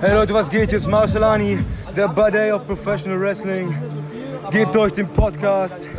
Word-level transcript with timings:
Hey 0.00 0.14
Leute, 0.14 0.32
was 0.32 0.48
geht? 0.48 0.70
Hier 0.70 0.78
ist 0.78 0.86
Marcelani, 0.86 1.58
der 1.94 2.08
Buddy 2.08 2.50
of 2.52 2.66
Professional 2.66 3.20
Wrestling. 3.20 3.68
Gebt 4.50 4.74
euch 4.74 4.94
den 4.94 5.12
Podcast 5.12 5.90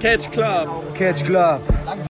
Catch 0.00 0.28
Club. 0.32 0.92
Catch 0.96 1.24
Club. 1.24 1.62
Oh! 1.86 2.08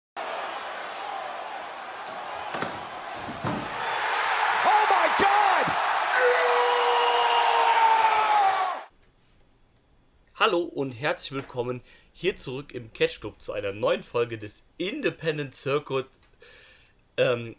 Hallo 10.35 10.60
und 10.60 10.92
herzlich 10.92 11.31
willkommen 11.31 11.79
hier 12.12 12.35
zurück 12.35 12.74
im 12.74 12.92
Catch 12.92 13.21
Club 13.21 13.42
zu 13.42 13.53
einer 13.53 13.71
neuen 13.71 14.03
Folge 14.03 14.37
des 14.37 14.65
Independent 14.78 15.55
Circuit. 15.55 16.08
Ähm, 17.16 17.55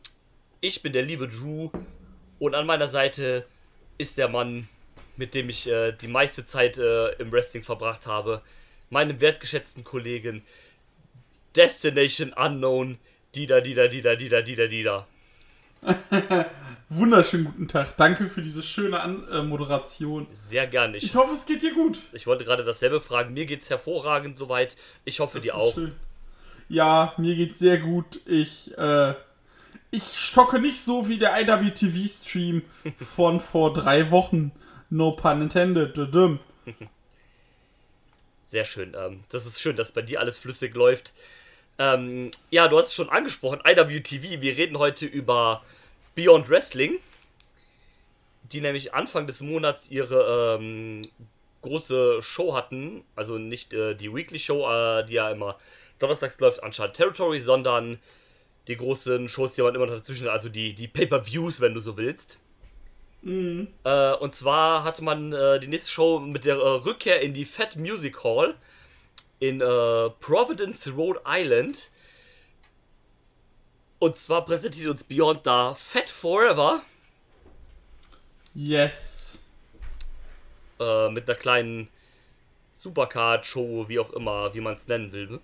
ich 0.61 0.83
bin 0.83 0.93
der 0.93 1.03
liebe 1.03 1.29
Drew 1.29 1.71
und 2.39 2.55
an 2.55 2.67
meiner 2.67 2.89
Seite 2.89 3.47
ist 3.99 4.19
der 4.19 4.29
Mann, 4.29 4.69
mit 5.17 5.35
dem 5.35 5.49
ich 5.49 5.69
äh, 5.69 5.93
die 5.93 6.09
meiste 6.09 6.45
Zeit 6.47 6.79
äh, 6.79 7.11
im 7.15 7.31
Wrestling 7.33 7.63
verbracht 7.63 8.07
habe, 8.07 8.43
meinem 8.91 9.21
wertgeschätzten 9.21 9.85
Kollegen 9.85 10.43
Destination 11.57 12.33
Unknown, 12.33 12.99
Dida, 13.35 13.61
Dida, 13.61 13.87
Dida, 13.89 14.17
Dida, 14.17 14.43
Dida, 14.43 14.67
Dida. 14.67 15.07
Wunderschönen 16.89 17.45
guten 17.45 17.69
Tag. 17.69 17.97
Danke 17.97 18.27
für 18.27 18.43
diese 18.43 18.63
schöne 18.63 19.01
An 19.01 19.27
äh, 19.29 19.43
Moderation. 19.43 20.27
Sehr 20.33 20.67
gerne. 20.67 20.97
Ich, 20.97 21.05
Ich 21.05 21.15
hoffe, 21.15 21.35
es 21.35 21.47
geht 21.47 21.63
dir 21.63 21.73
gut. 21.75 21.99
ich 22.13 22.27
wollte 22.27 22.45
gerade 22.45 22.65
dasselbe 22.65 23.01
fragen. 23.01 23.35
Mir 23.35 23.47
geht's 23.47 23.71
hervorragend 23.71 24.39
soweit. 24.39 24.77
Ich 25.05 25.21
hoffe, 25.21 25.41
dir 25.41 25.53
Das 25.53 25.57
ist 25.57 25.63
auch. 25.63 25.75
schön. 25.75 25.93
Ja, 26.69 27.15
mir 27.19 27.35
geht's 27.37 27.59
sehr 27.59 27.79
gut. 27.79 28.21
Ich, 28.27 28.77
äh, 28.79 29.15
ich 29.95 30.19
stocke 30.19 30.59
nicht 30.59 30.81
so 30.81 31.09
wie 31.09 31.19
der 31.19 31.41
IWTV-Stream 31.41 32.63
von 32.97 33.39
vor 33.39 33.73
drei 33.73 34.11
Wochen. 34.11 34.51
No 34.91 35.13
pun 35.13 35.43
intended. 35.43 35.97
Sehr 38.43 38.65
schön. 38.65 38.95
Ähm, 38.99 39.23
das 39.31 39.47
ist 39.47 39.61
schön, 39.61 39.77
dass 39.77 39.93
bei 39.93 40.03
dir 40.03 40.21
alles 40.21 40.39
flüssig 40.39 40.75
läuft. 40.75 41.13
Ähm, 41.79 42.31
ja, 42.51 42.69
du 42.69 42.77
hast 42.79 42.87
es 42.87 42.95
schon 42.95 43.09
angesprochen, 43.09 43.61
IWTV. 43.65 44.41
Wir 44.41 44.57
reden 44.57 44.79
heute 44.79 45.07
über 45.07 45.63
Beyond 46.15 46.49
Wrestling, 46.49 46.99
die 48.53 48.61
nämlich 48.61 48.95
Anfang 48.95 49.27
des 49.27 49.41
Monats 49.43 49.91
ihre 49.91 50.59
ähm, 50.59 51.03
große 51.63 52.23
Show 52.23 52.55
hatten. 52.55 53.05
Also 53.17 53.39
nicht 53.39 53.73
äh, 53.73 53.95
die 53.95 54.13
Weekly 54.13 54.39
Show, 54.39 54.69
äh, 54.69 55.05
die 55.05 55.15
ja 55.15 55.31
immer 55.31 55.57
donnerstags 56.01 56.39
läuft, 56.41 56.63
Uncharted 56.63 56.97
Territory, 56.97 57.41
sondern 57.41 57.99
die 58.69 58.77
großen 58.77 59.29
Shows, 59.29 59.55
die 59.55 59.63
man 59.63 59.75
immer 59.75 59.87
noch 59.87 59.97
dazwischen, 59.97 60.29
also 60.29 60.49
die, 60.49 60.75
die 60.75 60.89
Pay-Per-Views, 60.89 61.61
wenn 61.61 61.75
du 61.75 61.81
so 61.81 61.97
willst. 61.97 62.39
Äh, 63.85 64.13
und 64.15 64.35
zwar 64.35 64.85
hatte 64.85 65.03
man 65.03 65.33
äh, 65.33 65.59
die 65.61 65.67
nächste 65.67 65.91
Show 65.91 66.19
mit 66.21 66.45
der 66.45 66.57
äh, 66.57 66.59
Rückkehr 66.59 67.21
in 67.23 67.33
die 67.35 67.45
Fat 67.45 67.77
Music 67.77 68.23
Hall 68.23 68.55
in 69.41 69.61
äh, 69.61 70.11
Providence, 70.21 70.93
Rhode 70.97 71.21
Island. 71.27 71.91
Und 73.99 74.19
zwar 74.19 74.45
präsentiert 74.45 74.91
uns 74.91 75.05
Beyond 75.05 75.47
da 75.47 75.75
Fat 75.75 76.11
Forever 76.11 76.83
Yes. 78.55 79.39
äh, 80.79 81.09
mit 81.09 81.29
einer 81.29 81.39
kleinen 81.39 81.89
Supercard-Show, 82.81 83.89
wie 83.89 83.99
auch 83.99 84.13
immer, 84.13 84.55
wie 84.55 84.61
man 84.61 84.75
es 84.75 84.87
nennen 84.87 85.13
will. 85.13 85.41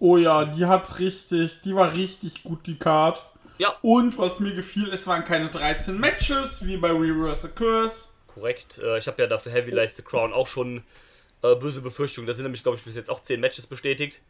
Oh 0.00 0.16
ja, 0.16 0.46
die 0.46 0.64
hat 0.66 0.98
richtig, 0.98 1.60
die 1.60 1.74
war 1.76 1.92
richtig 1.94 2.42
gut, 2.42 2.66
die 2.66 2.78
Card. 2.78 3.24
Ja, 3.58 3.68
Und 3.82 4.16
was 4.18 4.40
mir 4.40 4.54
gefiel, 4.54 4.90
es 4.90 5.06
waren 5.06 5.24
keine 5.24 5.50
13 5.50 5.98
Matches, 5.98 6.66
wie 6.66 6.78
bei 6.78 6.90
Reverse 6.90 7.46
a 7.48 7.50
Curse. 7.50 8.08
korrekt. 8.26 8.78
Äh, 8.82 8.98
ich 8.98 9.06
habe 9.06 9.20
ja 9.20 9.28
dafür 9.28 9.52
Heavy 9.52 9.70
Lies 9.70 9.96
the 9.96 10.02
Crown 10.02 10.32
auch 10.32 10.46
schon 10.46 10.82
äh, 11.42 11.54
böse 11.54 11.82
Befürchtungen. 11.82 12.26
Da 12.26 12.32
sind 12.32 12.44
nämlich, 12.44 12.62
glaube 12.62 12.78
ich, 12.78 12.84
bis 12.84 12.96
jetzt 12.96 13.10
auch 13.10 13.20
10 13.20 13.38
Matches 13.40 13.66
bestätigt. 13.66 14.20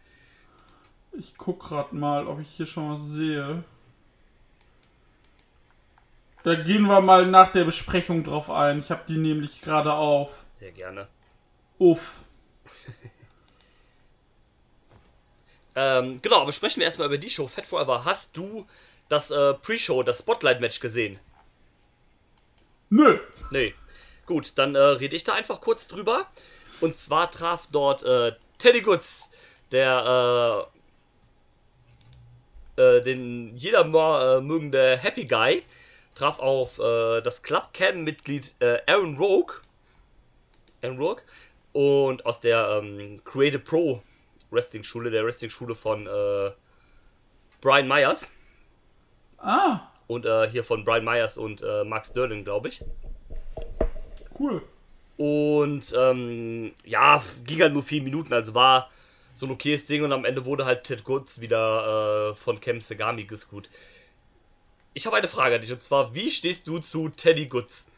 Ich 1.13 1.37
guck 1.39 1.61
grad 1.61 1.93
mal, 1.93 2.27
ob 2.27 2.41
ich 2.41 2.49
hier 2.51 2.67
schon 2.67 2.93
was 2.93 3.07
sehe. 3.07 3.63
Da 6.43 6.55
gehen 6.55 6.85
wir 6.89 7.01
mal 7.01 7.27
nach 7.27 7.53
der 7.53 7.65
Besprechung 7.65 8.25
drauf 8.25 8.51
ein. 8.51 8.81
Ich 8.81 8.91
habe 8.91 9.03
die 9.07 9.19
nämlich 9.19 9.61
gerade 9.61 9.93
auf. 9.93 10.45
Sehr 10.57 10.73
gerne. 10.73 11.07
Uff. 11.79 12.21
Ähm, 15.75 16.21
genau, 16.21 16.43
aber 16.43 16.53
sprechen 16.53 16.81
wir 16.81 16.87
erstmal 16.87 17.09
über 17.09 17.19
die 17.19 17.31
Show. 17.31 17.47
Fat 17.49 17.67
Forever. 17.67 18.05
Hast 18.05 18.37
du 18.37 18.67
das 19.09 19.31
äh, 19.31 19.55
Pre-Show, 19.55 20.03
das 20.03 20.21
Spotlight-Match 20.21 20.81
gesehen? 20.81 21.19
Nö. 22.89 23.21
Nee. 23.51 23.75
Gut, 24.27 24.53
dann 24.57 24.75
äh, 24.75 24.79
rede 24.79 25.17
ich 25.17 25.25
da 25.25 25.35
einfach 25.35 25.61
kurz 25.61 25.89
drüber. 25.89 26.27
Und 26.81 26.97
zwar 26.97 27.31
traf 27.31 27.69
dort 27.71 28.03
äh, 28.03 28.33
Teddy 28.59 28.81
Goods, 28.81 29.31
der 29.71 30.69
äh, 32.77 32.81
äh, 32.83 33.01
den 33.03 33.57
jeder 33.57 33.85
mal 33.85 34.39
äh, 34.39 34.41
mögende 34.41 34.97
Happy 34.97 35.25
Guy, 35.25 35.63
traf 36.15 36.39
auf 36.39 36.79
äh, 36.79 37.21
das 37.21 37.43
Club 37.43 37.71
Cam-Mitglied 37.73 38.55
Aaron 38.87 39.17
Rogue. 39.17 39.55
Aaron 40.83 40.99
Rogue. 40.99 41.23
Und 41.73 42.27
aus 42.27 42.41
der 42.41 42.81
ähm, 42.83 43.23
Creative 43.25 43.61
Pro 43.61 44.03
Wrestling 44.51 44.83
Schule, 44.83 45.11
der 45.11 45.25
Wrestling 45.25 45.51
Schule 45.51 45.75
von 45.75 46.07
äh, 46.07 46.51
Brian 47.61 47.89
Myers. 47.89 48.31
Ah, 49.39 49.81
Und 50.07 50.27
äh, 50.27 50.49
hier 50.51 50.65
von 50.65 50.85
Brian 50.85 51.05
Myers 51.05 51.37
und 51.37 51.63
äh, 51.63 51.85
Mark 51.85 52.05
Sterling, 52.07 52.45
glaube 52.45 52.69
ich. 52.69 52.83
cool. 54.39 54.63
Und 55.17 55.95
ähm, 55.99 56.73
ja, 56.85 57.23
ging 57.45 57.61
halt 57.61 57.73
nur 57.75 57.83
vier 57.83 58.03
Minuten, 58.03 58.33
also 58.33 58.55
war 58.55 58.91
so 59.35 59.47
ein 59.47 59.53
okayes 59.53 59.87
Ding 59.87 60.03
und 60.03 60.13
am 60.13 60.25
Ende 60.25 60.45
wurde 60.47 60.65
halt 60.65 60.85
Ted 60.85 61.05
Goods 61.05 61.41
wieder 61.41 62.31
äh, 62.31 62.35
von 62.35 62.59
Kem 62.59 62.81
Segami 62.81 63.25
gescrewt. 63.25 63.69
Ich 64.95 65.07
habe 65.07 65.17
eine 65.17 65.29
Frage 65.29 65.55
an 65.57 65.61
dich 65.61 65.73
und 65.73 65.83
zwar, 65.83 66.15
wie 66.15 66.31
stehst 66.31 66.67
du 66.67 66.79
zu 66.79 67.09
Teddy 67.11 67.47
Goods? 67.47 67.89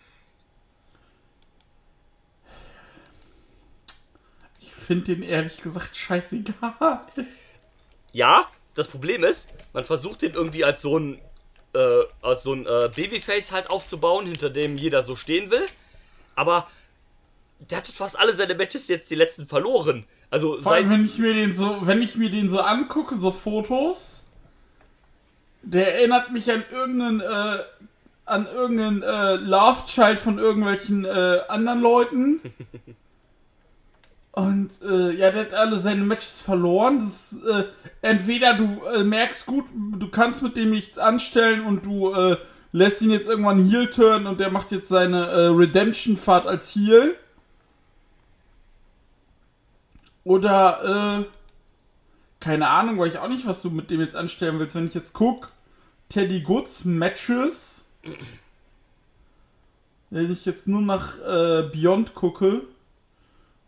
Finde 4.82 5.14
den 5.14 5.22
ehrlich 5.22 5.60
gesagt 5.62 5.96
scheißegal. 5.96 7.00
Ja, 8.12 8.46
das 8.74 8.88
Problem 8.88 9.24
ist, 9.24 9.50
man 9.72 9.84
versucht 9.84 10.22
den 10.22 10.34
irgendwie 10.34 10.64
als 10.64 10.82
so 10.82 10.98
ein 10.98 11.18
äh, 11.74 12.02
als 12.20 12.42
so 12.42 12.52
ein 12.52 12.66
äh, 12.66 12.90
Babyface 12.94 13.52
halt 13.52 13.70
aufzubauen, 13.70 14.26
hinter 14.26 14.50
dem 14.50 14.76
jeder 14.76 15.02
so 15.02 15.16
stehen 15.16 15.50
will. 15.50 15.66
Aber 16.34 16.66
der 17.70 17.78
hat 17.78 17.86
fast 17.86 18.18
alle 18.18 18.32
seine 18.32 18.54
Matches 18.54 18.88
jetzt 18.88 19.10
die 19.10 19.14
letzten 19.14 19.46
verloren. 19.46 20.04
Also 20.30 20.58
Vor 20.58 20.72
allem, 20.72 20.90
wenn 20.90 21.04
ich 21.04 21.18
mir 21.18 21.34
den 21.34 21.52
so, 21.52 21.78
wenn 21.82 22.02
ich 22.02 22.16
mir 22.16 22.30
den 22.30 22.50
so 22.50 22.60
angucke, 22.60 23.14
so 23.16 23.30
Fotos, 23.30 24.26
der 25.62 25.94
erinnert 25.94 26.32
mich 26.32 26.50
an 26.50 26.64
irgendeinen, 26.70 27.20
äh, 27.20 27.64
an 28.24 28.46
irgendeinen 28.46 29.02
äh, 29.02 29.34
Love 29.36 29.84
Child 29.86 30.18
von 30.18 30.38
irgendwelchen 30.38 31.04
äh, 31.04 31.40
anderen 31.48 31.80
Leuten. 31.80 32.40
Und 34.32 34.80
äh, 34.80 35.12
ja, 35.12 35.30
der 35.30 35.42
hat 35.42 35.54
alle 35.54 35.76
seine 35.76 36.04
Matches 36.04 36.40
verloren. 36.40 36.98
Das, 36.98 37.32
ist, 37.32 37.44
äh, 37.44 37.64
entweder 38.00 38.54
du 38.54 38.82
äh, 38.86 39.04
merkst 39.04 39.44
gut, 39.44 39.66
du 39.74 40.08
kannst 40.08 40.42
mit 40.42 40.56
dem 40.56 40.70
nichts 40.70 40.98
anstellen 40.98 41.66
und 41.66 41.84
du 41.84 42.12
äh, 42.14 42.38
lässt 42.72 43.02
ihn 43.02 43.10
jetzt 43.10 43.28
irgendwann 43.28 43.62
Heel 43.62 43.90
turn 43.90 44.26
und 44.26 44.40
der 44.40 44.50
macht 44.50 44.72
jetzt 44.72 44.88
seine 44.88 45.26
äh, 45.26 45.46
Redemption-Fahrt 45.48 46.46
als 46.46 46.74
Heel. 46.74 47.14
Oder, 50.24 51.20
äh, 51.20 51.24
keine 52.40 52.68
Ahnung, 52.68 52.98
weil 52.98 53.08
ich 53.08 53.18
auch 53.18 53.28
nicht, 53.28 53.46
was 53.46 53.60
du 53.60 53.68
mit 53.70 53.90
dem 53.90 54.00
jetzt 54.00 54.16
anstellen 54.16 54.58
willst. 54.58 54.74
Wenn 54.74 54.86
ich 54.86 54.94
jetzt 54.94 55.12
guck, 55.12 55.50
Teddy 56.08 56.40
Goods 56.40 56.86
Matches, 56.86 57.84
wenn 60.08 60.32
ich 60.32 60.46
jetzt 60.46 60.68
nur 60.68 60.80
nach 60.80 61.18
äh, 61.18 61.68
Beyond 61.70 62.14
gucke, 62.14 62.62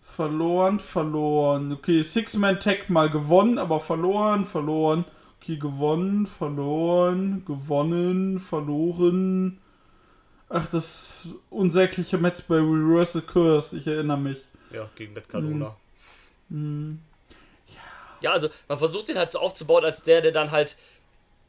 verloren, 0.04 0.78
verloren. 0.78 1.72
Okay, 1.72 2.02
Six-Man-Tag 2.02 2.90
mal 2.90 3.10
gewonnen, 3.10 3.58
aber 3.58 3.80
verloren, 3.80 4.44
verloren. 4.44 5.04
Okay, 5.40 5.56
gewonnen, 5.56 6.26
verloren, 6.26 7.44
gewonnen, 7.44 8.38
verloren. 8.38 9.58
Ach, 10.48 10.66
das 10.66 11.28
unsägliche 11.50 12.18
Match 12.18 12.42
bei 12.46 12.56
Reverse 12.56 13.22
Curse, 13.22 13.76
ich 13.76 13.86
erinnere 13.86 14.18
mich. 14.18 14.46
Ja, 14.72 14.88
gegen 14.94 15.14
Matt 15.14 15.28
Cardona. 15.28 15.74
Ja, 18.20 18.32
also 18.32 18.48
man 18.68 18.78
versucht 18.78 19.08
den 19.08 19.18
halt 19.18 19.32
so 19.32 19.38
aufzubauen, 19.38 19.84
als 19.84 20.02
der, 20.02 20.20
der 20.22 20.32
dann 20.32 20.50
halt 20.50 20.76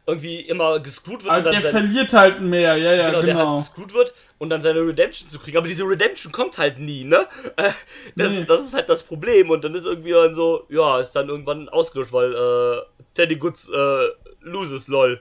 irgendwie 0.07 0.41
immer 0.41 0.79
gescrewt 0.79 1.23
wird 1.23 1.29
Aber 1.29 1.37
und 1.37 1.45
dann 1.45 1.53
der 1.53 1.61
verliert 1.61 2.13
halt 2.13 2.41
mehr, 2.41 2.77
ja, 2.77 2.93
ja, 2.93 3.07
genau, 3.07 3.21
genau. 3.21 3.33
der 3.39 3.47
halt 3.47 3.57
gescrewt 3.59 3.93
wird 3.93 4.13
und 4.37 4.49
dann 4.49 4.61
seine 4.61 4.81
Redemption 4.81 5.29
zu 5.29 5.39
kriegen. 5.39 5.57
Aber 5.57 5.67
diese 5.67 5.83
Redemption 5.83 6.31
kommt 6.31 6.57
halt 6.57 6.79
nie, 6.79 7.03
ne? 7.03 7.25
Das, 8.15 8.33
Nee. 8.33 8.45
das 8.47 8.61
ist 8.61 8.73
halt 8.73 8.87
das 8.89 9.03
Problem. 9.03 9.49
Und 9.49 9.63
dann 9.63 9.73
ist 9.73 9.85
irgendwie 9.85 10.11
dann 10.11 10.35
so, 10.35 10.65
ja, 10.69 10.99
ist 10.99 11.13
dann 11.13 11.29
irgendwann 11.29 11.69
ausgelöscht, 11.69 12.13
weil 12.13 12.33
äh, 12.33 12.81
Teddy 13.15 13.37
Goods 13.37 13.67
äh, 13.69 14.07
loses, 14.41 14.87
lol. 14.87 15.19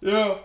Ja. 0.00 0.38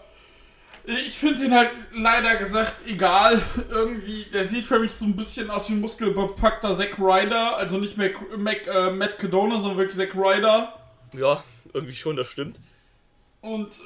Ich 0.87 1.13
finde 1.13 1.45
ihn 1.45 1.55
halt 1.55 1.71
leider 1.93 2.35
gesagt 2.35 2.87
egal. 2.87 3.41
Irgendwie, 3.69 4.25
der 4.33 4.43
sieht 4.43 4.65
für 4.65 4.79
mich 4.79 4.91
so 4.91 5.05
ein 5.05 5.15
bisschen 5.15 5.49
aus 5.49 5.69
wie 5.69 5.73
ein 5.73 5.81
muskelbepackter 5.81 6.75
Zack 6.75 6.97
Ryder. 6.99 7.57
Also 7.57 7.77
nicht 7.77 7.97
Mac, 7.97 8.13
Mac, 8.37 8.67
äh, 8.67 8.91
Matt 8.91 9.17
Cadona, 9.19 9.59
sondern 9.59 9.77
wirklich 9.77 9.97
Zack 9.97 10.15
Ryder. 10.15 10.73
Ja, 11.13 11.43
irgendwie 11.73 11.95
schon, 11.95 12.15
das 12.15 12.27
stimmt. 12.27 12.57
Und 13.45 13.79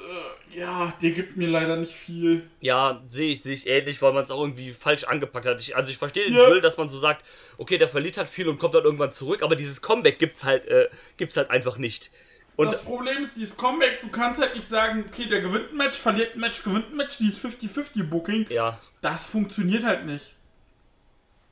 äh, 0.54 0.58
ja, 0.58 0.90
der 1.02 1.10
gibt 1.10 1.36
mir 1.36 1.46
leider 1.48 1.76
nicht 1.76 1.92
viel. 1.92 2.48
Ja, 2.62 3.02
sehe 3.10 3.30
ich, 3.32 3.42
sehe 3.42 3.52
ich 3.54 3.66
ähnlich, 3.66 4.00
weil 4.00 4.14
man 4.14 4.24
es 4.24 4.30
auch 4.30 4.40
irgendwie 4.40 4.70
falsch 4.70 5.04
angepackt 5.04 5.44
hat. 5.44 5.60
Ich, 5.60 5.76
also 5.76 5.90
ich 5.90 5.98
verstehe 5.98 6.24
den 6.24 6.34
Ja. 6.34 6.46
Drill, 6.46 6.62
dass 6.62 6.78
man 6.78 6.88
so 6.88 6.98
sagt, 6.98 7.26
okay, 7.58 7.76
der 7.76 7.90
verliert 7.90 8.16
halt 8.16 8.30
viel 8.30 8.48
und 8.48 8.58
kommt 8.58 8.74
dann 8.74 8.84
irgendwann 8.84 9.12
zurück, 9.12 9.42
aber 9.42 9.56
dieses 9.56 9.82
Comeback 9.82 10.18
gibt's 10.18 10.44
halt, 10.44 10.66
äh, 10.66 10.88
gibt's 11.18 11.36
halt 11.36 11.50
einfach 11.50 11.76
nicht. 11.76 12.10
Und 12.56 12.68
das 12.68 12.82
Problem 12.82 13.22
ist, 13.22 13.36
dieses 13.36 13.54
Comeback, 13.54 14.00
du 14.00 14.08
kannst 14.08 14.40
halt 14.40 14.54
nicht 14.54 14.66
sagen, 14.66 15.04
okay, 15.06 15.26
der 15.26 15.40
gewinnt 15.42 15.72
ein 15.72 15.76
Match, 15.76 15.98
verliert 15.98 16.36
ein 16.36 16.40
Match, 16.40 16.62
gewinnt 16.62 16.90
ein 16.90 16.96
Match, 16.96 17.18
dieses 17.18 17.38
50-50-Booking. 17.44 18.46
ja, 18.48 18.78
Das 19.02 19.26
funktioniert 19.26 19.84
halt 19.84 20.06
nicht. 20.06 20.34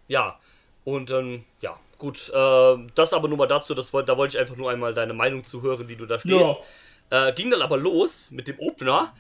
ja. 0.09 0.39
Und 0.85 1.11
ähm, 1.11 1.45
ja, 1.61 1.79
gut. 1.99 2.31
Äh, 2.31 2.77
das 2.95 3.13
aber 3.13 3.29
nur 3.29 3.37
mal 3.37 3.47
dazu, 3.47 3.75
das, 3.75 3.91
da 3.91 4.17
wollte 4.17 4.37
ich 4.37 4.41
einfach 4.41 4.57
nur 4.57 4.71
einmal 4.71 4.95
deine 4.95 5.13
Meinung 5.13 5.47
zu 5.47 5.61
hören, 5.61 5.87
wie 5.89 5.97
du 5.97 6.07
da 6.07 6.19
stehst. 6.19 6.57
Äh, 7.11 7.33
ging 7.33 7.51
dann 7.51 7.63
aber 7.63 7.77
los 7.77 8.31
mit 8.31 8.49
dem 8.49 8.59
Opener. 8.59 9.15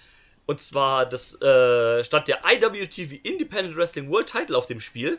Und 0.46 0.62
zwar 0.62 1.06
das 1.06 1.40
äh, 1.42 2.02
stand 2.04 2.28
der 2.28 2.40
IWTV 2.44 3.20
Independent 3.22 3.76
Wrestling 3.76 4.10
World 4.10 4.30
Title 4.30 4.56
auf 4.56 4.66
dem 4.66 4.80
Spiel. 4.80 5.18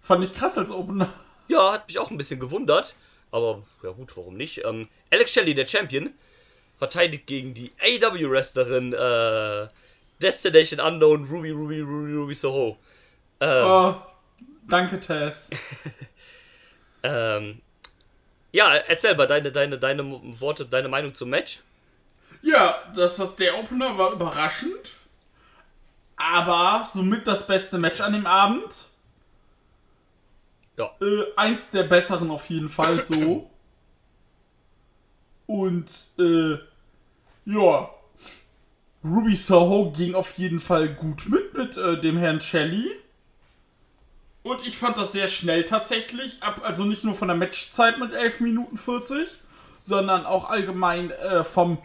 Fand 0.00 0.24
ich 0.24 0.32
krass 0.32 0.56
als 0.56 0.70
Opener. 0.70 1.12
Ja, 1.48 1.72
hat 1.72 1.88
mich 1.88 1.98
auch 1.98 2.10
ein 2.10 2.16
bisschen 2.18 2.38
gewundert. 2.40 2.94
Aber 3.30 3.62
ja 3.82 3.90
gut, 3.90 4.16
warum 4.16 4.36
nicht? 4.36 4.64
Ähm, 4.64 4.88
Alex 5.10 5.32
Shelley, 5.32 5.54
der 5.54 5.66
Champion, 5.66 6.14
verteidigt 6.76 7.26
gegen 7.26 7.52
die 7.52 7.72
AW-Wrestlerin 7.80 8.92
äh, 8.92 9.68
Destination 10.22 10.80
Unknown 10.80 11.24
Ruby 11.24 11.50
Ruby 11.50 11.80
Ruby 11.80 12.14
Ruby 12.14 12.34
Soho. 12.34 12.78
Ähm, 13.40 13.64
Oh, 13.66 13.94
danke, 14.68 14.98
Tess. 14.98 15.50
ähm, 17.02 17.60
ja, 18.52 18.74
erzähl 18.74 19.14
mal 19.16 19.26
deine, 19.26 19.52
deine, 19.52 19.78
deine 19.78 20.04
Worte, 20.40 20.64
deine 20.64 20.88
Meinung 20.88 21.14
zum 21.14 21.30
Match. 21.30 21.60
Ja, 22.42 22.76
das 22.94 23.18
was 23.18 23.36
der 23.36 23.58
Opener 23.58 23.98
war 23.98 24.12
überraschend. 24.12 24.90
Aber 26.16 26.86
somit 26.90 27.26
das 27.26 27.46
beste 27.46 27.78
Match 27.78 28.00
an 28.00 28.12
dem 28.12 28.26
Abend. 28.26 28.88
Ja. 30.76 30.90
Äh, 31.00 31.24
eins 31.36 31.70
der 31.70 31.84
besseren 31.84 32.30
auf 32.30 32.48
jeden 32.50 32.68
Fall 32.68 33.04
so. 33.04 33.50
Und 35.46 35.90
äh, 36.18 36.58
ja. 37.44 37.90
Ruby 39.04 39.36
Soho 39.36 39.92
ging 39.92 40.14
auf 40.14 40.36
jeden 40.38 40.58
Fall 40.58 40.92
gut 40.94 41.28
mit 41.28 41.48
mit 41.58 41.76
äh, 41.76 42.00
dem 42.00 42.16
Herrn 42.16 42.40
Shelley. 42.40 42.90
Und 44.42 44.66
ich 44.66 44.78
fand 44.78 44.96
das 44.96 45.12
sehr 45.12 45.28
schnell 45.28 45.64
tatsächlich. 45.64 46.42
Ab, 46.42 46.62
also 46.64 46.84
nicht 46.84 47.04
nur 47.04 47.14
von 47.14 47.28
der 47.28 47.36
Matchzeit 47.36 47.98
mit 47.98 48.14
11 48.14 48.40
Minuten 48.40 48.76
40, 48.78 49.28
sondern 49.84 50.24
auch 50.24 50.48
allgemein 50.48 51.10
äh, 51.10 51.44
vom, 51.44 51.78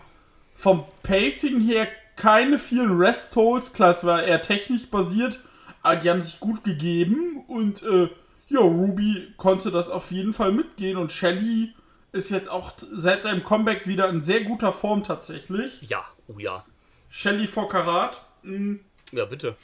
vom 0.53 0.85
Pacing 1.03 1.61
her 1.61 1.87
keine 2.15 2.59
vielen 2.59 2.97
Rest-Holds. 2.97 3.73
Klar, 3.73 3.91
es 3.91 4.03
war 4.03 4.23
eher 4.23 4.41
technisch 4.41 4.87
basiert, 4.87 5.39
aber 5.81 5.97
die 5.97 6.09
haben 6.09 6.21
sich 6.21 6.39
gut 6.39 6.63
gegeben. 6.63 7.43
Und 7.47 7.83
äh, 7.83 8.09
ja, 8.47 8.59
Ruby 8.59 9.33
konnte 9.37 9.71
das 9.71 9.89
auf 9.89 10.11
jeden 10.11 10.33
Fall 10.33 10.51
mitgehen. 10.51 10.97
Und 10.97 11.11
Shelly 11.11 11.73
ist 12.11 12.29
jetzt 12.29 12.49
auch 12.49 12.73
seit 12.91 13.23
seinem 13.23 13.43
Comeback 13.43 13.87
wieder 13.87 14.09
in 14.09 14.21
sehr 14.21 14.43
guter 14.43 14.71
Form 14.71 15.03
tatsächlich. 15.03 15.81
Ja, 15.89 16.03
oh 16.27 16.37
ja. 16.37 16.63
Shelly 17.09 17.47
vor 17.47 17.69
Karat. 17.69 18.23
Mm. 18.43 18.75
Ja, 19.11 19.25
bitte. 19.25 19.55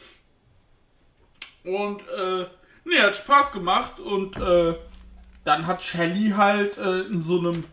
Und 1.64 2.02
äh, 2.08 2.46
nee, 2.86 3.00
hat 3.00 3.16
Spaß 3.16 3.52
gemacht 3.52 4.00
und 4.00 4.38
äh, 4.38 4.76
dann 5.44 5.68
hat 5.68 5.82
Shelly 5.82 6.32
halt 6.36 6.78
äh, 6.78 7.02
in 7.02 7.22
so 7.22 7.40
einem 7.40 7.64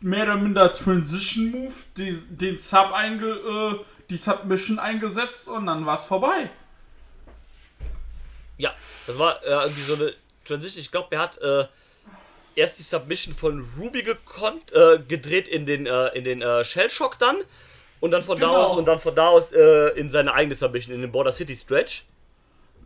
mehr 0.00 0.24
oder 0.24 0.36
minder 0.36 0.72
Transition 0.72 1.50
Move 1.50 1.74
die, 1.96 2.20
den 2.28 2.58
Sub 2.58 2.92
einge, 2.92 3.26
äh, 3.26 3.84
die 4.10 4.16
Submission 4.16 4.78
eingesetzt 4.78 5.48
und 5.48 5.66
dann 5.66 5.84
war's 5.86 6.06
vorbei. 6.06 6.50
Ja, 8.56 8.74
das 9.06 9.18
war 9.18 9.42
äh, 9.44 9.50
irgendwie 9.50 9.82
so 9.82 9.94
eine 9.94 10.14
Transition. 10.44 10.80
Ich 10.80 10.90
glaube, 10.90 11.08
er 11.10 11.20
hat 11.20 11.38
äh, 11.38 11.66
erst 12.54 12.78
die 12.78 12.82
Submission 12.82 13.34
von 13.34 13.66
Ruby 13.78 14.02
gekonnt, 14.02 14.72
äh, 14.72 14.98
gedreht 14.98 15.46
in 15.48 15.66
den, 15.66 15.86
äh, 15.86 16.08
in 16.08 16.24
den 16.24 16.42
äh, 16.42 16.64
Shellshock 16.64 17.18
dann. 17.18 17.36
Und 18.00 18.12
dann 18.12 18.22
von 18.22 18.38
da 18.38 18.46
Genau. 18.46 18.62
aus 18.62 18.76
und 18.76 18.84
dann 18.84 19.00
von 19.00 19.12
da 19.16 19.26
aus 19.26 19.50
in 19.50 20.08
seine 20.08 20.32
eigene 20.32 20.54
Submission, 20.54 20.94
in 20.94 21.00
den 21.00 21.10
Border 21.10 21.32
City 21.32 21.56
Stretch. 21.56 22.04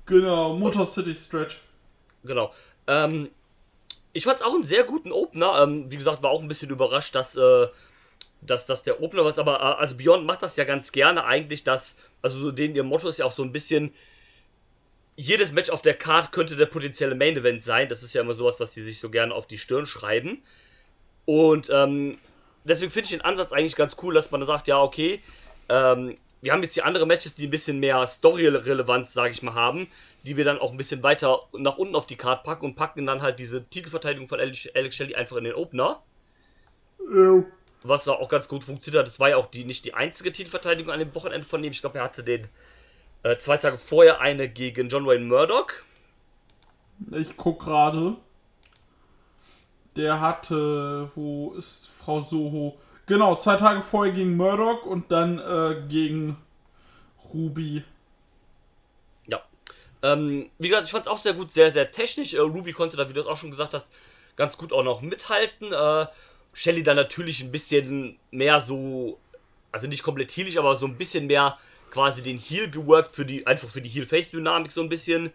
Genau, 0.07 0.55
Motor 0.55 0.87
City 0.87 1.15
Stretch. 1.15 1.59
Genau. 2.25 2.51
Ähm, 2.87 3.29
ich 4.13 4.25
fand 4.25 4.41
es 4.41 4.43
auch 4.43 4.55
einen 4.55 4.65
sehr 4.65 4.85
guten 4.85 5.13
Opener. 5.13 5.63
Ähm, 5.63 5.91
wie 5.91 5.97
gesagt, 5.97 6.23
war 6.23 6.31
auch 6.31 6.43
ein 6.43 6.49
bisschen 6.49 6.71
überrascht, 6.71 7.15
dass, 7.15 7.37
äh, 7.37 7.67
dass 8.41 8.67
das 8.67 8.83
der 8.83 9.03
Opener 9.03 9.25
war. 9.25 9.39
Aber 9.39 9.61
äh, 9.61 9.81
also 9.81 9.97
Beyond 9.97 10.27
macht 10.27 10.43
das 10.43 10.57
ja 10.57 10.65
ganz 10.65 10.93
gerne 10.93 11.25
eigentlich, 11.25 11.65
dass, 11.65 11.97
also 12.21 12.39
so 12.39 12.53
denen 12.53 12.75
ihr 12.75 12.85
Motto 12.85 13.09
ist 13.09 13.19
ja 13.19 13.25
auch 13.25 13.33
so 13.33 13.43
ein 13.43 13.53
bisschen, 13.53 13.93
jedes 15.17 15.53
Match 15.53 15.71
auf 15.71 15.83
der 15.83 15.95
Card 15.95 16.33
könnte 16.33 16.57
der 16.57 16.67
potenzielle 16.67 17.15
Main 17.15 17.37
Event 17.37 17.63
sein. 17.63 17.89
Das 17.89 18.03
ist 18.03 18.15
ja 18.15 18.23
immer 18.23 18.35
sowas, 18.35 18.61
was 18.61 18.73
die 18.73 18.83
sich 18.83 18.99
so 18.99 19.11
gerne 19.11 19.35
auf 19.35 19.47
die 19.47 19.59
Stirn 19.59 19.87
schreiben. 19.87 20.43
Und 21.25 21.71
ähm, 21.71 22.17
deswegen 22.65 22.91
finde 22.91 23.05
ich 23.05 23.11
den 23.11 23.21
Ansatz 23.21 23.53
eigentlich 23.53 23.77
ganz 23.77 23.97
cool, 24.03 24.15
dass 24.15 24.31
man 24.31 24.41
da 24.41 24.47
sagt, 24.47 24.69
ja, 24.69 24.81
okay, 24.81 25.21
ähm, 25.69 26.17
wir 26.41 26.53
haben 26.53 26.63
jetzt 26.63 26.75
hier 26.75 26.85
andere 26.85 27.07
Matches, 27.07 27.37
die 27.37 27.47
ein 27.47 27.51
bisschen 27.51 27.79
mehr 27.79 28.05
Story-Relevanz, 28.07 29.13
sage 29.13 29.31
ich 29.31 29.43
mal, 29.43 29.55
haben, 29.55 29.87
die 30.25 30.37
wir 30.37 30.45
dann 30.45 30.59
auch 30.59 30.71
ein 30.71 30.77
bisschen 30.77 31.03
weiter 31.03 31.41
nach 31.53 31.79
unten 31.79 31.97
auf 31.97 32.07
die 32.07 32.17
Card 32.17 32.45
packen 32.45 32.67
und 32.67 32.77
packen 32.77 33.07
dann 33.07 33.23
halt 33.23 33.39
diese 33.39 33.65
Titelverteidigung 33.65 34.29
von 34.29 34.41
Alex 34.41 34.69
Alex 34.75 34.97
Shelley 34.97 35.15
einfach 35.15 35.37
in 35.37 35.45
den 35.45 35.55
Opener. 35.55 36.03
Was 37.83 38.05
da 38.05 38.13
auch 38.13 38.29
ganz 38.29 38.49
gut 38.49 38.63
funktioniert 38.63 39.01
hat. 39.01 39.09
Das 39.09 39.19
war 39.19 39.31
ja 39.31 39.37
auch 39.37 39.47
die, 39.47 39.65
nicht 39.65 39.85
die 39.85 39.95
einzige 39.95 40.31
Titelverteidigung 40.31 40.93
an 40.93 41.01
dem 41.01 41.15
Wochenende 41.15 41.47
von 41.47 41.63
ihm. 41.65 41.73
Ich 41.73 41.81
glaube, 41.81 41.99
er 41.99 42.05
hatte 42.05 42.23
den 42.23 42.47
äh, 43.25 43.37
zwei 43.39 43.57
Tage 43.57 43.79
vorher 43.79 44.21
eine 44.21 44.49
gegen 44.49 44.89
John 44.89 45.07
Wayne 45.07 45.25
Murdoch. 45.25 45.69
Ich 47.11 47.37
guck 47.37 47.61
gerade. 47.61 48.17
Der 49.97 50.21
hatte, 50.21 51.11
wo 51.15 51.53
ist 51.55 51.89
Frau 51.89 52.21
Soho? 52.21 52.79
Genau, 53.07 53.35
zwei 53.37 53.57
Tage 53.57 53.83
vorher 53.83 54.13
gegen 54.13 54.37
Murdoch 54.37 54.87
und 54.87 55.11
dann 55.11 55.39
äh, 55.39 55.83
gegen 55.89 56.37
Ruby. 57.35 57.85
Ähm, 60.03 60.51
wie 60.59 60.69
gesagt, 60.69 60.87
ich 60.87 60.93
fand 60.93 61.07
es 61.07 61.13
auch 61.13 61.19
sehr 61.19 61.35
gut, 61.35 61.53
sehr, 61.53 61.73
sehr 61.73 61.91
technisch. 61.93 62.35
Äh, 62.35 62.41
Ruby 62.41 62.73
konnte 62.73 62.97
da, 62.97 63.09
wie 63.09 63.13
du 63.13 63.21
es 63.21 63.27
auch 63.27 63.37
schon 63.37 63.51
gesagt 63.51 63.75
hast, 63.75 63.93
ganz 64.37 64.59
gut 64.59 64.73
auch 64.73 64.83
noch 64.83 65.01
mithalten. 65.01 65.73
Äh, 65.73 66.07
Shelly 66.53 66.83
dann 66.83 66.97
natürlich 66.97 67.41
ein 67.41 67.53
bisschen 67.53 68.19
mehr 68.31 68.61
so, 68.61 69.19
also 69.71 69.87
nicht 69.87 70.03
komplett 70.03 70.31
heelig, 70.33 70.59
aber 70.59 70.77
so 70.77 70.87
ein 70.87 70.97
bisschen 70.99 71.27
mehr 71.27 71.57
quasi 71.91 72.23
den 72.23 72.39
Heal 72.39 72.71
geworkt 72.71 73.15
für 73.15 73.25
die, 73.25 73.47
einfach 73.47 73.69
für 73.69 73.81
die 73.81 73.89
Heal-Face-Dynamik 73.89 74.73
so 74.73 74.83
ein 74.83 74.89
bisschen. 74.89 75.33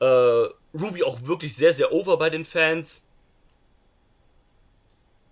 Äh, 0.00 0.48
Ruby 0.74 1.02
auch 1.04 1.26
wirklich 1.26 1.54
sehr, 1.54 1.72
sehr 1.72 1.92
over 1.92 2.16
bei 2.16 2.30
den 2.30 2.44
Fans. 2.44 3.04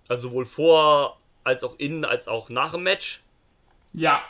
Also 0.09 0.29
sowohl 0.29 0.47
vor, 0.47 1.19
als 1.45 1.65
auch 1.65 1.75
in, 1.79 2.05
als 2.05 2.29
auch 2.29 2.49
nach 2.49 2.73
dem 2.73 2.83
Match. 2.83 3.23
Ja. 3.93 4.23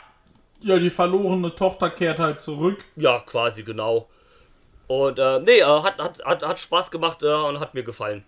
Ja, 0.61 0.77
die 0.77 0.89
verlorene 0.89 1.55
Tochter 1.55 1.89
kehrt 1.89 2.19
halt 2.19 2.41
zurück. 2.41 2.83
Ja, 2.95 3.19
quasi, 3.19 3.63
genau. 3.63 4.09
Und 4.89 5.19
äh, 5.19 5.39
nee, 5.41 5.59
äh, 5.59 5.63
hat, 5.63 5.99
hat, 5.99 6.25
hat, 6.25 6.43
hat 6.43 6.59
Spaß 6.59 6.89
gemacht 6.89 7.21
äh, 7.21 7.31
und 7.31 7.59
hat 7.59 7.75
mir 7.75 7.83
gefallen. 7.83 8.25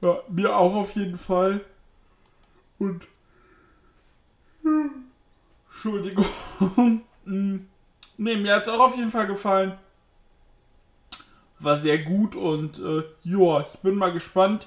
Ja, 0.00 0.22
mir 0.28 0.56
auch 0.56 0.72
auf 0.72 0.94
jeden 0.94 1.18
Fall. 1.18 1.60
Und. 2.78 3.06
Entschuldigung. 5.68 6.26
Nee, 8.22 8.36
mir 8.36 8.54
hat 8.54 8.62
es 8.62 8.68
auch 8.68 8.80
auf 8.80 8.96
jeden 8.96 9.10
Fall 9.10 9.26
gefallen. 9.26 9.78
War 11.58 11.74
sehr 11.74 11.98
gut 11.98 12.34
und 12.36 12.78
äh, 12.78 13.02
ja, 13.22 13.60
ich 13.60 13.78
bin 13.80 13.94
mal 13.94 14.12
gespannt. 14.12 14.66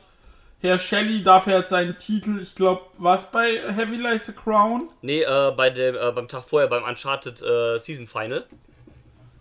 Herr 0.59 0.79
Shelley 0.79 1.21
darf 1.21 1.45
ja 1.45 1.57
jetzt 1.57 1.69
seinen 1.69 1.95
Titel, 1.97 2.39
ich 2.41 2.55
glaube, 2.55 2.81
was 2.97 3.29
bei 3.29 3.61
Heavy 3.75 3.97
Like 3.97 4.21
the 4.21 4.31
Crown? 4.31 4.87
Nee, 5.03 5.21
äh, 5.21 5.51
bei 5.55 5.69
dem, 5.69 5.95
äh, 5.95 6.11
beim 6.13 6.27
Tag 6.27 6.45
vorher, 6.45 6.67
beim 6.67 6.83
Uncharted 6.83 7.43
äh, 7.43 7.77
Season 7.77 8.07
Final. 8.07 8.47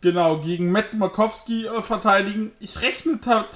Genau, 0.02 0.38
gegen 0.38 0.73
Matt 0.73 0.92
Makowski 0.94 1.66
äh, 1.66 1.80
verteidigen. 1.80 2.50
Ich 2.59 2.82
rechne, 2.82 3.21
ta 3.21 3.49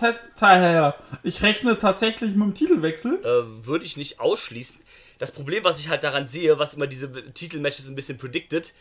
ich 1.25 1.43
rechne 1.43 1.77
tatsächlich 1.77 2.35
mit 2.35 2.43
dem 2.43 2.55
Titelwechsel. 2.55 3.19
Äh, 3.25 3.67
Würde 3.67 3.85
ich 3.85 3.97
nicht 3.97 4.21
ausschließen. 4.21 4.81
Das 5.19 5.33
Problem, 5.33 5.65
was 5.65 5.81
ich 5.81 5.89
halt 5.89 6.05
daran 6.05 6.29
sehe, 6.29 6.59
was 6.59 6.75
immer 6.75 6.87
diese 6.87 7.11
Titelmatches 7.33 7.89
ein 7.89 7.97
bisschen 7.97 8.17
predicted, 8.17 8.75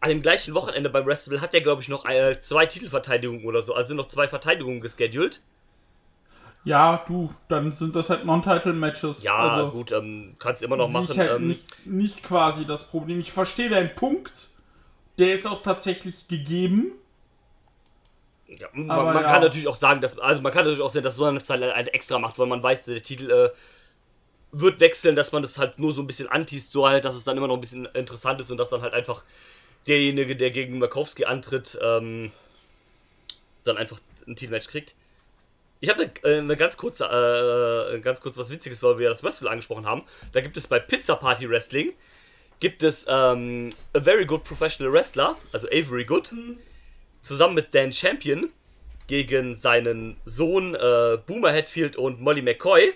an 0.00 0.10
dem 0.10 0.20
gleichen 0.20 0.54
Wochenende 0.54 0.90
beim 0.90 1.06
Wrestling 1.06 1.40
hat 1.40 1.54
er, 1.54 1.62
glaube 1.62 1.80
ich, 1.80 1.88
noch 1.88 2.04
äh, 2.04 2.38
zwei 2.40 2.66
Titelverteidigungen 2.66 3.46
oder 3.46 3.62
so. 3.62 3.72
Also 3.74 3.88
sind 3.88 3.96
noch 3.96 4.08
zwei 4.08 4.28
Verteidigungen 4.28 4.82
gescheduled. 4.82 5.40
Ja, 6.64 7.02
du, 7.06 7.32
dann 7.48 7.72
sind 7.72 7.96
das 7.96 8.10
halt 8.10 8.26
Non-Title-Matches. 8.26 9.22
Ja, 9.22 9.36
also, 9.36 9.70
gut, 9.70 9.92
ähm, 9.92 10.34
kannst 10.38 10.62
immer 10.62 10.76
noch 10.76 10.90
machen. 10.90 11.16
halt 11.16 11.30
ähm, 11.30 11.48
nicht, 11.48 11.86
nicht 11.86 12.22
quasi 12.24 12.66
das 12.66 12.84
Problem. 12.84 13.20
Ich 13.20 13.32
verstehe 13.32 13.70
deinen 13.70 13.94
Punkt, 13.94 14.48
der 15.18 15.32
ist 15.32 15.46
auch 15.46 15.62
tatsächlich 15.62 16.28
gegeben. 16.28 16.92
Ja, 18.58 18.68
man, 18.72 18.90
Aber 18.90 19.12
man 19.12 19.22
ja. 19.22 19.30
kann 19.30 19.42
natürlich 19.42 19.68
auch 19.68 19.76
sagen, 19.76 20.00
dass, 20.00 20.18
also 20.18 20.42
man 20.42 20.52
kann 20.52 20.64
natürlich 20.64 20.82
auch 20.82 20.90
sehen, 20.90 21.02
dass 21.02 21.18
man 21.18 21.34
das 21.34 21.48
halt 21.50 21.62
halt 21.62 21.92
extra 21.94 22.18
macht, 22.18 22.38
weil 22.38 22.46
man 22.46 22.62
weiß, 22.62 22.84
der 22.84 23.02
Titel 23.02 23.30
äh, 23.30 23.50
wird 24.52 24.80
wechseln, 24.80 25.16
dass 25.16 25.32
man 25.32 25.42
das 25.42 25.58
halt 25.58 25.78
nur 25.78 25.92
so 25.92 26.02
ein 26.02 26.06
bisschen 26.06 26.28
antiest, 26.28 26.72
so 26.72 26.88
halt, 26.88 27.04
dass 27.04 27.16
es 27.16 27.24
dann 27.24 27.36
immer 27.36 27.48
noch 27.48 27.56
ein 27.56 27.60
bisschen 27.60 27.86
interessant 27.86 28.40
ist 28.40 28.50
und 28.50 28.58
dass 28.58 28.70
dann 28.70 28.82
halt 28.82 28.94
einfach 28.94 29.24
derjenige, 29.86 30.36
der 30.36 30.50
gegen 30.50 30.78
Markowski 30.78 31.24
antritt, 31.24 31.78
ähm, 31.82 32.32
dann 33.64 33.76
einfach 33.76 34.00
ein 34.26 34.36
Titelmatch 34.36 34.68
kriegt. 34.68 34.94
Ich 35.80 35.90
habe 35.90 36.10
eine, 36.22 36.34
äh, 36.34 36.38
eine 36.38 36.56
ganz 36.56 36.76
kurze, 36.76 37.04
äh, 37.04 38.00
ganz 38.00 38.20
kurz 38.20 38.38
was 38.38 38.50
Witziges, 38.50 38.82
weil 38.82 38.98
wir 38.98 39.10
das 39.10 39.22
Wrestle 39.22 39.50
angesprochen 39.50 39.86
haben. 39.86 40.02
Da 40.32 40.40
gibt 40.40 40.56
es 40.56 40.66
bei 40.66 40.78
Pizza 40.78 41.16
Party 41.16 41.48
Wrestling 41.48 41.92
gibt 42.60 42.82
es 42.82 43.06
ähm, 43.08 43.70
a 43.94 44.00
very 44.00 44.24
good 44.24 44.44
professional 44.44 44.92
wrestler, 44.92 45.36
also 45.52 45.68
Avery 45.68 46.04
Good, 46.04 46.32
zusammen 47.26 47.54
mit 47.54 47.74
Dan 47.74 47.92
Champion 47.92 48.50
gegen 49.06 49.56
seinen 49.56 50.16
Sohn 50.24 50.74
äh, 50.74 51.18
Boomer 51.26 51.52
Hatfield 51.52 51.96
und 51.96 52.20
Molly 52.20 52.42
McCoy. 52.42 52.94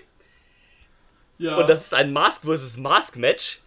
Ja. 1.37 1.55
Und 1.55 1.69
das 1.69 1.81
ist 1.81 1.93
ein 1.93 2.13
Mask 2.13 2.43
vs. 2.43 2.77
Mask 2.77 3.17
Match. 3.17 3.59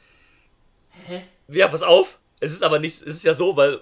Hä? 1.07 1.25
Ja, 1.49 1.69
pass 1.69 1.83
auf. 1.83 2.19
Es 2.41 2.53
ist 2.53 2.63
aber 2.63 2.79
nicht, 2.79 2.95
es 2.95 3.03
ist 3.17 3.25
ja 3.25 3.35
so, 3.35 3.57
weil 3.57 3.81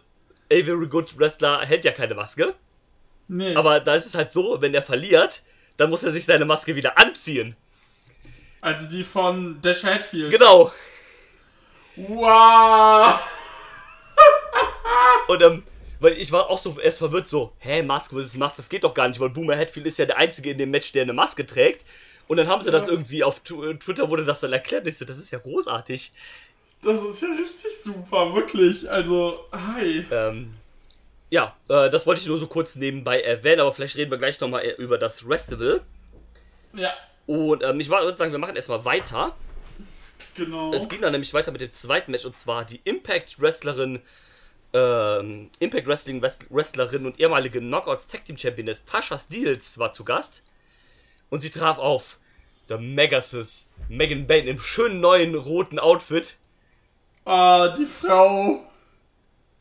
Avery 0.50 0.86
Good 0.86 1.18
Wrestler 1.18 1.60
hält 1.60 1.84
ja 1.84 1.92
keine 1.92 2.14
Maske. 2.14 2.54
Nee. 3.28 3.54
Aber 3.54 3.80
da 3.80 3.94
ist 3.94 4.06
es 4.06 4.14
halt 4.14 4.30
so, 4.30 4.60
wenn 4.60 4.74
er 4.74 4.82
verliert, 4.82 5.42
dann 5.76 5.90
muss 5.90 6.02
er 6.02 6.10
sich 6.10 6.24
seine 6.24 6.44
Maske 6.44 6.76
wieder 6.76 6.98
anziehen. 6.98 7.56
also 8.60 8.88
die 8.88 9.04
von 9.04 9.60
Dash 9.62 9.84
Hatfield. 9.84 10.30
Genau. 10.32 10.72
Wow! 11.96 13.20
Und 15.28 15.42
ähm, 15.42 15.62
weil 16.02 16.12
ich 16.18 16.30
war 16.32 16.50
auch 16.50 16.58
so 16.58 16.78
erst 16.78 16.98
verwirrt, 16.98 17.28
so, 17.28 17.52
hä, 17.58 17.82
Maske 17.82 18.16
vs. 18.20 18.36
Mask, 18.36 18.56
das 18.56 18.68
geht 18.68 18.84
doch 18.84 18.92
gar 18.94 19.08
nicht, 19.08 19.20
weil 19.20 19.30
Boomer 19.30 19.56
Hatfield 19.56 19.86
ist 19.86 19.98
ja 19.98 20.04
der 20.06 20.18
Einzige 20.18 20.50
in 20.50 20.58
dem 20.58 20.70
Match, 20.70 20.92
der 20.92 21.02
eine 21.02 21.12
Maske 21.12 21.46
trägt. 21.46 21.86
Und 22.28 22.36
dann 22.36 22.48
haben 22.48 22.62
sie 22.62 22.70
das 22.70 22.88
irgendwie 22.88 23.24
auf 23.24 23.40
Tu- 23.40 23.74
Twitter 23.74 24.08
wurde 24.10 24.24
das 24.24 24.40
dann 24.40 24.52
erklärt. 24.52 24.86
Ich 24.86 24.98
so, 24.98 25.04
das 25.04 25.18
ist 25.18 25.30
ja 25.30 25.38
großartig. 25.38 26.12
Das 26.82 27.00
ist 27.02 27.22
ja 27.22 27.28
richtig 27.28 27.76
super, 27.82 28.34
wirklich. 28.34 28.90
Also, 28.90 29.40
hi. 29.52 30.04
Ähm, 30.10 30.54
ja, 31.30 31.54
äh, 31.68 31.90
das 31.90 32.06
wollte 32.06 32.20
ich 32.20 32.26
nur 32.26 32.38
so 32.38 32.46
kurz 32.46 32.74
nebenbei 32.74 33.20
erwähnen, 33.20 33.60
aber 33.60 33.72
vielleicht 33.72 33.96
reden 33.96 34.10
wir 34.10 34.18
gleich 34.18 34.40
nochmal 34.40 34.64
über 34.78 34.98
das 34.98 35.20
Festival. 35.20 35.80
Ja, 36.74 36.92
Und 37.26 37.62
ähm, 37.62 37.78
ich 37.80 37.88
würde 37.90 38.16
sagen, 38.16 38.32
wir 38.32 38.38
machen 38.38 38.56
erstmal 38.56 38.84
weiter. 38.84 39.34
genau. 40.34 40.72
Es 40.72 40.88
ging 40.88 41.00
dann 41.00 41.12
nämlich 41.12 41.34
weiter 41.34 41.52
mit 41.52 41.60
dem 41.60 41.72
zweiten 41.72 42.10
Match 42.10 42.24
und 42.24 42.38
zwar 42.38 42.64
die 42.64 42.80
Impact 42.84 43.40
Wrestlerin, 43.40 44.00
ähm, 44.72 45.50
Impact 45.58 45.86
Wrestling 45.86 46.22
Wrestlerin 46.22 47.06
und 47.06 47.20
ehemalige 47.20 47.60
Knockouts 47.60 48.06
Tag 48.06 48.24
Team 48.24 48.38
Championess 48.38 48.84
Tasha 48.84 49.18
Steels 49.18 49.78
war 49.78 49.92
zu 49.92 50.04
Gast 50.04 50.44
und 51.30 51.40
sie 51.40 51.50
traf 51.50 51.78
auf 51.78 52.18
der 52.68 52.78
Megasis 52.78 53.68
Megan 53.88 54.26
Bain 54.26 54.46
im 54.46 54.60
schönen 54.60 55.00
neuen 55.00 55.34
roten 55.34 55.78
Outfit. 55.78 56.36
Ah, 57.24 57.68
die 57.68 57.84
Frau. 57.84 58.60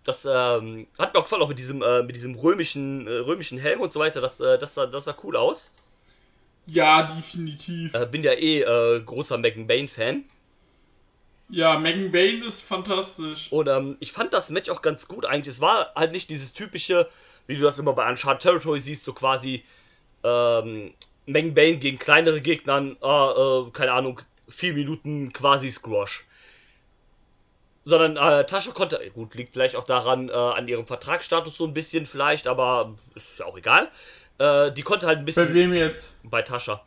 Das 0.04 0.26
ähm, 0.26 0.88
hat 0.98 1.14
mir 1.14 1.20
auch 1.20 1.24
gefallen, 1.24 1.44
auch 1.44 1.50
mit 1.50 1.60
diesem, 1.60 1.82
äh, 1.84 2.02
mit 2.02 2.16
diesem 2.16 2.36
römischen, 2.36 3.06
äh, 3.06 3.12
römischen 3.12 3.60
Helm 3.60 3.82
und 3.82 3.94
so 3.94 4.00
weiter. 4.00 4.20
Das, 4.20 4.40
äh, 4.40 4.58
das, 4.58 4.74
sah, 4.74 4.88
das 4.88 5.06
sah 5.06 5.16
cool 5.24 5.36
aus. 5.36 5.72
Ja, 6.66 7.04
definitiv. 7.04 7.94
Äh, 7.94 8.06
bin 8.08 8.24
ja 8.24 8.32
eh 8.32 8.62
äh, 8.62 9.02
großer 9.02 9.38
Megan 9.38 9.68
Bain-Fan. 9.68 10.24
Ja, 11.52 11.78
Megan 11.78 12.12
Bain 12.12 12.42
ist 12.44 12.62
fantastisch. 12.62 13.52
Und 13.52 13.68
ähm, 13.68 13.98
ich 14.00 14.14
fand 14.14 14.34
das 14.34 14.50
Match 14.50 14.70
auch 14.70 14.82
ganz 14.82 15.08
gut 15.08 15.26
eigentlich. 15.26 15.56
Es 15.56 15.62
war 15.62 15.92
halt 15.96 16.14
nicht 16.14 16.30
dieses 16.30 16.54
typische, 16.54 17.10
wie 17.48 17.58
du 17.58 17.62
das 17.62 17.78
immer 17.78 17.94
bei 17.94 18.10
Uncharted 18.10 18.42
Territory 18.42 18.80
siehst, 18.80 19.04
so 19.04 19.14
quasi 19.14 19.64
ähm, 20.24 20.94
Megan 21.26 21.54
Bain 21.54 21.80
gegen 21.80 22.00
kleinere 22.00 22.42
Gegnern, 22.42 22.96
äh, 23.02 23.06
äh, 23.06 23.70
keine 23.72 23.92
Ahnung, 23.92 24.22
vier 24.48 24.74
Minuten 24.74 25.34
quasi 25.34 25.70
Squash. 25.70 26.26
Sondern 27.84 28.16
äh, 28.16 28.46
Tascha 28.46 28.72
konnte, 28.72 29.02
gut, 29.14 29.34
liegt 29.36 29.54
vielleicht 29.54 29.76
auch 29.76 29.84
daran, 29.84 30.30
äh, 30.30 30.34
an 30.34 30.68
ihrem 30.68 30.86
Vertragsstatus 30.86 31.58
so 31.58 31.66
ein 31.66 31.74
bisschen 31.74 32.06
vielleicht, 32.06 32.48
aber 32.48 32.96
ist 33.16 33.40
ja 33.40 33.46
auch 33.46 33.58
egal. 33.58 33.90
Äh, 34.38 34.72
die 34.72 34.84
konnte 34.84 35.08
halt 35.08 35.18
ein 35.20 35.22
Bei 35.22 35.26
bisschen 35.26 35.54
wem 35.54 35.74
jetzt? 35.74 36.14
bei 36.24 36.44
Tascha. 36.44 36.84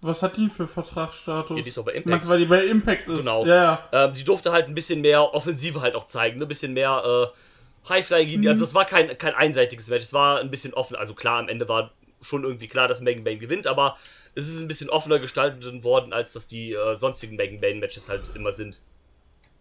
Was 0.00 0.22
hat 0.22 0.36
die 0.36 0.48
für 0.48 0.66
Vertragsstatus? 0.66 1.56
Ja, 1.56 1.62
die 1.62 1.68
ist 1.68 1.76
doch 1.76 1.84
bei 1.84 1.92
Impact. 1.92 2.06
Meinst 2.06 2.28
weil 2.28 2.38
die 2.38 2.46
bei 2.46 2.64
Impact 2.64 3.08
ist? 3.08 3.18
Genau. 3.18 3.44
Ja, 3.44 3.54
ja. 3.54 3.88
Ähm, 3.92 4.14
die 4.14 4.22
durfte 4.22 4.52
halt 4.52 4.68
ein 4.68 4.74
bisschen 4.74 5.00
mehr 5.00 5.34
Offensive 5.34 5.80
halt 5.80 5.96
auch 5.96 6.06
zeigen, 6.06 6.38
ne? 6.38 6.44
ein 6.44 6.48
bisschen 6.48 6.72
mehr 6.72 7.02
äh, 7.04 7.88
Highfly 7.88 8.26
gegen 8.26 8.42
die. 8.42 8.48
Also 8.48 8.62
es 8.62 8.74
war 8.74 8.84
kein, 8.84 9.16
kein 9.18 9.34
einseitiges 9.34 9.88
Match, 9.88 10.04
es 10.04 10.12
war 10.12 10.40
ein 10.40 10.50
bisschen 10.50 10.72
offen. 10.74 10.94
Also 10.94 11.14
klar, 11.14 11.40
am 11.40 11.48
Ende 11.48 11.68
war 11.68 11.90
schon 12.20 12.44
irgendwie 12.44 12.68
klar, 12.68 12.86
dass 12.86 13.00
Megan 13.00 13.24
Bain 13.24 13.38
gewinnt, 13.38 13.66
aber 13.66 13.96
es 14.34 14.48
ist 14.48 14.60
ein 14.60 14.68
bisschen 14.68 14.90
offener 14.90 15.18
gestaltet 15.18 15.82
worden, 15.82 16.12
als 16.12 16.32
das 16.32 16.46
die 16.46 16.74
äh, 16.74 16.94
sonstigen 16.94 17.36
Megan 17.36 17.60
Bain 17.60 17.80
Matches 17.80 18.08
halt 18.08 18.32
immer 18.34 18.52
sind. 18.52 18.80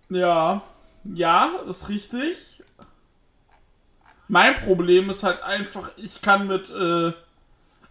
Ja, 0.10 0.62
ja, 1.04 1.56
ist 1.68 1.90
richtig. 1.90 2.62
Mein 4.28 4.56
Problem 4.56 5.10
ist 5.10 5.24
halt 5.24 5.42
einfach, 5.42 5.92
ich 5.96 6.22
kann 6.22 6.48
mit, 6.48 6.70
äh, 6.70 7.14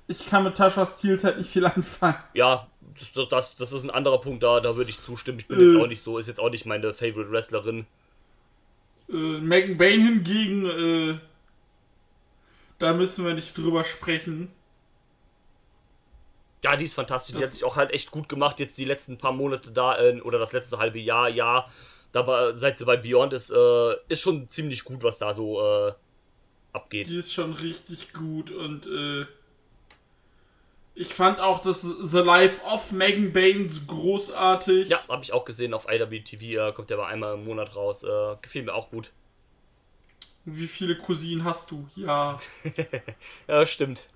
ich 0.09 0.27
kann 0.27 0.45
mit 0.45 0.57
Tascha 0.57 0.87
Steels 0.87 1.25
halt 1.25 1.39
nicht 1.39 1.51
viel 1.51 1.67
anfangen. 1.67 2.19
Ja, 2.35 2.67
das, 2.99 3.29
das- 3.29 3.57
das, 3.57 3.73
ist 3.73 3.85
ein 3.85 3.91
anderer 3.91 4.21
Punkt 4.21 4.43
da, 4.43 4.61
da 4.61 4.77
würde 4.77 4.91
ich 4.91 5.01
zustimmen. 5.01 5.39
Ich 5.39 5.49
bin 5.49 5.59
Äh. 5.59 5.63
jetzt 5.73 5.83
auch 5.83 5.87
nicht 5.89 6.03
so, 6.03 6.19
ist 6.19 6.29
jetzt 6.29 6.41
auch 6.41 6.51
nicht 6.51 6.67
meine 6.67 6.95
Favorite 6.95 7.31
Wrestlerin. 7.31 7.87
Äh, 9.09 9.13
Megan 9.13 9.77
Bain 9.79 10.01
hingegen, 10.05 10.67
äh, 10.67 11.19
da 12.79 12.93
müssen 12.93 13.25
wir 13.25 13.35
nicht 13.35 13.57
drüber 13.57 13.85
sprechen. 13.85 14.51
Ja, 16.65 16.77
die 16.77 16.85
ist 16.85 16.95
fantastisch. 16.95 17.35
Die 17.35 17.41
Das- 17.41 17.49
hat 17.51 17.55
sich 17.55 17.65
auch 17.65 17.77
halt 17.77 17.93
echt 17.93 18.11
gut 18.11 18.29
gemacht. 18.29 18.59
Jetzt 18.59 18.77
die 18.79 18.85
letzten 18.85 19.19
paar 19.19 19.33
Monate 19.33 19.71
da, 19.71 19.97
oder 20.25 20.39
das 20.39 20.53
letzte 20.53 20.79
halbe 20.79 20.99
Jahr, 20.99 21.29
Jahr, 21.29 21.71
dabei, 22.13 22.55
seit 22.55 22.79
sie 22.79 22.85
bei 22.85 22.97
Beyond 22.97 23.33
ist, 23.35 23.51
äh, 23.51 23.95
ist 24.09 24.21
schon 24.23 24.49
ziemlich 24.49 24.85
gut, 24.85 25.03
was 25.03 25.19
da 25.19 25.33
so 25.35 25.61
äh, 25.63 25.93
abgeht. 26.73 27.09
Die 27.09 27.19
ist 27.19 27.33
schon 27.33 27.53
richtig 27.53 28.13
gut 28.13 28.51
und 28.51 28.87
äh, 28.87 29.27
ich 30.97 31.13
fand 31.13 31.41
auch 31.41 31.61
das 31.61 31.83
The 31.83 32.19
Life 32.21 32.65
of 32.65 32.91
Megan 32.91 33.33
Bain 33.33 33.71
großartig. 33.87 34.89
Ja, 34.89 34.99
habe 35.09 35.23
ich 35.23 35.33
auch 35.35 35.45
gesehen 35.45 35.75
auf 35.75 35.87
IWTV, 35.89 36.43
äh, 36.43 36.73
kommt 36.73 36.91
ja 36.91 36.97
aber 36.97 37.07
einmal 37.07 37.35
im 37.35 37.45
Monat 37.45 37.77
raus. 37.77 38.03
Äh, 38.03 38.37
gefiel 38.41 38.63
mir 38.63 38.75
auch 38.75 38.91
gut. 38.91 39.13
Wie 40.47 40.67
viele 40.67 40.97
Cousinen 40.97 41.45
hast 41.45 41.71
du? 41.71 41.87
Ja. 41.95 42.39
Ja, 43.47 43.67
stimmt. 43.67 44.07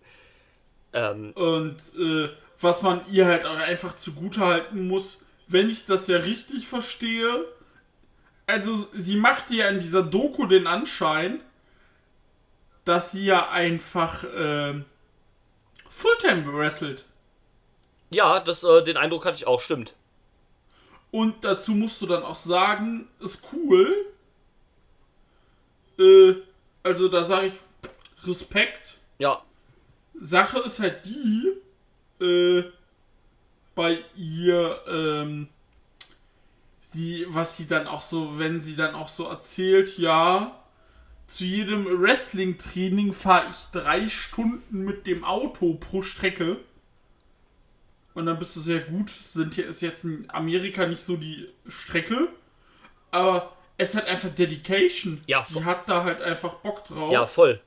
ähm, 0.92 1.32
Und 1.32 1.78
äh, 1.98 2.28
was 2.60 2.82
man 2.82 3.00
ihr 3.10 3.24
halt 3.24 3.46
auch 3.46 3.56
einfach 3.56 3.96
zugutehalten 3.96 4.86
muss, 4.86 5.22
wenn 5.48 5.70
ich 5.70 5.86
das 5.86 6.06
ja 6.06 6.18
richtig 6.18 6.68
verstehe, 6.68 7.46
also 8.46 8.88
sie 8.94 9.16
macht 9.16 9.50
ja 9.50 9.68
in 9.68 9.80
dieser 9.80 10.02
Doku 10.02 10.46
den 10.46 10.66
Anschein, 10.66 11.40
dass 12.84 13.12
sie 13.12 13.24
ja 13.24 13.48
einfach 13.48 14.24
ähm, 14.36 14.84
Fulltime 16.00 16.52
wrestelt. 16.52 17.04
ja, 18.10 18.40
das, 18.40 18.64
äh, 18.64 18.82
den 18.82 18.96
Eindruck 18.96 19.24
hatte 19.24 19.36
ich 19.36 19.46
auch, 19.46 19.60
stimmt. 19.60 19.94
Und 21.10 21.44
dazu 21.44 21.72
musst 21.72 22.00
du 22.02 22.06
dann 22.06 22.22
auch 22.22 22.36
sagen, 22.36 23.08
ist 23.18 23.42
cool. 23.52 24.06
Äh, 25.98 26.34
also 26.82 27.08
da 27.08 27.24
sage 27.24 27.48
ich 27.48 27.54
Respekt. 28.26 28.94
Ja, 29.18 29.42
Sache 30.20 30.58
ist 30.60 30.78
halt 30.80 31.04
die, 31.06 32.24
äh, 32.24 32.64
bei 33.74 34.04
ihr, 34.14 34.80
ähm, 34.86 35.48
sie, 36.82 37.26
was 37.28 37.56
sie 37.56 37.66
dann 37.66 37.86
auch 37.86 38.02
so, 38.02 38.38
wenn 38.38 38.60
sie 38.60 38.76
dann 38.76 38.94
auch 38.94 39.08
so 39.08 39.26
erzählt, 39.26 39.96
ja, 39.98 40.59
zu 41.30 41.44
jedem 41.44 41.86
Wrestling-Training 42.02 43.12
fahre 43.12 43.48
ich 43.48 43.56
drei 43.72 44.08
Stunden 44.08 44.84
mit 44.84 45.06
dem 45.06 45.24
Auto 45.24 45.74
pro 45.74 46.02
Strecke. 46.02 46.56
Und 48.14 48.26
dann 48.26 48.38
bist 48.38 48.56
du 48.56 48.60
sehr 48.60 48.80
gut. 48.80 49.10
Sind 49.10 49.54
hier 49.54 49.68
ist 49.68 49.80
jetzt 49.80 50.04
in 50.04 50.28
Amerika 50.30 50.86
nicht 50.86 51.02
so 51.02 51.16
die 51.16 51.48
Strecke, 51.68 52.28
aber 53.12 53.56
es 53.76 53.94
hat 53.94 54.06
einfach 54.06 54.30
Dedication. 54.30 55.22
Ja, 55.26 55.44
sie 55.44 55.64
hat 55.64 55.88
da 55.88 56.02
halt 56.02 56.20
einfach 56.20 56.54
Bock 56.56 56.84
drauf. 56.84 57.12
ja, 57.12 57.24
voll. 57.24 57.60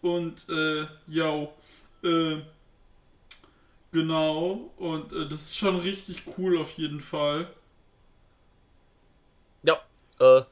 Und, 0.00 0.48
äh, 0.48 0.86
yo, 1.06 1.52
äh, 2.02 2.38
genau. 3.92 4.72
Und 4.78 5.12
äh, 5.12 5.28
das 5.28 5.42
ist 5.42 5.58
schon 5.58 5.78
richtig 5.80 6.22
cool 6.38 6.58
auf 6.58 6.72
jeden 6.78 7.00
Fall. 7.00 7.52
Ja, 9.62 9.80
äh, 10.18 10.42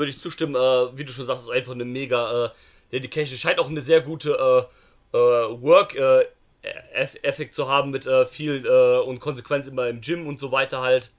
würde 0.00 0.10
ich 0.10 0.18
zustimmen. 0.18 0.56
Äh, 0.56 0.98
wie 0.98 1.04
du 1.04 1.12
schon 1.12 1.26
sagst, 1.26 1.44
ist 1.44 1.50
einfach 1.50 1.72
eine 1.72 1.84
mega 1.84 2.46
äh, 2.46 2.50
Dedication. 2.90 3.38
Scheint 3.38 3.60
auch 3.60 3.68
eine 3.68 3.80
sehr 3.82 4.00
gute 4.00 4.66
äh, 5.12 5.16
äh, 5.16 5.62
Work 5.62 5.94
äh, 5.94 6.24
Effekt 7.22 7.54
zu 7.54 7.68
haben 7.68 7.90
mit 7.92 8.06
äh, 8.06 8.24
viel 8.26 8.66
äh, 8.66 8.98
und 9.06 9.20
Konsequenz 9.20 9.68
immer 9.68 9.86
im 9.88 10.00
Gym 10.00 10.26
und 10.26 10.40
so 10.40 10.50
weiter 10.50 10.80
halt. 10.82 11.10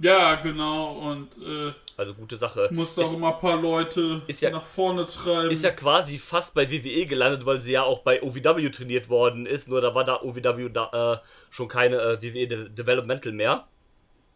Ja, 0.00 0.34
genau. 0.36 0.94
Und, 0.98 1.28
äh, 1.42 1.72
Also 1.96 2.14
gute 2.14 2.36
Sache. 2.36 2.68
Muss 2.72 2.94
doch 2.94 3.14
immer 3.14 3.34
ein 3.34 3.40
paar 3.40 3.60
Leute 3.60 4.22
ja- 4.28 4.50
nach 4.50 4.64
vorne 4.64 5.04
treiben. 5.06 5.50
ist 5.50 5.62
ja 5.62 5.70
quasi 5.70 6.18
fast 6.18 6.54
bei 6.54 6.70
WWE 6.70 7.06
gelandet, 7.06 7.44
weil 7.46 7.60
sie 7.60 7.72
ja 7.72 7.82
auch 7.84 8.00
bei 8.00 8.22
OVW 8.22 8.70
trainiert 8.70 9.08
worden 9.10 9.44
ist. 9.46 9.68
Nur 9.68 9.80
da 9.82 9.94
war 9.94 10.04
da 10.04 10.20
OVW 10.22 10.70
da, 10.70 11.22
schon 11.50 11.68
keine 11.68 11.98
WWE 12.22 12.46
De 12.46 12.68
Developmental 12.70 13.32
mehr. 13.32 13.66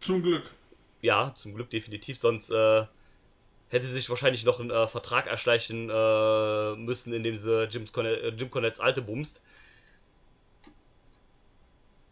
Zum 0.03 0.23
Glück. 0.23 0.43
Ja, 1.01 1.33
zum 1.35 1.55
Glück 1.55 1.71
definitiv. 1.71 2.19
Sonst 2.19 2.51
äh, 2.51 2.85
hätte 3.75 3.87
sich 3.87 4.09
wahrscheinlich 4.09 4.45
noch 4.45 4.61
einen 4.61 4.71
äh, 4.71 4.87
Vertrag 4.87 5.27
erschleichen 5.27 5.91
äh, 5.91 6.77
müssen, 6.77 7.13
indem 7.13 7.37
sie 7.37 7.69
Cornette, 7.93 8.23
äh, 8.23 8.29
Jim 8.31 8.51
Cornettes 8.51 8.81
alte 8.81 9.03
bumst. 9.03 9.43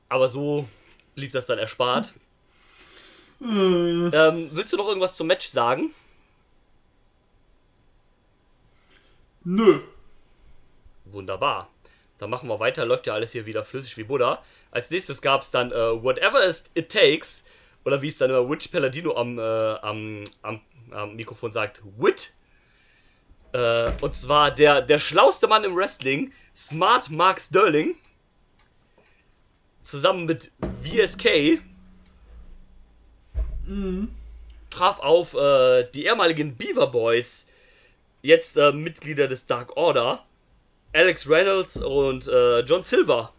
Aber 0.08 0.28
so 0.28 0.68
blieb 1.14 1.32
das 1.32 1.46
dann 1.46 1.58
erspart. 1.58 2.12
Äh, 3.40 3.44
Ähm, 3.44 4.48
willst 4.52 4.72
du 4.72 4.76
noch 4.76 4.88
irgendwas 4.88 5.16
zum 5.16 5.26
Match 5.28 5.48
sagen? 5.48 5.94
nö. 9.44 9.80
Wunderbar. 11.04 11.68
Dann 12.18 12.30
machen 12.30 12.48
wir 12.48 12.60
weiter, 12.60 12.84
läuft 12.86 13.06
ja 13.06 13.14
alles 13.14 13.32
hier 13.32 13.46
wieder 13.46 13.64
flüssig 13.64 13.96
wie 13.96 14.04
Buddha. 14.04 14.42
Als 14.70 14.90
nächstes 14.90 15.22
gab 15.22 15.42
es 15.42 15.50
dann 15.50 15.72
äh, 15.72 16.02
Whatever 16.02 16.40
It 16.74 16.90
Takes, 16.90 17.42
oder 17.84 18.00
wie 18.02 18.08
es 18.08 18.18
dann 18.18 18.30
immer 18.30 18.48
Witch 18.48 18.68
Palladino 18.68 19.16
am, 19.16 19.38
äh, 19.38 19.42
am, 19.42 20.24
am, 20.42 20.60
am 20.94 21.16
Mikrofon 21.16 21.52
sagt, 21.52 21.82
Wit. 21.98 22.32
Äh, 23.52 23.90
und 24.00 24.14
zwar 24.16 24.50
der, 24.50 24.80
der 24.82 24.98
schlauste 24.98 25.46
Mann 25.48 25.64
im 25.64 25.76
Wrestling, 25.76 26.32
Smart 26.56 27.10
Mark 27.10 27.40
Sterling, 27.40 27.94
zusammen 29.82 30.26
mit 30.26 30.52
VSK, 30.82 31.60
traf 34.70 35.00
auf 35.00 35.34
äh, 35.34 35.84
die 35.94 36.06
ehemaligen 36.06 36.56
Beaver 36.56 36.86
Boys, 36.88 37.46
jetzt 38.22 38.56
äh, 38.56 38.72
Mitglieder 38.72 39.28
des 39.28 39.46
Dark 39.46 39.76
Order, 39.76 40.24
Alex 40.94 41.28
Reynolds 41.28 41.76
und 41.76 42.28
äh, 42.28 42.60
John 42.60 42.84
Silver. 42.84 43.32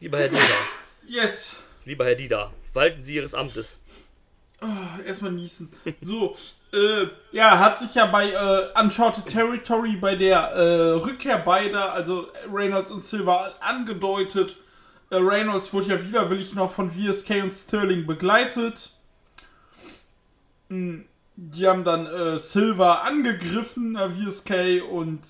Lieber 0.00 0.18
Herr 0.18 0.28
Dieter, 0.28 0.54
Yes. 1.08 1.56
lieber 1.84 2.04
Herr 2.04 2.14
Dieter, 2.14 2.52
walten 2.78 3.04
Sie 3.04 3.16
Ihres 3.16 3.34
Amtes. 3.34 3.78
Ah, 4.60 4.98
Erstmal 5.04 5.32
niesen. 5.32 5.70
So, 6.00 6.36
äh, 6.72 7.06
ja, 7.32 7.58
hat 7.58 7.78
sich 7.78 7.94
ja 7.94 8.06
bei 8.06 8.30
äh, 8.30 8.80
Uncharted 8.80 9.26
Territory 9.26 9.96
bei 9.96 10.14
der 10.16 10.38
äh, 10.52 10.90
Rückkehr 10.92 11.38
beider, 11.38 11.92
also 11.92 12.28
Reynolds 12.52 12.90
und 12.90 13.04
Silver, 13.04 13.52
angedeutet. 13.60 14.56
Äh, 15.10 15.16
Reynolds 15.16 15.72
wurde 15.72 15.88
ja 15.88 16.02
widerwillig 16.02 16.54
noch 16.54 16.70
von 16.70 16.88
VSK 16.90 17.42
und 17.42 17.52
Sterling 17.54 18.06
begleitet. 18.06 18.92
Mm, 20.68 21.00
Die 21.36 21.66
haben 21.66 21.84
dann 21.84 22.06
äh, 22.06 22.38
Silver 22.38 23.02
angegriffen, 23.02 23.96
äh, 23.96 24.10
VSK, 24.10 24.82
und 24.90 25.20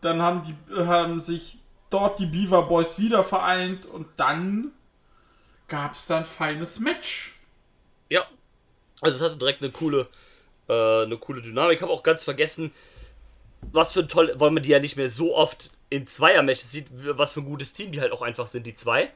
dann 0.00 0.22
haben, 0.22 0.42
die, 0.42 0.54
haben 0.74 1.20
sich 1.20 1.58
dort 1.90 2.18
die 2.18 2.26
Beaver 2.26 2.62
Boys 2.62 2.98
wieder 2.98 3.22
vereint 3.22 3.84
und 3.86 4.06
dann 4.16 4.72
gab 5.70 5.94
es 5.94 6.06
dann 6.06 6.26
feines 6.26 6.78
Match. 6.78 7.32
Ja, 8.10 8.26
also 9.00 9.16
es 9.16 9.22
hatte 9.22 9.38
direkt 9.38 9.62
eine 9.62 9.70
coole, 9.70 10.06
äh, 10.68 11.04
eine 11.04 11.16
coole 11.16 11.40
Dynamik. 11.40 11.76
Ich 11.76 11.82
habe 11.82 11.92
auch 11.92 12.02
ganz 12.02 12.22
vergessen, 12.22 12.70
was 13.72 13.92
für 13.92 14.00
ein 14.00 14.08
toll, 14.08 14.34
weil 14.36 14.50
man 14.50 14.62
die 14.62 14.68
ja 14.68 14.80
nicht 14.80 14.96
mehr 14.96 15.08
so 15.08 15.34
oft 15.34 15.70
in 15.88 16.06
Zweier-Matches 16.06 16.70
sieht, 16.70 16.86
was 16.90 17.32
für 17.32 17.40
ein 17.40 17.46
gutes 17.46 17.72
Team 17.72 17.92
die 17.92 18.00
halt 18.00 18.12
auch 18.12 18.22
einfach 18.22 18.46
sind, 18.46 18.66
die 18.66 18.74
zwei. 18.74 19.10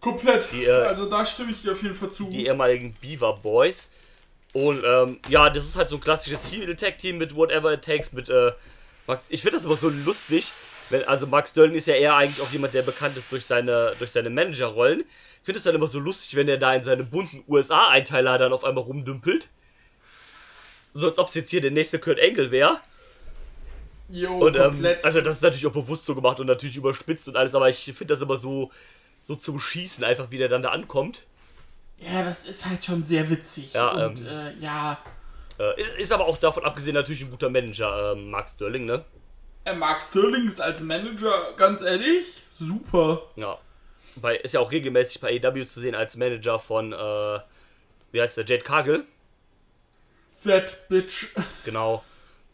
Komplett. 0.00 0.50
Die, 0.52 0.64
äh, 0.64 0.70
also 0.70 1.06
da 1.06 1.24
stimme 1.24 1.52
ich 1.52 1.62
dir 1.62 1.72
auf 1.72 1.82
jeden 1.82 1.94
Fall 1.94 2.10
zu. 2.10 2.28
die 2.28 2.46
ehemaligen 2.46 2.92
Beaver 3.00 3.36
Boys. 3.36 3.92
Und 4.52 4.84
ähm, 4.84 5.18
ja, 5.28 5.50
das 5.50 5.64
ist 5.64 5.76
halt 5.76 5.88
so 5.88 5.96
ein 5.96 6.00
klassisches 6.00 6.50
Heel-Tag-Team 6.52 7.18
mit 7.18 7.34
Whatever 7.34 7.72
It 7.72 7.82
Takes, 7.82 8.12
mit 8.12 8.28
äh, 8.30 8.52
Max. 9.06 9.24
Ich 9.28 9.42
finde 9.42 9.56
das 9.56 9.66
aber 9.66 9.76
so 9.76 9.88
lustig, 9.88 10.52
wenn, 10.90 11.04
also 11.04 11.26
Max 11.26 11.50
Sterling 11.50 11.74
ist 11.76 11.86
ja 11.86 11.94
eher 11.94 12.16
eigentlich 12.16 12.40
auch 12.40 12.50
jemand, 12.50 12.74
der 12.74 12.82
bekannt 12.82 13.16
ist 13.16 13.32
durch 13.32 13.46
seine, 13.46 13.94
durch 13.98 14.10
seine 14.12 14.30
Manager-Rollen. 14.30 15.00
Ich 15.00 15.44
finde 15.44 15.58
es 15.58 15.64
dann 15.64 15.74
immer 15.74 15.86
so 15.86 15.98
lustig, 15.98 16.36
wenn 16.36 16.48
er 16.48 16.58
da 16.58 16.74
in 16.74 16.84
seine 16.84 17.04
bunten 17.04 17.44
USA-Einteiler 17.48 18.38
dann 18.38 18.52
auf 18.52 18.64
einmal 18.64 18.84
rumdümpelt. 18.84 19.50
So 20.94 21.08
als 21.08 21.18
ob 21.18 21.28
es 21.28 21.34
jetzt 21.34 21.50
hier 21.50 21.60
der 21.60 21.70
nächste 21.72 21.98
Kurt 21.98 22.20
Angle 22.20 22.50
wäre. 22.50 22.80
Jo, 24.08 24.38
Und 24.38 24.56
ähm, 24.56 24.62
komplett. 24.62 25.04
also 25.04 25.20
das 25.20 25.36
ist 25.36 25.42
natürlich 25.42 25.66
auch 25.66 25.72
bewusst 25.72 26.04
so 26.04 26.14
gemacht 26.14 26.38
und 26.40 26.46
natürlich 26.46 26.76
überspitzt 26.76 27.28
und 27.28 27.36
alles, 27.36 27.54
aber 27.54 27.68
ich 27.70 27.84
finde 27.84 28.06
das 28.06 28.20
immer 28.20 28.36
so, 28.36 28.70
so 29.22 29.34
zum 29.36 29.58
Schießen 29.58 30.04
einfach, 30.04 30.30
wie 30.30 30.38
der 30.38 30.48
dann 30.48 30.62
da 30.62 30.70
ankommt. 30.70 31.26
ja, 31.98 32.22
das 32.22 32.44
ist 32.46 32.66
halt 32.66 32.84
schon 32.84 33.04
sehr 33.04 33.30
witzig. 33.30 33.72
Ja, 33.74 33.88
und 33.92 34.20
ähm, 34.20 34.26
äh, 34.26 34.52
ja, 34.58 34.98
Äh, 35.58 35.80
ist, 35.80 35.90
ist 35.98 36.12
aber 36.12 36.26
auch 36.26 36.36
davon 36.36 36.64
abgesehen 36.64 36.94
natürlich 36.94 37.22
ein 37.22 37.30
guter 37.30 37.48
Manager, 37.50 38.12
ähm, 38.12 38.30
Mark 38.30 38.48
Sterling, 38.48 38.84
ne? 38.86 39.04
Äh, 39.64 39.74
Mark 39.74 40.00
Sterling 40.00 40.48
ist 40.48 40.60
als 40.60 40.80
Manager, 40.80 41.52
ganz 41.56 41.80
ehrlich, 41.82 42.42
super. 42.58 43.22
Ja. 43.36 43.58
Bei, 44.16 44.36
ist 44.36 44.54
ja 44.54 44.60
auch 44.60 44.70
regelmäßig 44.70 45.20
bei 45.20 45.40
AEW 45.42 45.64
zu 45.66 45.80
sehen 45.80 45.94
als 45.94 46.16
Manager 46.16 46.58
von, 46.58 46.92
äh, 46.92 47.38
wie 48.12 48.20
heißt 48.20 48.36
der, 48.36 48.44
Jade 48.44 48.62
Cargill, 48.62 49.04
Fat 50.44 50.88
Bitch. 50.88 51.28
genau. 51.64 52.04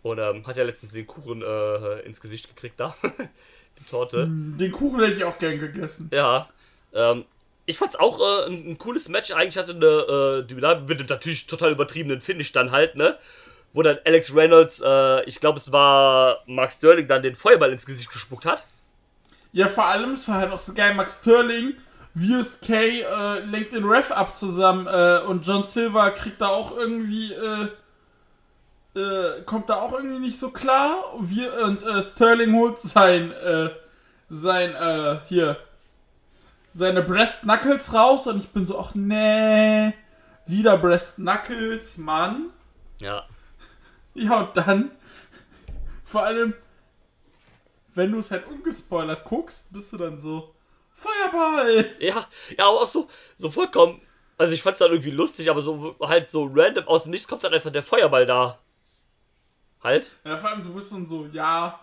Und 0.03 0.19
ähm, 0.19 0.47
hat 0.47 0.57
ja 0.57 0.65
letztens 0.65 0.93
den 0.93 1.07
Kuchen 1.07 1.43
äh, 1.43 2.01
ins 2.01 2.21
Gesicht 2.21 2.49
gekriegt 2.49 2.79
da. 2.79 2.97
Die 3.79 3.85
Torte. 3.85 4.29
Den 4.31 4.73
Kuchen 4.73 5.01
hätte 5.01 5.13
ich 5.13 5.25
auch 5.25 5.37
gern 5.37 5.59
gegessen. 5.59 6.11
Ja. 6.13 6.49
Ähm, 6.95 7.25
ich 7.67 7.77
fand's 7.77 7.97
auch 7.97 8.19
äh, 8.21 8.47
ein, 8.47 8.71
ein 8.71 8.79
cooles 8.79 9.09
Match. 9.09 9.31
Eigentlich 9.33 9.59
hatte 9.59 9.73
eine 9.73 10.43
äh, 10.43 10.47
Dynamik 10.47 10.89
mit 10.89 11.01
dem 11.01 11.07
natürlich 11.07 11.47
total 11.47 11.73
übertriebenen 11.73 12.21
Finish 12.21 12.53
dann 12.53 12.71
halt, 12.71 12.97
ne? 12.97 13.19
Wo 13.73 13.83
dann 13.83 13.99
Alex 14.05 14.35
Reynolds, 14.35 14.83
äh, 14.85 15.25
ich 15.25 15.41
glaube 15.41 15.59
es 15.59 15.71
war 15.71 16.39
Mark 16.47 16.73
Sterling, 16.73 17.07
dann 17.07 17.23
den 17.23 17.37
Feuerball 17.37 17.73
ins 17.73 17.87
Gesicht 17.87 18.11
gespuckt 18.13 18.45
hat. 18.45 18.65
Ja, 19.53 19.69
vor 19.69 19.87
allem, 19.87 20.13
es 20.13 20.29
war 20.29 20.37
halt 20.37 20.53
auch 20.53 20.59
so 20.59 20.75
geil, 20.75 20.95
Max 20.95 21.19
Sterling, 21.19 21.75
VSK 22.15 22.69
äh, 22.71 23.39
lenkt 23.41 23.73
den 23.73 23.85
Ref 23.85 24.11
ab 24.11 24.37
zusammen 24.37 24.87
äh, 24.87 25.21
und 25.27 25.47
John 25.47 25.65
Silver 25.65 26.11
kriegt 26.13 26.41
da 26.41 26.49
auch 26.49 26.77
irgendwie, 26.77 27.33
äh, 27.33 27.69
äh, 28.99 29.43
kommt 29.43 29.71
da 29.71 29.77
auch 29.77 29.93
irgendwie 29.93 30.19
nicht 30.19 30.39
so 30.39 30.51
klar. 30.51 31.15
Und, 31.15 31.31
wir, 31.31 31.53
und 31.65 31.83
äh, 31.83 32.03
Sterling 32.03 32.55
holt 32.55 32.79
sein, 32.79 33.33
äh, 33.33 33.71
sein, 34.29 34.75
äh, 34.75 35.21
hier, 35.27 35.57
seine 36.73 37.03
Breast 37.03 37.43
Knuckles 37.43 37.93
raus 37.93 38.27
und 38.27 38.39
ich 38.39 38.49
bin 38.51 38.67
so, 38.67 38.79
ach 38.79 38.95
nee, 38.95 39.93
wieder 40.47 40.77
Breast 40.79 41.17
Knuckles, 41.17 41.99
Mann. 41.99 42.51
Ja. 43.01 43.25
Ja, 44.15 44.41
und 44.41 44.57
dann, 44.57 44.91
vor 46.05 46.23
allem, 46.23 46.55
wenn 47.95 48.13
du 48.13 48.19
es 48.19 48.31
halt 48.31 48.47
ungespoilert 48.47 49.25
guckst, 49.25 49.73
bist 49.73 49.93
du 49.93 49.97
dann 49.97 50.19
so, 50.19 50.55
Feuerball! 50.93 51.97
Ja, 51.99 52.25
ja, 52.57 52.65
aber 52.67 52.83
auch 52.83 52.87
so, 52.87 53.09
so 53.37 53.51
vollkommen. 53.51 54.01
Also 54.37 54.55
ich 54.55 54.63
fand's 54.63 54.79
dann 54.79 54.91
irgendwie 54.91 55.11
lustig, 55.11 55.51
aber 55.51 55.61
so 55.61 55.97
halt 56.01 56.31
so 56.31 56.51
random 56.53 56.89
aus 56.89 57.05
dem 57.05 57.11
Nichts 57.11 57.29
kommt 57.29 57.45
dann 57.45 57.53
einfach 57.53 57.71
der 57.71 57.83
Feuerball 57.83 58.27
da. 58.27 58.59
Halt. 59.83 60.11
Ja, 60.25 60.37
vor 60.37 60.51
allem, 60.51 60.63
du 60.63 60.75
bist 60.75 60.93
dann 60.93 61.07
so, 61.07 61.27
ja, 61.33 61.81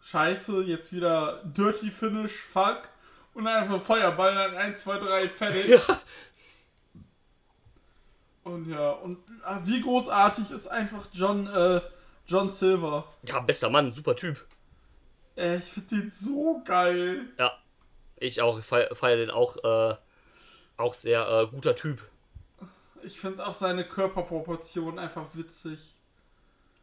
scheiße, 0.00 0.62
jetzt 0.64 0.92
wieder 0.92 1.42
Dirty 1.44 1.90
Finish, 1.90 2.32
fuck. 2.32 2.88
Und 3.34 3.44
dann 3.44 3.62
einfach 3.62 3.82
Feuerball, 3.82 4.34
dann 4.34 4.56
1, 4.56 4.80
2, 4.80 4.98
3, 4.98 5.28
fertig. 5.28 5.68
Ja. 5.68 5.80
Und 8.46 8.70
ja, 8.70 8.92
und 8.92 9.18
ah, 9.42 9.58
wie 9.64 9.80
großartig 9.80 10.52
ist 10.52 10.68
einfach 10.68 11.08
John, 11.12 11.48
äh, 11.48 11.80
John 12.28 12.48
Silver. 12.48 13.04
Ja, 13.24 13.40
bester 13.40 13.70
Mann, 13.70 13.92
super 13.92 14.14
Typ. 14.14 14.46
Äh, 15.36 15.56
ich 15.56 15.64
finde 15.64 15.96
den 15.96 16.10
so 16.12 16.62
geil. 16.64 17.22
Ja. 17.38 17.50
Ich 18.18 18.40
auch, 18.40 18.62
feier, 18.62 18.94
feier 18.94 19.16
den 19.16 19.30
auch, 19.30 19.56
äh, 19.64 19.96
auch 20.76 20.94
sehr 20.94 21.28
äh, 21.28 21.46
guter 21.48 21.74
Typ. 21.74 22.00
Ich 23.02 23.18
finde 23.18 23.44
auch 23.44 23.54
seine 23.54 23.84
Körperproportionen 23.84 25.00
einfach 25.00 25.26
witzig. 25.34 25.96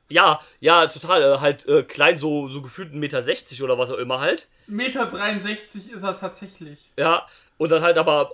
Ja, 0.10 0.42
ja, 0.60 0.88
total. 0.88 1.22
Äh, 1.22 1.38
halt 1.40 1.66
äh, 1.66 1.84
klein, 1.84 2.18
so, 2.18 2.50
so 2.50 2.62
gefühlt 2.62 2.92
1,60 2.92 2.98
Meter 2.98 3.64
oder 3.64 3.78
was 3.78 3.90
auch 3.90 4.00
immer 4.00 4.20
halt. 4.20 4.50
Meter 4.68 5.06
63 5.06 5.92
ist 5.92 6.04
er 6.04 6.20
tatsächlich. 6.20 6.92
Ja, 6.98 7.26
und 7.58 7.72
dann 7.72 7.82
halt 7.82 7.98
aber 7.98 8.34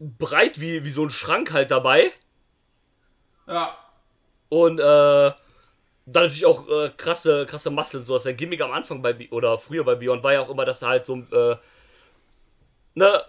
breit 0.00 0.60
wie, 0.60 0.84
wie 0.84 0.90
so 0.90 1.04
ein 1.04 1.10
Schrank 1.10 1.52
halt 1.52 1.70
dabei. 1.70 2.10
Ja, 3.46 3.76
Und 4.48 4.78
äh, 4.78 4.82
dann 4.82 6.24
natürlich 6.24 6.46
auch 6.46 6.68
äh, 6.68 6.90
krasse, 6.96 7.46
krasse 7.46 7.70
Muskeln. 7.70 8.04
So, 8.04 8.16
sein 8.18 8.36
Gimmick 8.36 8.60
am 8.62 8.72
Anfang 8.72 9.02
bei 9.02 9.12
Be 9.12 9.28
oder 9.30 9.58
früher 9.58 9.84
bei 9.84 9.94
Beyond 9.94 10.22
war 10.22 10.32
ja 10.32 10.40
auch 10.40 10.50
immer, 10.50 10.64
dass 10.64 10.82
er 10.82 10.88
halt 10.88 11.04
so, 11.04 11.16
äh, 11.16 11.56
ne, 12.94 13.24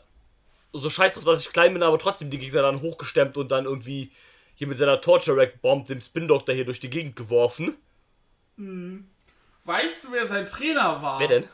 so 0.74 0.90
scheiß 0.90 1.14
drauf, 1.14 1.26
dass 1.26 1.46
ich 1.46 1.52
klein 1.52 1.74
bin, 1.74 1.84
aber 1.84 2.00
trotzdem 2.00 2.30
die 2.30 2.40
Gegner 2.40 2.62
dann 2.62 2.82
hochgestemmt 2.82 3.38
und 3.38 3.52
dann 3.52 3.66
irgendwie 3.66 4.12
hier 4.56 4.68
mit 4.68 4.78
seiner 4.78 5.02
Torture 5.02 5.38
Rack 5.38 5.62
Bomb 5.62 5.86
dem 5.88 6.00
Spin 6.00 6.28
Doctor 6.28 6.56
hier 6.56 6.66
durch 6.66 6.80
die 6.80 6.90
Gegend 6.90 7.16
geworfen. 7.16 7.76
weißt 9.66 10.04
du, 10.04 10.12
wer 10.12 10.26
sein 10.26 10.46
Trainer 10.46 11.02
war? 11.02 11.20
Wer 11.20 11.28
denn? 11.28 11.50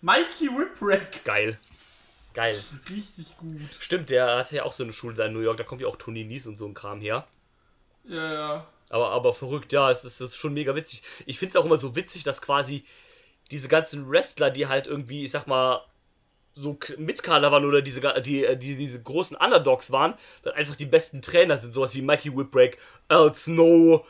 Mikey 0.00 0.48
Whipwreck. 0.48 1.24
Geil. 1.24 1.58
Geil. 2.34 2.58
Richtig 2.90 3.36
gut. 3.36 3.60
Stimmt, 3.78 4.08
der 4.10 4.38
hat 4.38 4.52
ja 4.52 4.64
auch 4.64 4.72
so 4.72 4.82
eine 4.82 4.92
Schule 4.92 5.14
da 5.14 5.26
in 5.26 5.32
New 5.32 5.40
York, 5.40 5.58
da 5.58 5.64
kommt 5.64 5.80
ja 5.80 5.86
auch 5.86 5.96
Tony 5.96 6.24
Nies 6.24 6.46
und 6.46 6.56
so 6.56 6.66
ein 6.66 6.74
Kram 6.74 7.00
her. 7.00 7.26
Ja, 8.04 8.32
ja. 8.32 8.66
Aber, 8.88 9.10
aber 9.10 9.34
verrückt, 9.34 9.72
ja, 9.72 9.90
es 9.90 10.04
ist, 10.04 10.20
es 10.20 10.30
ist 10.32 10.36
schon 10.36 10.54
mega 10.54 10.74
witzig. 10.74 11.02
Ich 11.26 11.38
finde 11.38 11.50
es 11.50 11.56
auch 11.56 11.64
immer 11.64 11.78
so 11.78 11.96
witzig, 11.96 12.24
dass 12.24 12.42
quasi 12.42 12.84
diese 13.50 13.68
ganzen 13.68 14.10
Wrestler, 14.10 14.50
die 14.50 14.66
halt 14.66 14.86
irgendwie, 14.86 15.24
ich 15.24 15.30
sag 15.30 15.46
mal, 15.46 15.82
so 16.54 16.74
K- 16.74 16.96
Mitkader 16.98 17.50
waren 17.50 17.64
oder 17.64 17.80
diese, 17.80 18.00
die, 18.22 18.44
äh, 18.44 18.56
die, 18.56 18.76
diese 18.76 19.02
großen 19.02 19.36
Underdogs 19.36 19.90
waren, 19.90 20.14
dann 20.42 20.54
einfach 20.54 20.76
die 20.76 20.86
besten 20.86 21.22
Trainer 21.22 21.56
sind. 21.56 21.72
Sowas 21.72 21.94
wie 21.94 22.02
Mikey 22.02 22.36
Whipwreck, 22.36 22.78
Al 23.08 23.34
Snow 23.34 24.06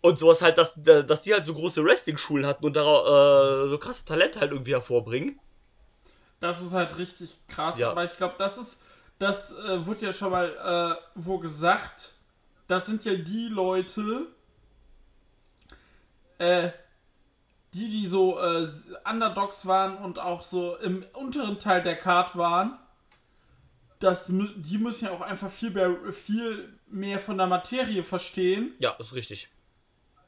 und 0.00 0.18
sowas 0.18 0.42
halt, 0.42 0.58
dass, 0.58 0.74
dass 0.82 1.22
die 1.22 1.32
halt 1.32 1.44
so 1.44 1.54
große 1.54 1.84
Wrestling-Schulen 1.84 2.46
hatten 2.46 2.64
und 2.64 2.74
daraus 2.74 3.66
äh, 3.66 3.68
so 3.68 3.78
krasse 3.78 4.04
Talente 4.04 4.40
halt 4.40 4.52
irgendwie 4.52 4.72
hervorbringen. 4.72 5.38
Das 6.46 6.62
ist 6.62 6.72
halt 6.74 6.96
richtig 6.98 7.36
krass, 7.48 7.78
Ja. 7.78 7.90
aber 7.90 8.04
ich 8.04 8.16
glaube, 8.16 8.36
das 8.38 8.56
ist, 8.56 8.80
das 9.18 9.52
äh, 9.52 9.84
wird 9.84 10.00
ja 10.00 10.12
schon 10.12 10.30
mal 10.30 10.96
äh, 11.00 11.02
wo 11.16 11.38
gesagt, 11.38 12.12
das 12.68 12.86
sind 12.86 13.04
ja 13.04 13.14
die 13.14 13.48
Leute, 13.48 14.26
äh, 16.38 16.70
die, 17.74 17.90
die 17.90 18.06
so 18.06 18.38
äh, 18.40 18.66
Underdogs 19.08 19.66
waren 19.66 19.96
und 19.98 20.18
auch 20.20 20.42
so 20.42 20.76
im 20.76 21.04
unteren 21.14 21.58
Teil 21.58 21.82
der 21.82 21.96
Card 21.96 22.36
waren, 22.36 22.78
das, 23.98 24.26
die 24.28 24.78
müssen 24.78 25.06
ja 25.06 25.10
auch 25.10 25.20
einfach 25.22 25.50
viel 25.50 25.70
mehr, 25.70 25.96
viel 26.12 26.78
mehr 26.86 27.18
von 27.18 27.38
der 27.38 27.46
Materie 27.46 28.04
verstehen, 28.04 28.74
Ja, 28.78 28.92
ist 28.98 29.14
richtig. 29.14 29.48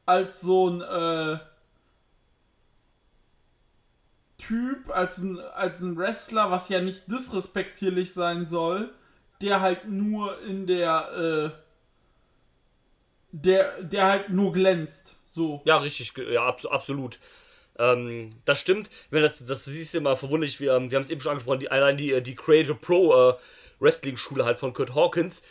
als 0.06 0.40
so 0.40 0.68
ein 0.68 0.80
äh, 0.80 1.38
Typ, 4.38 4.90
als 4.90 5.18
ein, 5.18 5.40
als 5.40 5.80
ein 5.80 5.96
Wrestler, 5.96 6.50
was 6.50 6.68
ja 6.68 6.80
nicht 6.80 7.10
disrespektierlich 7.10 8.14
sein 8.14 8.44
soll, 8.44 8.92
der 9.42 9.60
halt 9.60 9.88
nur 9.88 10.40
in 10.42 10.66
der, 10.66 11.52
äh, 11.54 11.60
der, 13.32 13.82
der 13.82 14.06
halt 14.06 14.30
nur 14.30 14.52
glänzt. 14.52 15.16
So. 15.26 15.62
Ja, 15.64 15.76
richtig, 15.78 16.12
ja, 16.16 16.46
abs 16.46 16.66
absolut. 16.66 17.18
Ähm, 17.78 18.34
das 18.44 18.58
stimmt. 18.58 18.90
Wenn 19.10 19.22
das, 19.22 19.44
das 19.44 19.64
siehst 19.64 19.94
du 19.94 19.98
immer 19.98 20.16
verwunderlich, 20.16 20.60
wir, 20.60 20.74
ähm, 20.74 20.90
wir 20.90 20.96
haben 20.96 21.02
es 21.02 21.10
eben 21.10 21.20
schon 21.20 21.32
angesprochen, 21.32 21.60
die, 21.60 21.70
allein 21.70 21.96
die, 21.96 22.12
äh, 22.12 22.20
die 22.20 22.34
Creator 22.34 22.76
Pro 22.76 23.30
äh, 23.30 23.34
Wrestling-Schule 23.80 24.44
halt 24.44 24.58
von 24.58 24.72
Kurt 24.72 24.94
Hawkins, 24.94 25.42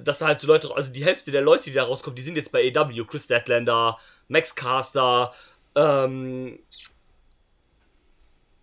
dass 0.00 0.18
da 0.18 0.26
halt 0.26 0.40
so 0.40 0.46
Leute, 0.46 0.74
also 0.74 0.92
die 0.92 1.04
Hälfte 1.04 1.30
der 1.30 1.42
Leute, 1.42 1.64
die 1.64 1.72
da 1.72 1.84
rauskommen, 1.84 2.16
die 2.16 2.22
sind 2.22 2.36
jetzt 2.36 2.50
bei 2.52 2.72
AW, 2.74 3.04
Chris 3.04 3.24
Statlander, 3.24 3.98
Max 4.28 4.54
Caster, 4.54 5.32
ähm, 5.76 6.58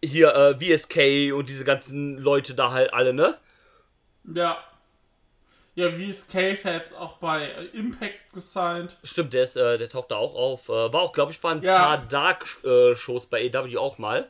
hier 0.04 0.34
äh, 0.36 0.78
VSK 0.78 1.34
und 1.34 1.50
diese 1.50 1.64
ganzen 1.66 2.18
Leute 2.18 2.54
da 2.54 2.72
halt 2.72 2.94
alle, 2.94 3.14
ne? 3.14 3.38
Ja. 4.34 4.58
Ja, 5.76 5.98
wie 5.98 6.10
ist 6.10 6.32
Case 6.32 6.70
jetzt 6.70 6.94
auch 6.94 7.18
bei 7.18 7.48
äh, 7.50 7.66
Impact 7.78 8.32
gesigned. 8.32 8.96
Stimmt, 9.04 9.34
der, 9.34 9.44
ist, 9.44 9.56
äh, 9.56 9.78
der 9.80 9.90
taucht 9.90 10.12
da 10.12 10.18
auch 10.18 10.36
auf. 10.36 10.70
Äh, 10.70 10.94
war 10.94 11.02
auch, 11.02 11.14
glaube 11.14 11.32
ich, 11.32 11.42
bei 11.42 11.50
ein 11.52 11.64
Ja. 11.64 11.78
paar 11.78 11.98
Dark-Shows 12.06 13.26
bei 13.26 13.50
AW 13.52 13.78
auch 13.78 13.98
mal. 13.98 14.30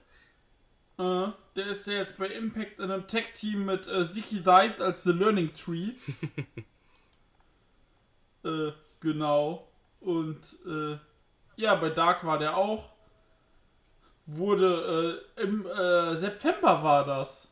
Äh, 0.98 1.28
der 1.56 1.68
ist 1.68 1.86
ja 1.88 1.94
jetzt 1.94 2.18
bei 2.18 2.28
Impact 2.28 2.80
in 2.80 2.92
einem 2.92 3.08
Tech-Team 3.08 3.66
mit 3.66 3.88
äh, 3.88 4.08
Ziki 4.10 4.42
Dice 4.42 4.80
als 4.80 5.04
The 5.04 5.12
Learning 5.12 5.54
Tree. 5.54 5.90
äh, 8.46 8.72
genau. 9.02 9.68
Und 10.00 10.40
äh, 10.66 10.98
ja, 11.56 11.76
bei 11.76 11.90
Dark 11.90 12.26
war 12.26 12.38
der 12.40 12.56
auch. 12.56 12.93
Wurde 14.26 15.22
äh, 15.38 15.42
im 15.42 15.66
äh, 15.66 16.16
September 16.16 16.82
war 16.84 17.06
das. 17.06 17.50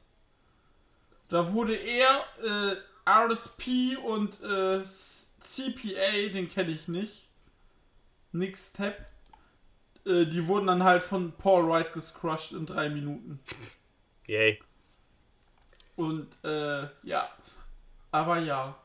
Da 1.27 1.51
wurde 1.51 1.75
er, 1.75 2.23
äh, 2.43 2.75
RSP 3.09 3.97
und 4.05 4.41
äh, 4.41 4.83
CPA, 4.83 6.29
den 6.33 6.49
kenne 6.49 6.71
ich 6.71 6.87
nicht. 6.87 7.29
Nix 8.31 8.71
Tap. 8.71 9.05
Äh, 10.05 10.25
die 10.25 10.47
wurden 10.47 10.67
dann 10.67 10.83
halt 10.83 11.03
von 11.03 11.33
Paul 11.33 11.67
Wright 11.67 11.91
gescrushed 11.91 12.53
in 12.53 12.65
drei 12.65 12.89
Minuten. 12.89 13.39
Yay. 14.27 14.61
Und 15.95 16.37
äh, 16.43 16.87
ja. 17.03 17.29
Aber 18.11 18.39
ja. 18.39 18.77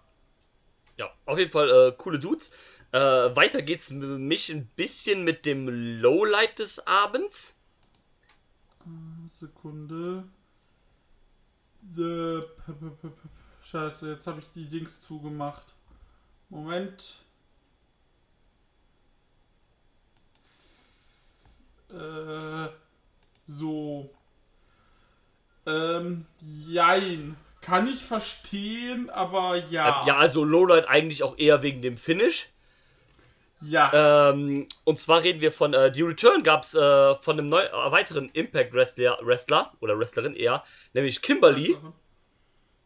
Ja, 0.99 1.11
auf 1.27 1.39
jeden 1.39 1.53
Fall 1.53 1.95
coole 1.99 2.19
Dudes. 2.19 2.53
Äh, 2.93 2.99
weiter 3.37 3.63
geht's 3.63 3.91
mich 3.91 4.49
ein 4.51 4.67
bisschen 4.77 5.25
mit 5.25 5.45
dem 5.45 5.69
Lowlight 6.01 6.59
des 6.59 6.87
Abends. 6.87 7.59
Sekunde. 9.39 10.25
The 11.95 12.41
p- 12.67 13.09
Scheiße, 13.63 14.09
jetzt 14.11 14.27
habe 14.27 14.41
ich 14.41 14.47
die 14.55 14.67
Dings 14.69 15.03
zugemacht. 15.03 15.75
Moment. 16.49 17.21
Äh, 21.93 22.69
so. 23.47 24.11
Ähm, 25.67 26.27
jein. 26.41 27.37
Kann 27.61 27.89
ich 27.89 28.05
verstehen, 28.05 29.11
aber 29.11 29.57
ja. 29.57 30.03
Äh, 30.03 30.09
ja, 30.09 30.17
also 30.17 30.45
Lowlight 30.45 30.89
eigentlich 30.89 31.23
auch 31.23 31.37
eher 31.39 31.63
wegen 31.63 31.83
dem 31.83 31.99
Finish. 31.99 32.51
Ja. 33.63 34.31
Ähm, 34.31 34.69
und 34.85 35.01
zwar 35.01 35.23
reden 35.23 35.41
wir 35.41 35.51
von, 35.51 35.73
äh, 35.73 35.91
die 35.91 36.03
Return 36.03 36.43
gab's 36.43 36.75
äh, 36.75 37.15
von 37.17 37.39
einem 37.39 37.49
neu, 37.49 37.63
äh, 37.63 37.91
weiteren 37.91 38.29
Impact 38.31 38.75
Wrestler, 38.75 39.19
Wrestler 39.23 39.73
oder 39.81 39.99
Wrestlerin 39.99 40.35
eher, 40.35 40.63
nämlich 40.93 41.23
Kimberly, 41.23 41.77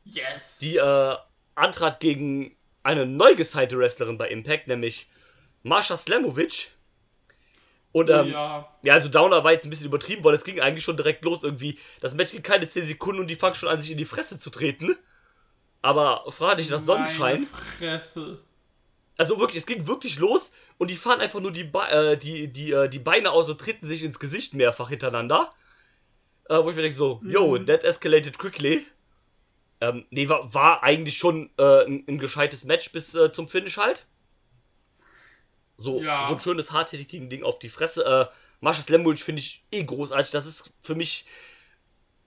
yes. 0.05 0.59
die 0.59 0.77
äh, 0.77 1.17
antrat 1.57 2.01
gegen 2.01 2.57
eine 2.83 3.05
neu 3.05 3.35
gesignte 3.35 3.79
Wrestlerin 3.79 4.17
bei 4.17 4.29
Impact, 4.29 4.69
nämlich 4.69 5.09
Marsha 5.63 5.97
Slamovic. 5.97 6.71
Und 7.93 8.09
Oh 8.09 8.13
ähm, 8.13 8.31
ja. 8.31 8.69
Ja, 8.83 8.95
also 8.95 9.09
Downer 9.09 9.43
war 9.43 9.51
jetzt 9.53 9.65
ein 9.65 9.71
bisschen 9.71 9.87
übertrieben, 9.87 10.23
weil 10.23 10.35
es 10.35 10.45
ging 10.45 10.61
eigentlich 10.61 10.85
schon 10.85 10.97
direkt 10.97 11.25
los 11.25 11.43
irgendwie. 11.43 11.79
Das 12.01 12.15
Match 12.15 12.31
ging 12.31 12.43
keine 12.43 12.69
10 12.69 12.87
Sekunden 12.87 13.21
und 13.21 13.27
die 13.27 13.35
fangen 13.35 13.57
schon 13.57 13.69
an, 13.69 13.81
sich 13.81 13.91
in 13.91 13.99
die 13.99 14.05
Fresse 14.05 14.39
zu 14.39 14.51
treten. 14.51 14.97
Aber 15.83 16.25
frag 16.29 16.59
dich 16.59 16.71
nach 16.71 16.79
Sonnenschein. 16.79 17.49
Meine 17.51 17.99
Fresse. 17.99 18.39
Also 19.21 19.39
wirklich, 19.39 19.59
es 19.59 19.67
ging 19.67 19.87
wirklich 19.87 20.19
los 20.19 20.53
und 20.79 20.91
die 20.91 20.97
fahren 20.97 21.21
einfach 21.21 21.41
nur 21.41 21.53
die, 21.53 21.65
Be 21.65 21.81
äh, 21.91 22.17
die, 22.17 22.49
die, 22.49 22.73
äh, 22.73 22.89
die 22.89 23.01
Beine 23.01 23.33
aus 23.33 23.51
und 23.51 23.61
treten 23.61 23.87
sich 23.87 24.03
ins 24.03 24.19
Gesicht 24.19 24.55
mehrfach 24.55 24.89
hintereinander. 24.89 25.53
Äh, 26.49 26.55
wo 26.65 26.71
ich 26.71 26.77
mir 26.77 26.81
denke 26.81 26.97
so, 26.97 27.21
yo, 27.23 27.59
that 27.59 27.85
escalated 27.85 28.39
quickly. 28.39 28.87
Ähm, 29.83 30.07
nee, 30.09 30.27
war, 30.31 30.55
war 30.55 30.83
eigentlich 30.83 31.19
schon 31.19 31.51
äh, 31.59 31.85
ein, 31.85 32.03
ein 32.09 32.19
gescheites 32.19 32.65
Match 32.65 32.93
bis 32.93 33.15
äh, 33.15 33.31
zum 33.31 33.47
Finish 33.47 33.77
halt. 33.77 34.07
So, 35.77 36.01
Ja. 36.01 36.27
so 36.27 36.35
ein 36.37 36.41
schönes 36.41 36.73
hartnäckigen 36.73 37.29
Ding 37.29 37.43
auf 37.43 37.59
die 37.59 37.69
Fresse. 37.69 38.07
Äh, 38.31 38.35
Marsha 38.61 38.83
Slamovic 38.83 39.19
finde 39.19 39.41
ich 39.41 39.63
eh 39.71 39.85
großartig. 39.85 40.31
Das 40.31 40.47
ist 40.47 40.73
für 40.81 40.95
mich, 40.95 41.27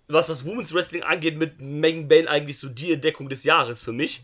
was 0.07 0.27
das 0.27 0.45
Women's 0.45 0.71
Wrestling 0.71 1.01
angeht, 1.01 1.37
mit 1.37 1.59
Megan 1.59 2.07
Bane 2.07 2.29
eigentlich 2.29 2.59
so 2.59 2.69
die 2.69 2.93
Entdeckung 2.93 3.29
des 3.29 3.45
Jahres 3.45 3.81
für 3.81 3.93
mich. 3.93 4.21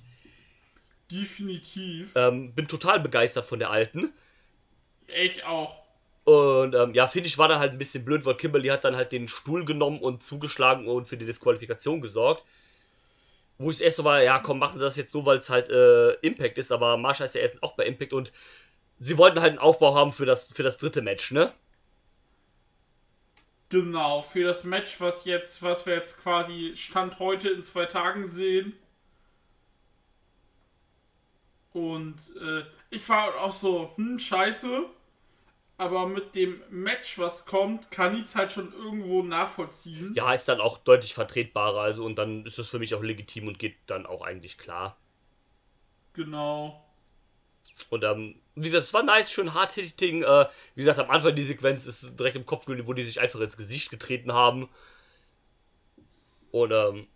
Definitiv. 1.12 2.12
Ähm, 2.16 2.54
bin 2.54 2.68
total 2.68 3.00
begeistert 3.00 3.46
von 3.46 3.60
der 3.60 3.72
alten. 3.72 4.14
Ich 5.08 5.44
auch. 5.44 5.80
Und 6.24 6.76
ähm, 6.76 6.94
ja, 6.94 7.08
finde 7.08 7.28
ich, 7.28 7.38
war 7.38 7.48
dann 7.48 7.60
halt 7.60 7.72
ein 7.72 7.80
bisschen 7.80 8.06
blöd, 8.06 8.26
weil 8.26 8.36
Kimberly 8.36 8.68
hat 8.68 8.84
dann 8.84 8.96
halt 8.96 9.12
den 9.12 9.28
Stuhl 9.28 9.66
genommen 9.66 10.00
und 10.00 10.22
zugeschlagen 10.22 10.88
und 10.88 11.08
für 11.08 11.18
die 11.18 11.26
Disqualifikation 11.26 12.02
gesorgt. 12.02 12.46
Wo 13.58 13.72
ich 13.72 13.82
erst 13.82 13.98
so 13.98 14.04
war, 14.04 14.22
ja 14.22 14.40
komm, 14.40 14.60
machen 14.60 14.78
sie 14.78 14.86
das 14.86 14.96
jetzt 14.96 15.12
so, 15.12 15.26
weil 15.26 15.40
es 15.40 15.50
halt 15.50 15.70
äh, 15.70 16.12
Impact 16.22 16.58
ist, 16.58 16.72
aber 16.72 16.98
Marsha 16.98 17.26
ist 17.26 17.36
ja 17.36 17.42
erst 17.42 17.62
auch 17.64 17.74
bei 17.76 17.86
Impact 17.86 18.14
und 18.14 18.32
sie 18.98 19.18
wollten 19.18 19.42
halt 19.42 19.52
einen 19.52 19.60
Aufbau 19.60 19.96
haben 19.96 20.14
für 20.14 20.26
das, 20.26 20.52
für 20.54 20.64
das 20.64 20.78
dritte 20.78 21.02
Match, 21.02 21.32
ne? 21.32 21.52
Genau, 23.70 24.22
für 24.22 24.44
das 24.44 24.64
Match, 24.64 25.00
was 25.00 25.26
jetzt, 25.26 25.62
was 25.62 25.86
wir 25.86 25.96
jetzt 25.96 26.18
quasi 26.18 26.74
Stand 26.76 27.20
heute 27.20 27.50
in 27.50 27.64
zwei 27.64 27.86
Tagen 27.86 28.28
sehen. 28.28 28.74
Und 31.74 32.18
äh, 32.42 32.64
ich 32.90 33.08
war 33.10 33.42
auch 33.42 33.54
so, 33.54 33.92
hm, 33.96 34.20
scheiße. 34.20 34.86
Aber 35.78 36.08
mit 36.08 36.36
dem 36.36 36.62
Match, 36.70 37.18
was 37.20 37.46
kommt, 37.46 37.90
kann 37.90 38.14
ich 38.14 38.26
es 38.26 38.36
halt 38.36 38.52
schon 38.52 38.74
irgendwo 38.74 39.24
nachvollziehen. 39.24 40.14
Ja, 40.14 40.34
ist 40.34 40.50
dann 40.50 40.60
auch 40.60 40.78
deutlich 40.78 41.14
vertretbarer, 41.14 41.80
also 41.80 42.04
und 42.04 42.18
dann 42.18 42.46
ist 42.46 42.60
es 42.60 42.68
für 42.68 42.80
mich 42.80 42.94
auch 42.96 43.02
legitim 43.02 43.48
und 43.48 43.60
geht 43.60 43.78
dann 43.86 44.06
auch 44.06 44.22
eigentlich 44.22 44.58
klar. 44.58 44.98
Genau. 46.12 46.84
Und 47.90 48.04
ähm, 48.04 48.36
wie 48.56 48.70
gesagt, 48.70 48.88
es 48.88 48.94
war 48.94 49.04
nice, 49.04 49.32
schön 49.32 49.54
hard-hitting. 49.54 50.24
Äh, 50.24 50.48
wie 50.76 50.82
gesagt, 50.82 51.00
am 51.00 51.10
Anfang 51.10 51.34
die 51.34 51.44
Sequenz 51.44 51.86
ist 51.86 52.20
direkt 52.20 52.36
im 52.36 52.46
Kopf 52.46 52.66
geblieben, 52.66 52.88
wo 52.88 52.94
die 52.94 53.04
sich 53.04 53.22
einfach 53.22 53.40
ins 53.40 53.56
Gesicht 53.56 53.90
getreten 53.90 54.34
haben. 54.34 54.68
Und 56.52 56.72
ähm, 56.72 57.08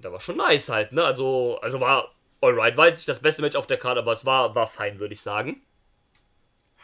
da 0.00 0.12
war 0.12 0.20
schon 0.20 0.36
nice 0.36 0.68
halt, 0.68 0.92
ne? 0.92 1.04
Also, 1.04 1.58
also 1.60 1.80
war 1.80 2.14
alright. 2.40 2.76
War 2.76 2.88
jetzt 2.88 2.98
nicht 2.98 3.08
das 3.08 3.20
beste 3.20 3.42
Match 3.42 3.56
auf 3.56 3.66
der 3.66 3.78
Karte, 3.78 4.00
aber 4.00 4.12
es 4.12 4.24
war, 4.24 4.54
war 4.54 4.68
fein, 4.68 4.98
würde 4.98 5.14
ich 5.14 5.20
sagen. 5.20 5.62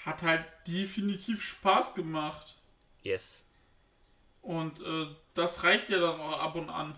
Hat 0.05 0.23
halt 0.23 0.45
definitiv 0.67 1.43
Spaß 1.43 1.95
gemacht. 1.95 2.55
Yes. 3.03 3.45
Und 4.43 4.81
äh, 4.81 5.07
das 5.35 5.63
reicht 5.63 5.89
ja 5.89 6.01
dann 6.01 6.21
auch 6.21 6.41
ab 6.41 6.55
und 6.57 6.69
an. 6.69 6.97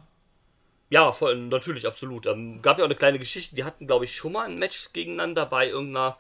Ja, 0.90 1.12
voll, 1.12 1.37
natürlich, 1.37 1.87
absolut. 1.87 2.27
Ähm, 2.27 2.62
gab 2.62 2.79
ja 2.79 2.85
auch 2.85 2.88
eine 2.88 2.95
kleine 2.95 3.19
Geschichte, 3.19 3.55
die 3.57 3.64
hatten, 3.64 3.87
glaube 3.87 4.05
ich, 4.05 4.14
schon 4.14 4.33
mal 4.33 4.47
ein 4.47 4.59
Match 4.59 4.93
gegeneinander 4.93 5.47
bei 5.47 5.69
irgendeiner 5.69 6.19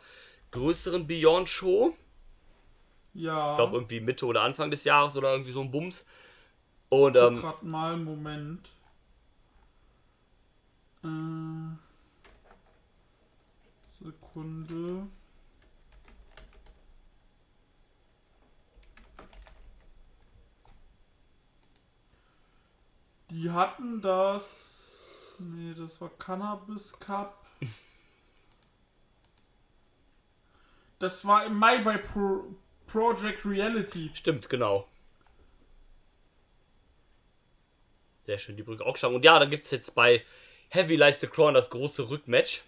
größeren 0.50 1.06
Beyond-Show. 1.06 1.96
Ja. 3.14 3.52
Ich 3.52 3.56
glaube, 3.56 3.76
irgendwie 3.76 4.00
Mitte 4.00 4.26
oder 4.26 4.42
Anfang 4.42 4.70
des 4.70 4.84
Jahres 4.84 5.16
oder 5.16 5.30
irgendwie 5.32 5.52
so 5.52 5.60
ein 5.60 5.70
Bums. 5.70 6.04
Und, 6.88 7.16
ähm, 7.16 7.36
grad 7.36 7.62
mal, 7.62 7.96
Moment. 7.96 8.68
Äh, 11.02 11.08
Sekunde. 14.34 15.06
Die 23.30 23.50
hatten 23.50 24.02
das. 24.02 25.36
Nee, 25.38 25.74
das 25.74 26.00
war 26.00 26.10
Cannabis 26.18 26.98
Cup. 26.98 27.46
Das 31.00 31.26
war 31.26 31.44
im 31.44 31.58
Mai 31.58 31.82
bei 31.82 31.98
Pro 31.98 32.44
Project 32.86 33.44
Reality. 33.44 34.10
stimmt, 34.14 34.48
genau. 34.48 34.88
Sehr 38.22 38.38
schön, 38.38 38.56
die 38.56 38.62
Brücke 38.62 38.86
auch 38.86 38.94
geschlagen. 38.94 39.16
Und 39.16 39.24
ja, 39.24 39.38
dann 39.38 39.50
gibt 39.50 39.64
es 39.64 39.70
jetzt 39.70 39.94
bei 39.94 40.24
Heavy 40.70 40.96
Lies 40.96 41.20
the 41.20 41.26
Crown 41.26 41.52
das 41.52 41.68
große 41.68 42.08
Rückmatch. 42.08 42.62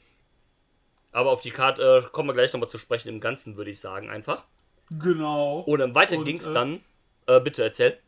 Aber 1.16 1.30
auf 1.30 1.40
die 1.40 1.50
Karte 1.50 2.02
äh, 2.04 2.10
kommen 2.10 2.28
wir 2.28 2.34
gleich 2.34 2.52
nochmal 2.52 2.68
zu 2.68 2.76
sprechen 2.76 3.08
im 3.08 3.20
Ganzen, 3.20 3.56
würde 3.56 3.70
ich 3.70 3.80
sagen, 3.80 4.10
einfach. 4.10 4.44
Genau. 4.90 5.60
Und 5.60 5.80
im 5.80 5.94
Weiteren 5.94 6.24
ging 6.24 6.36
es 6.36 6.46
äh, 6.46 6.52
dann. 6.52 6.80
Äh, 7.26 7.40
bitte 7.40 7.62
erzähl. 7.62 7.98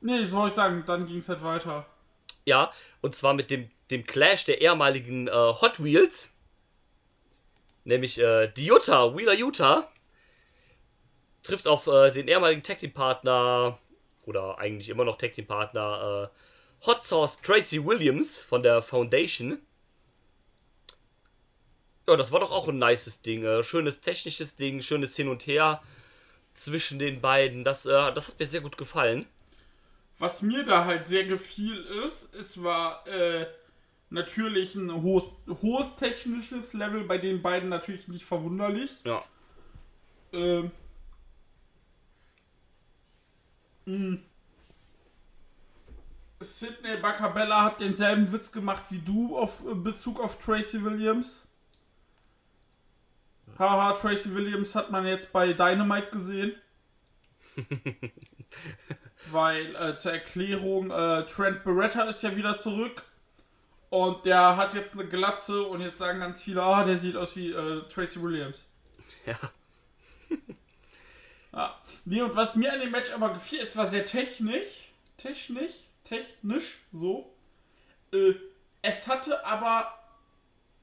Nee, 0.00 0.20
das 0.20 0.30
wollte 0.30 0.50
ich 0.50 0.54
sagen, 0.54 0.84
dann 0.86 1.08
ging 1.08 1.16
es 1.16 1.28
halt 1.28 1.42
weiter. 1.42 1.84
Ja, 2.44 2.70
und 3.00 3.16
zwar 3.16 3.34
mit 3.34 3.50
dem, 3.50 3.68
dem 3.90 4.06
Clash 4.06 4.44
der 4.44 4.60
ehemaligen 4.60 5.26
äh, 5.26 5.32
Hot 5.32 5.82
Wheels. 5.82 6.34
Nämlich 7.82 8.20
äh, 8.20 8.46
die 8.46 8.66
Utah, 8.66 9.16
Wheeler 9.16 9.34
Utah, 9.34 9.90
trifft 11.42 11.66
auf 11.66 11.88
äh, 11.88 12.12
den 12.12 12.28
ehemaligen 12.28 12.62
Tag 12.62 12.78
Team 12.78 12.92
Partner, 12.92 13.76
oder 14.24 14.60
eigentlich 14.60 14.88
immer 14.88 15.04
noch 15.04 15.18
Tag 15.18 15.32
Team 15.32 15.48
Partner, 15.48 16.30
Hot 16.86 17.02
Sauce 17.02 17.40
Tracy 17.40 17.84
Williams 17.84 18.38
von 18.38 18.62
der 18.62 18.82
Foundation. 18.82 19.58
Ja, 22.08 22.16
das 22.16 22.30
war 22.30 22.40
doch 22.40 22.52
auch 22.52 22.68
ein 22.68 22.78
nices 22.78 23.22
Ding. 23.22 23.44
Äh, 23.44 23.64
schönes 23.64 24.00
technisches 24.00 24.56
Ding, 24.56 24.80
schönes 24.80 25.16
Hin 25.16 25.28
und 25.28 25.46
Her 25.46 25.82
zwischen 26.52 26.98
den 26.98 27.20
beiden. 27.20 27.64
Das, 27.64 27.84
äh, 27.86 28.12
das 28.12 28.28
hat 28.28 28.38
mir 28.38 28.46
sehr 28.46 28.60
gut 28.60 28.78
gefallen. 28.78 29.26
Was 30.18 30.40
mir 30.40 30.64
da 30.64 30.84
halt 30.84 31.06
sehr 31.06 31.24
gefiel 31.24 31.78
ist, 32.04 32.34
es 32.34 32.62
war 32.62 33.06
äh, 33.06 33.46
natürlich 34.08 34.74
ein 34.74 35.02
hohes, 35.02 35.34
hohes 35.62 35.96
technisches 35.96 36.72
Level, 36.72 37.04
bei 37.04 37.18
den 37.18 37.42
beiden 37.42 37.68
natürlich 37.68 38.08
nicht 38.08 38.24
verwunderlich. 38.24 39.02
Ja. 39.04 39.22
Ähm, 40.32 40.70
mh. 43.84 44.18
Sidney 46.40 46.96
Bacabella 46.98 47.64
hat 47.64 47.80
denselben 47.80 48.30
Witz 48.30 48.52
gemacht 48.52 48.84
wie 48.90 48.98
du 48.98 49.36
auf 49.36 49.64
äh, 49.66 49.74
Bezug 49.74 50.20
auf 50.20 50.38
Tracy 50.38 50.82
Williams. 50.84 51.45
Haha, 53.58 53.92
Tracy 53.92 54.34
Williams 54.34 54.74
hat 54.74 54.90
man 54.90 55.06
jetzt 55.06 55.32
bei 55.32 55.52
Dynamite 55.52 56.10
gesehen. 56.10 56.54
Weil 59.30 59.74
äh, 59.76 59.96
zur 59.96 60.12
Erklärung, 60.12 60.90
äh, 60.90 61.24
Trent 61.24 61.64
Beretta 61.64 62.02
ist 62.04 62.22
ja 62.22 62.36
wieder 62.36 62.58
zurück. 62.58 63.02
Und 63.88 64.26
der 64.26 64.56
hat 64.56 64.74
jetzt 64.74 64.94
eine 64.94 65.08
Glatze 65.08 65.62
und 65.62 65.80
jetzt 65.80 65.98
sagen 65.98 66.20
ganz 66.20 66.42
viele, 66.42 66.62
ah, 66.62 66.84
der 66.84 66.96
sieht 66.96 67.16
aus 67.16 67.36
wie 67.36 67.52
äh, 67.52 67.82
Tracy 67.88 68.22
Williams. 68.22 68.64
Ja. 69.24 69.38
Ja. 71.52 71.74
Nee, 72.04 72.20
und 72.20 72.36
was 72.36 72.54
mir 72.54 72.70
an 72.70 72.80
dem 72.80 72.90
Match 72.90 73.10
aber 73.10 73.32
gefiel, 73.32 73.60
es 73.60 73.74
war 73.78 73.86
sehr 73.86 74.04
technisch. 74.04 74.88
Technisch? 75.16 75.84
Technisch, 76.04 76.80
so. 76.92 77.34
Äh, 78.12 78.34
es 78.82 79.08
hatte 79.08 79.44
aber 79.46 79.98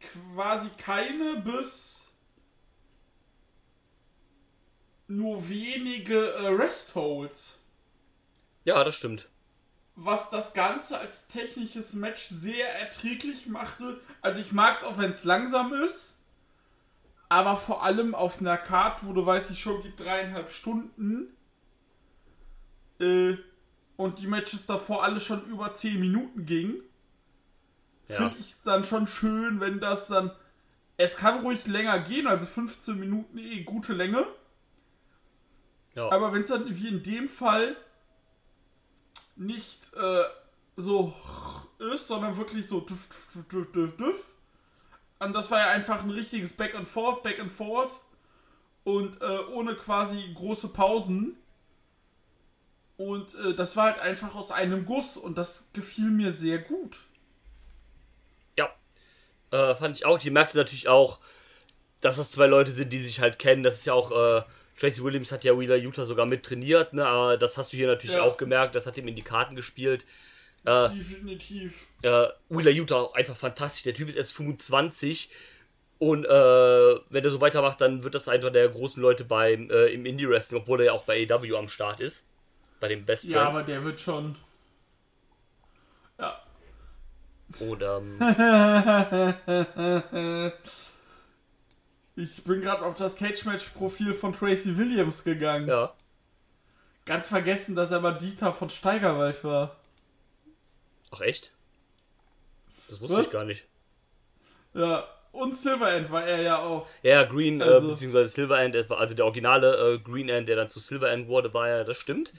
quasi 0.02 0.70
keine 0.78 1.38
bis 1.38 2.03
nur 5.08 5.48
wenige 5.50 6.32
äh, 6.34 6.48
Restholds. 6.48 7.60
Ja, 8.66 8.84
das 8.84 8.96
stimmt. 8.96 9.28
was 9.96 10.30
das 10.30 10.54
Ganze 10.54 10.98
als 10.98 11.28
technisches 11.28 11.94
Match 11.94 12.28
sehr 12.30 12.80
erträglich 12.80 13.46
machte. 13.48 14.00
Also 14.22 14.40
ich 14.40 14.52
mag 14.52 14.78
es 14.78 14.84
auch, 14.84 14.98
wenn 14.98 15.12
es 15.12 15.24
langsam 15.24 15.74
ist. 15.74 16.14
Aber 17.30 17.56
vor 17.58 17.84
allem 17.84 18.16
auf 18.16 18.40
einer 18.40 18.58
Karte, 18.58 19.06
wo 19.08 19.14
du 19.14 19.26
weißt, 19.26 19.50
die 19.50 19.56
Show 19.56 19.80
geht 19.80 20.00
dreieinhalb 20.00 20.50
Stunden. 20.50 21.36
Äh, 23.00 23.38
und 23.98 24.20
die 24.20 24.28
Matches 24.28 24.66
davor 24.66 25.04
alle 25.04 25.20
schon 25.20 25.44
über 25.46 25.74
10 25.74 26.00
Minuten 26.00 26.46
gingen. 26.46 26.82
Ja. 28.08 28.16
Finde 28.16 28.36
ich 28.40 28.52
es 28.52 28.62
dann 28.62 28.84
schon 28.84 29.08
schön, 29.08 29.60
wenn 29.60 29.80
das 29.80 30.08
dann. 30.08 30.32
Es 30.98 31.18
kann 31.18 31.42
ruhig 31.42 31.66
länger 31.68 32.00
gehen, 32.00 32.28
also 32.28 32.46
15 32.46 33.00
Minuten 33.00 33.38
eh 33.38 33.64
gute 33.64 33.94
Länge. 33.94 34.26
Ja. 35.96 36.12
Aber 36.12 36.34
wenn 36.34 36.42
es 36.42 36.48
dann 36.48 36.66
wie 36.76 36.88
in 36.88 37.04
dem 37.04 37.28
Fall 37.28 37.76
nicht 39.36 39.94
äh, 39.96 40.24
so 40.76 41.14
ist, 41.80 42.08
sondern 42.08 42.36
wirklich 42.38 42.68
so 42.68 42.80
düff, 42.82 43.08
düff, 43.08 43.48
düff, 43.48 43.72
düff, 43.72 43.98
düff. 43.98 44.34
Und 45.20 45.34
das 45.34 45.52
war 45.52 45.60
ja 45.60 45.68
einfach 45.70 46.04
ein 46.04 46.10
richtiges 46.10 46.54
Back 46.54 46.76
and 46.76 46.88
Forth, 46.88 47.24
Back 47.24 47.40
and 47.40 47.52
Forth. 47.52 48.02
Und 48.84 49.22
äh, 49.22 49.40
ohne 49.54 49.76
quasi 49.76 50.34
große 50.34 50.68
Pausen. 50.70 51.38
Und 52.98 53.34
äh, 53.36 53.54
das 53.56 53.78
war 53.78 53.86
halt 53.86 54.00
einfach 54.00 54.36
aus 54.36 54.52
einem 54.52 54.86
Guss 54.86 55.18
und 55.18 55.38
das 55.38 55.70
gefiel 55.74 56.10
mir 56.10 56.32
sehr 56.32 56.60
gut. 56.60 57.00
Ja, 58.58 58.70
äh, 59.52 59.74
fand 59.76 59.98
ich 59.98 60.06
auch. 60.06 60.20
Die 60.20 60.30
merkst 60.30 60.54
du 60.54 60.60
natürlich 60.60 60.90
auch, 60.90 61.20
dass 62.02 62.18
das 62.18 62.32
zwei 62.32 62.48
Leute 62.48 62.72
sind, 62.72 62.92
die 62.92 63.02
sich 63.02 63.22
halt 63.22 63.40
kennen. 63.40 63.64
Das 63.64 63.76
ist 63.76 63.86
ja 63.86 63.94
auch, 63.94 64.12
äh, 64.12 64.44
Tracy 64.78 65.04
Williams 65.04 65.32
hat 65.32 65.44
ja 65.44 65.58
Wheeler 65.58 65.76
Utah 65.76 66.06
sogar 66.06 66.26
mit 66.26 66.44
trainiert, 66.44 66.94
ne? 66.94 67.06
Aber 67.06 67.38
das 67.38 67.58
hast 67.58 67.72
du 67.74 67.78
hier 67.78 67.88
natürlich 67.88 68.16
Ja. 68.16 68.24
auch 68.24 68.38
gemerkt. 68.38 68.76
Das 68.76 68.88
hat 68.88 68.98
ihm 68.98 69.08
in 69.08 69.16
die 69.16 69.22
Karten 69.22 69.56
gespielt. 69.56 70.06
Äh, 70.66 70.90
Definitiv. 70.90 71.88
äh, 72.02 72.28
Wheeler 72.50 72.72
Utah 72.72 72.96
auch 73.02 73.14
einfach 73.14 73.36
fantastisch. 73.36 73.84
Der 73.84 73.94
Typ 73.94 74.10
ist 74.10 74.16
erst 74.16 74.34
25. 74.34 75.30
Und 76.00 76.26
äh, 76.26 76.30
wenn 76.30 77.24
er 77.24 77.30
so 77.30 77.40
weitermacht, 77.40 77.80
dann 77.82 78.04
wird 78.04 78.16
das 78.16 78.28
einer 78.28 78.50
der 78.52 78.68
großen 78.70 79.02
Leute 79.02 79.24
beim, 79.26 79.70
äh, 79.70 79.86
im 79.88 80.06
Indie-Wrestling, 80.06 80.62
obwohl 80.62 80.80
er 80.82 80.86
ja 80.88 80.92
auch 80.94 81.06
bei 81.06 81.26
AW 81.30 81.56
am 81.56 81.70
Start 81.70 82.00
ist. 82.00 82.26
Bei 82.80 82.88
den 82.90 83.06
Best 83.06 83.26
Ja, 83.26 83.44
aber 83.44 83.64
Friends. 83.64 83.68
der 83.68 83.84
wird 83.84 84.00
schon. 84.02 84.36
Ja. 86.20 86.42
Und 87.60 87.82
ähm, 87.82 88.20
Ich 92.16 92.44
bin 92.44 92.62
gerade 92.62 92.84
auf 92.86 92.96
das 92.96 93.16
Cage-Match-Profil 93.16 94.14
von 94.14 94.34
Tracy 94.34 94.78
Williams 94.78 95.24
gegangen. 95.24 95.68
ja. 95.68 95.94
Ganz 97.06 97.28
vergessen, 97.28 97.76
dass 97.76 97.92
er 97.92 98.00
mal 98.00 98.14
Dieter 98.18 98.54
von 98.54 98.70
Steigerwald 98.70 99.44
war. 99.44 99.76
Ach 101.12 101.20
echt? 101.20 101.52
Das 102.88 103.02
wusste 103.02 103.18
Was? 103.18 103.26
ich 103.26 103.32
gar 103.34 103.44
nicht. 103.44 103.66
Ja, 104.74 105.06
und 105.34 105.54
Silverend 105.58 106.10
war 106.12 106.24
er 106.26 106.42
ja 106.42 106.60
auch. 106.60 106.88
Ja, 107.02 107.24
Green, 107.24 107.60
äh, 107.60 107.66
Also- 107.66 107.90
beziehungsweise 107.92 108.30
Silver 108.30 108.60
End, 108.62 108.76
äh, 108.76 108.86
also 108.90 109.16
der 109.16 109.26
originale 109.26 109.96
äh, 109.96 110.00
Green 110.00 110.30
End, 110.30 110.48
der 110.48 110.56
dann 110.56 110.70
zu 110.70 110.80
Silver 110.80 111.12
End 111.12 111.28
wurde, 111.28 111.54
war 111.54 111.68
ja, 111.68 111.84
das 111.84 111.98
stimmt. 111.98 112.32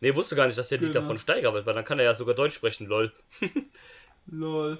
Nee, 0.00 0.12
wusste 0.16 0.34
gar 0.34 0.46
nicht, 0.46 0.58
dass 0.58 0.68
der 0.68 0.78
Dieter 0.78 0.94
Genau. 0.94 1.06
von 1.06 1.18
Steigerwald 1.18 1.64
war. 1.64 1.74
Dann 1.74 1.84
kann 1.84 2.00
er 2.00 2.06
ja 2.06 2.14
sogar 2.16 2.34
Deutsch 2.34 2.54
sprechen, 2.56 2.88
lol. 2.88 3.12
Lol. 4.26 4.78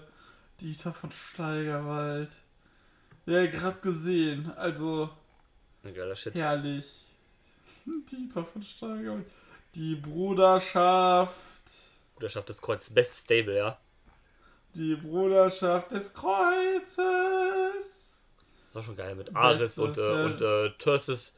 Dieter 0.60 0.92
von 0.92 1.12
Steigerwald. 1.12 2.30
Ja, 3.26 3.46
gerade 3.46 3.78
gesehen. 3.80 4.52
Also, 4.56 5.10
Ein 5.84 5.94
geiler 5.94 6.14
Shit. 6.16 6.34
herrlich. 6.34 7.04
Dieter 8.10 8.44
von 8.44 8.62
Steigerwald. 8.62 9.26
Die 9.74 9.94
Bruderschaft. 9.96 11.62
Der 12.20 12.28
schafft 12.28 12.50
das 12.50 12.60
Kreuz. 12.60 12.90
Best 12.90 13.24
Stable, 13.24 13.56
ja. 13.56 13.78
Die 14.74 14.96
Bruderschaft 14.96 15.90
des 15.90 16.12
Kreuzes. 16.14 16.98
Das 18.66 18.74
war 18.74 18.82
schon 18.82 18.96
geil 18.96 19.14
mit 19.14 19.34
Ares 19.36 19.60
Beste, 19.76 19.82
und, 19.82 19.98
äh, 19.98 20.00
ja. 20.00 20.24
und 20.24 20.40
äh, 20.40 20.70
Tursis, 20.78 21.34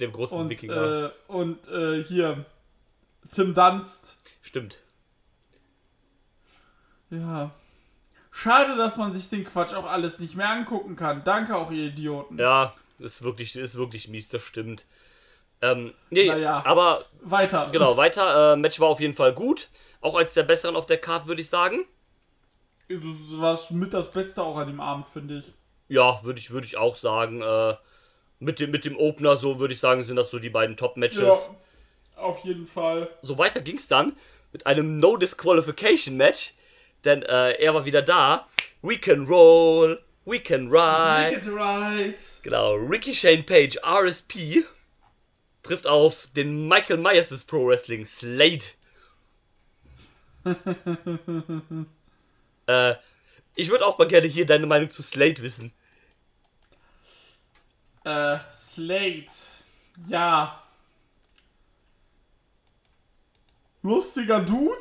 dem 0.00 0.12
großen 0.12 0.38
Und, 0.38 0.48
Wikinger. 0.48 1.06
äh, 1.06 1.10
und 1.28 1.68
äh, 1.68 2.02
hier. 2.02 2.44
Tim 3.32 3.52
Dunst. 3.54 4.16
Stimmt. 4.40 4.78
Ja. 7.10 7.50
Schade, 8.40 8.76
dass 8.76 8.96
man 8.96 9.12
sich 9.12 9.28
den 9.28 9.42
Quatsch 9.42 9.74
auch 9.74 9.84
alles 9.84 10.20
nicht 10.20 10.36
mehr 10.36 10.48
angucken 10.48 10.94
kann. 10.94 11.24
Danke 11.24 11.56
auch, 11.56 11.72
ihr 11.72 11.86
Idioten. 11.86 12.38
Ja, 12.38 12.72
ist 13.00 13.24
wirklich, 13.24 13.56
ist 13.56 13.74
wirklich 13.74 14.06
mies, 14.06 14.28
das 14.28 14.42
stimmt. 14.42 14.86
Ähm, 15.60 15.92
nee, 16.10 16.28
Naja. 16.28 16.62
aber 16.64 17.00
Weiter. 17.20 17.68
genau, 17.72 17.96
weiter. 17.96 18.52
Äh, 18.52 18.56
Match 18.56 18.78
war 18.78 18.86
auf 18.90 19.00
jeden 19.00 19.16
Fall 19.16 19.34
gut. 19.34 19.66
Auch 20.00 20.14
als 20.14 20.34
der 20.34 20.44
besseren 20.44 20.76
auf 20.76 20.86
der 20.86 20.98
Card, 20.98 21.26
würde 21.26 21.40
ich 21.40 21.48
sagen. 21.48 21.84
Das 22.88 23.00
war 23.40 23.58
mit 23.70 23.92
das 23.92 24.08
Beste 24.08 24.40
auch 24.44 24.56
an 24.56 24.68
dem 24.68 24.78
Abend, 24.78 25.06
finde 25.06 25.38
ich. 25.38 25.52
Ja, 25.88 26.22
würde 26.22 26.38
ich, 26.38 26.52
würd 26.52 26.64
ich 26.64 26.76
auch 26.76 26.94
sagen. 26.94 27.42
Äh, 27.42 27.74
mit, 28.38 28.60
dem, 28.60 28.70
mit 28.70 28.84
dem 28.84 28.96
Opener, 28.96 29.36
so 29.36 29.58
würde 29.58 29.74
ich 29.74 29.80
sagen, 29.80 30.04
sind 30.04 30.14
das 30.14 30.30
so 30.30 30.38
die 30.38 30.48
beiden 30.50 30.76
Top-Matches. 30.76 31.50
Ja, 32.14 32.22
auf 32.22 32.38
jeden 32.44 32.66
Fall. 32.66 33.10
So 33.20 33.36
weiter 33.36 33.60
ging 33.62 33.78
es 33.78 33.88
dann 33.88 34.14
mit 34.52 34.64
einem 34.64 34.98
No 34.98 35.16
Disqualification 35.16 36.16
Match. 36.16 36.54
Denn 37.04 37.22
äh, 37.22 37.52
er 37.52 37.74
war 37.74 37.84
wieder 37.84 38.02
da. 38.02 38.46
We 38.82 38.98
can 38.98 39.26
roll, 39.26 40.00
we 40.24 40.38
can 40.38 40.68
ride. 40.68 41.36
Make 41.36 41.46
it 41.46 41.52
right. 41.52 42.22
Genau, 42.42 42.74
Ricky 42.74 43.14
Shane 43.14 43.44
Page, 43.44 43.76
RSP, 43.84 44.64
trifft 45.62 45.86
auf 45.86 46.28
den 46.34 46.68
Michael 46.68 46.98
Myers 46.98 47.28
des 47.30 47.44
Pro 47.44 47.66
Wrestling, 47.66 48.04
Slade. 48.04 48.64
äh, 52.66 52.94
ich 53.54 53.68
würde 53.70 53.86
auch 53.86 53.98
mal 53.98 54.06
gerne 54.06 54.28
hier 54.28 54.46
deine 54.46 54.66
Meinung 54.66 54.90
zu 54.90 55.02
Slade 55.02 55.42
wissen. 55.42 55.72
Äh, 58.04 58.38
Slate. 58.54 59.32
Ja. 60.06 60.62
Lustiger 63.82 64.40
Dude. 64.40 64.78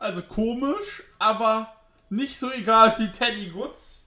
Also 0.00 0.22
komisch, 0.22 1.02
aber 1.18 1.74
nicht 2.08 2.38
so 2.38 2.50
egal 2.50 2.98
wie 2.98 3.12
Teddy 3.12 3.50
Goods. 3.50 4.06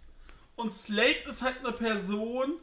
Und 0.56 0.73
Slate 0.73 1.27
ist 1.27 1.43
halt 1.43 1.60
eine 1.60 1.71
Person, 1.71 2.53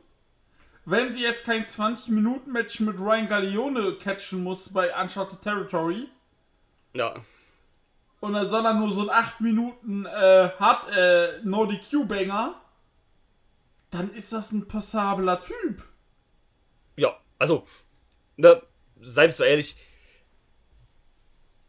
wenn 0.84 1.12
sie 1.12 1.22
jetzt 1.22 1.44
kein 1.44 1.64
20-Minuten-Match 1.64 2.80
mit 2.80 2.98
Ryan 2.98 3.28
Gallione 3.28 3.94
catchen 3.98 4.42
muss 4.42 4.68
bei 4.68 4.92
Uncharted 5.00 5.40
Territory, 5.42 6.08
Ja, 6.92 7.14
und 8.18 8.32
dann 8.32 8.48
sondern 8.48 8.80
nur 8.80 8.90
so 8.90 9.02
ein 9.02 9.10
8 9.10 9.40
Minuten 9.40 10.06
äh, 10.06 10.50
hat, 10.58 10.88
äh, 10.88 11.40
No 11.44 11.66
DQ-Banger, 11.66 12.60
dann 13.90 14.12
ist 14.12 14.32
das 14.32 14.50
ein 14.50 14.66
passabler 14.66 15.40
Typ. 15.40 15.84
ja, 16.96 17.16
also, 17.38 17.64
ne, 18.36 18.60
seien 19.00 19.36
wir 19.38 19.46
ehrlich. 19.46 19.76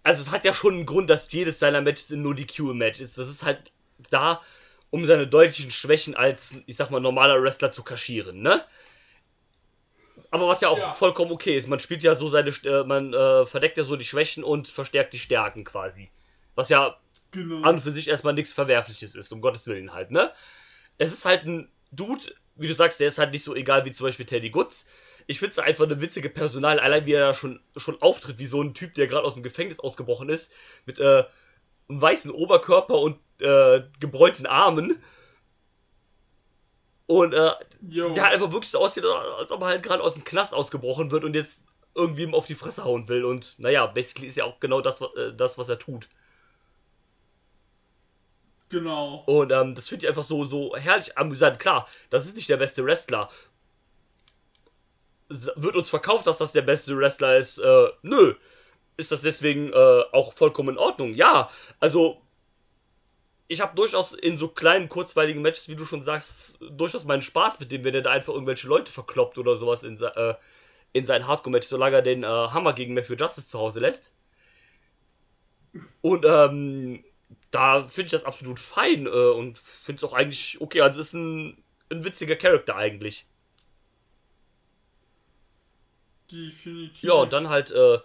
Also, 0.04 0.22
es 0.24 0.32
hat 0.32 0.44
ja 0.44 0.54
schon 0.54 0.74
einen 0.76 0.86
Grund, 0.86 1.10
dass 1.10 1.32
jedes 1.32 1.60
seiner 1.60 1.82
Matches 1.82 2.12
in 2.12 2.22
nur 2.22 2.36
die 2.36 2.48
Q-Match 2.48 3.00
ist. 3.02 3.18
Das 3.18 3.30
ist 3.30 3.44
halt 3.44 3.72
da, 4.10 4.42
um 4.90 5.06
seine 5.06 5.28
deutlichen 5.28 5.72
Schwächen 5.72 6.16
als, 6.16 6.56
ich 6.66 6.76
sag 6.76 6.90
mal, 6.90 7.00
normaler 7.00 7.42
Wrestler 7.42 7.72
zu 7.72 7.84
kaschieren, 7.84 8.42
ne? 8.42 8.64
Aber 10.32 10.48
was 10.48 10.62
ja 10.62 10.70
auch 10.70 10.78
Ja. 10.78 10.94
vollkommen 10.94 11.32
okay 11.32 11.58
ist. 11.58 11.68
Man 11.68 11.80
spielt 11.80 12.04
ja 12.04 12.16
so 12.16 12.28
seine, 12.28 12.50
äh, 12.64 12.84
man 12.84 13.14
äh, 13.14 13.46
verdeckt 13.46 13.78
ja 13.78 13.84
so 13.84 13.96
die 13.96 14.06
Schwächen 14.06 14.44
und 14.44 14.68
verstärkt 14.68 15.14
die 15.14 15.20
Stärken 15.20 15.64
quasi. 15.64 16.10
Was 16.56 16.70
ja 16.70 16.98
Genau. 17.32 17.62
an 17.68 17.76
und 17.76 17.82
für 17.82 17.92
sich 17.92 18.08
erstmal 18.10 18.34
nichts 18.34 18.52
Verwerfliches 18.54 19.16
ist, 19.16 19.32
um 19.32 19.42
Gottes 19.42 19.68
Willen 19.68 19.94
halt, 19.94 20.12
ne? 20.12 20.32
Es 20.98 21.14
ist 21.14 21.26
halt 21.26 21.46
ein 21.46 21.72
Dude, 21.92 22.24
wie 22.56 22.68
du 22.68 22.74
sagst, 22.74 23.00
der 23.00 23.08
ist 23.08 23.18
halt 23.18 23.32
nicht 23.32 23.44
so 23.44 23.56
egal 23.56 23.86
wie 23.86 23.92
zum 23.92 24.08
Beispiel 24.08 24.26
Teddy 24.26 24.50
Goods. 24.50 24.86
Ich 25.32 25.40
finde 25.40 25.54
es 25.54 25.60
einfach 25.60 25.86
eine 25.86 26.02
witzige 26.02 26.30
Personal, 26.30 26.78
allein 26.78 27.06
wie 27.06 27.14
er 27.14 27.28
da 27.28 27.34
schon, 27.34 27.62
schon 27.78 28.02
auftritt, 28.02 28.38
wie 28.38 28.46
so 28.46 28.62
ein 28.62 28.74
Typ, 28.74 28.94
der 28.96 29.08
gerade 29.08 29.26
aus 29.26 29.36
dem 29.36 29.44
Gefängnis 29.44 29.80
ausgebrochen 29.80 30.28
ist, 30.28 30.52
mit 30.86 31.00
äh, 31.00 31.24
einem 31.88 32.02
weißen 32.02 32.32
Oberkörper 32.32 33.00
und 33.00 33.18
äh, 33.40 33.82
gebräunten 34.02 34.46
Armen. 34.46 35.02
Und 37.08 37.34
äh, 37.34 37.52
der 37.80 38.24
halt 38.24 38.34
einfach 38.34 38.52
wirklich 38.52 38.70
so 38.72 38.80
aussieht, 38.80 39.06
als 39.40 39.52
ob 39.52 39.62
er 39.62 39.68
halt 39.68 39.84
gerade 39.84 40.04
aus 40.04 40.16
dem 40.16 40.26
Knast 40.26 40.54
ausgebrochen 40.54 41.12
wird 41.12 41.24
und 41.24 41.34
jetzt 41.34 41.64
irgendwie 41.96 42.24
ihm 42.24 42.36
auf 42.36 42.46
die 42.46 42.56
Fresse 42.56 42.84
hauen 42.84 43.08
will. 43.08 43.24
Und 43.24 43.58
naja, 43.58 43.86
basically 43.86 44.28
ist 44.28 44.36
ja 44.36 44.44
auch 44.44 44.60
genau 44.60 44.82
das, 44.82 45.00
äh, 45.00 45.34
das 45.34 45.58
was 45.58 45.70
er 45.70 45.80
tut. 45.80 46.10
Genau. 48.68 49.24
Und 49.28 49.52
ähm, 49.54 49.76
das 49.76 49.88
finde 49.88 50.06
ich 50.06 50.10
einfach 50.10 50.24
so, 50.24 50.44
so 50.44 50.76
herrlich 50.76 51.18
amüsant. 51.18 51.58
Klar, 51.58 51.88
das 52.10 52.26
ist 52.26 52.36
nicht 52.36 52.50
der 52.50 52.58
beste 52.58 52.86
Wrestler. 52.86 53.30
Wird 55.56 55.76
uns 55.76 55.90
verkauft, 55.90 56.28
dass 56.28 56.38
das 56.38 56.52
der 56.52 56.62
beste 56.62 56.98
Wrestler 56.98 57.38
ist? 57.38 57.58
Äh, 57.58 57.88
nö. 58.02 58.36
Ist 58.98 59.12
das 59.12 59.22
deswegen 59.22 59.72
äh, 59.72 60.04
auch 60.12 60.34
vollkommen 60.34 60.70
in 60.70 60.78
Ordnung? 60.78 61.14
Ja, 61.16 61.50
also 61.80 62.22
ich 63.48 63.62
habe 63.62 63.76
durchaus 63.76 64.14
in 64.14 64.38
so 64.38 64.48
kleinen, 64.48 64.90
kurzweiligen 64.90 65.42
Matches, 65.42 65.68
wie 65.70 65.76
du 65.76 65.86
schon 65.86 66.02
sagst, 66.02 66.58
durchaus 66.72 67.06
meinen 67.06 67.22
Spaß 67.22 67.60
mit 67.60 67.72
dem, 67.72 67.84
wenn 67.84 67.96
er 67.96 68.02
da 68.02 68.12
einfach 68.12 68.34
irgendwelche 68.34 68.68
Leute 68.68 68.92
verkloppt 68.92 69.38
oder 69.38 69.58
sowas 69.58 69.84
in, 69.84 70.02
äh, 70.02 70.36
in 70.94 71.06
sein 71.06 71.28
Hardcore-Match, 71.28 71.68
solange 71.68 71.98
er 71.98 72.02
den 72.02 72.24
äh, 72.24 72.28
Hammer 72.28 72.74
gegen 72.74 72.94
Matthew 72.94 73.16
Justice 73.16 73.50
zu 73.50 73.60
Hause 73.60 73.80
lässt. 73.82 74.14
Und 76.02 76.26
ähm, 76.26 77.04
da 77.52 77.84
finde 77.84 78.06
ich 78.08 78.12
das 78.12 78.26
absolut 78.26 78.60
fein 78.60 79.06
äh, 79.06 79.10
und 79.10 79.60
finde 79.60 80.00
es 80.00 80.04
auch 80.04 80.14
eigentlich 80.14 80.60
okay. 80.62 80.82
Also 80.82 81.00
es 81.00 81.08
ist 81.08 81.14
ein, 81.14 81.64
ein 81.92 82.04
witziger 82.06 82.36
Charakter 82.36 82.76
eigentlich. 82.76 83.28
Definitiv. 86.32 87.04
Ja, 87.04 87.14
und 87.14 87.34
dann 87.34 87.50
halt 87.50 87.72
äh, 87.72 88.00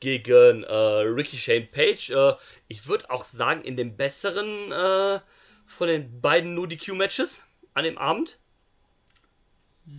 gegen 0.00 0.64
äh, 0.64 0.74
Ricky 0.74 1.36
Shane 1.36 1.68
Page. 1.70 2.10
Äh, 2.10 2.34
ich 2.68 2.86
würde 2.86 3.10
auch 3.10 3.24
sagen, 3.24 3.62
in 3.62 3.76
dem 3.76 3.96
besseren 3.96 4.72
äh, 4.72 5.20
von 5.66 5.88
den 5.88 6.20
beiden 6.20 6.54
No 6.54 6.66
DQ-Matches 6.66 7.44
an 7.74 7.84
dem 7.84 7.98
Abend. 7.98 8.38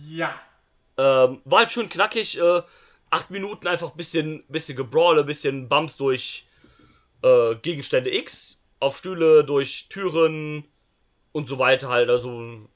Ja. 0.08 0.40
Ähm, 0.96 1.40
war 1.44 1.60
halt 1.60 1.70
schön 1.70 1.88
knackig. 1.88 2.38
Äh, 2.38 2.62
acht 3.10 3.30
Minuten 3.30 3.66
einfach 3.68 3.90
bisschen, 3.90 4.44
bisschen 4.48 4.76
Gebrawle, 4.76 5.24
bisschen 5.24 5.68
Bumps 5.68 5.96
durch 5.96 6.46
äh, 7.22 7.54
Gegenstände 7.56 8.14
X, 8.14 8.62
auf 8.80 8.98
Stühle, 8.98 9.44
durch 9.44 9.88
Türen 9.88 10.64
und 11.32 11.48
so 11.48 11.58
weiter 11.58 11.88
halt. 11.88 12.10
Also, 12.10 12.68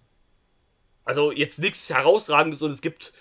also 1.04 1.32
jetzt 1.32 1.58
nichts 1.58 1.90
herausragendes 1.90 2.62
und 2.62 2.70
es 2.70 2.82
gibt, 2.82 3.12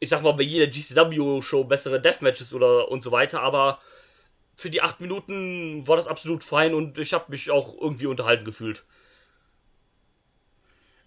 ich 0.00 0.08
sag 0.08 0.22
mal, 0.22 0.32
bei 0.32 0.42
jeder 0.42 0.66
GCW-Show 0.66 1.64
bessere 1.64 2.00
Deathmatches 2.00 2.52
oder 2.54 2.90
und 2.90 3.02
so 3.04 3.12
weiter, 3.12 3.42
aber 3.42 3.78
für 4.54 4.70
die 4.70 4.82
acht 4.82 5.00
Minuten 5.00 5.86
war 5.86 5.96
das 5.96 6.08
absolut 6.08 6.42
fein 6.42 6.74
und 6.74 6.98
ich 6.98 7.12
habe 7.12 7.26
mich 7.28 7.50
auch 7.50 7.74
irgendwie 7.80 8.06
unterhalten 8.06 8.44
gefühlt. 8.44 8.84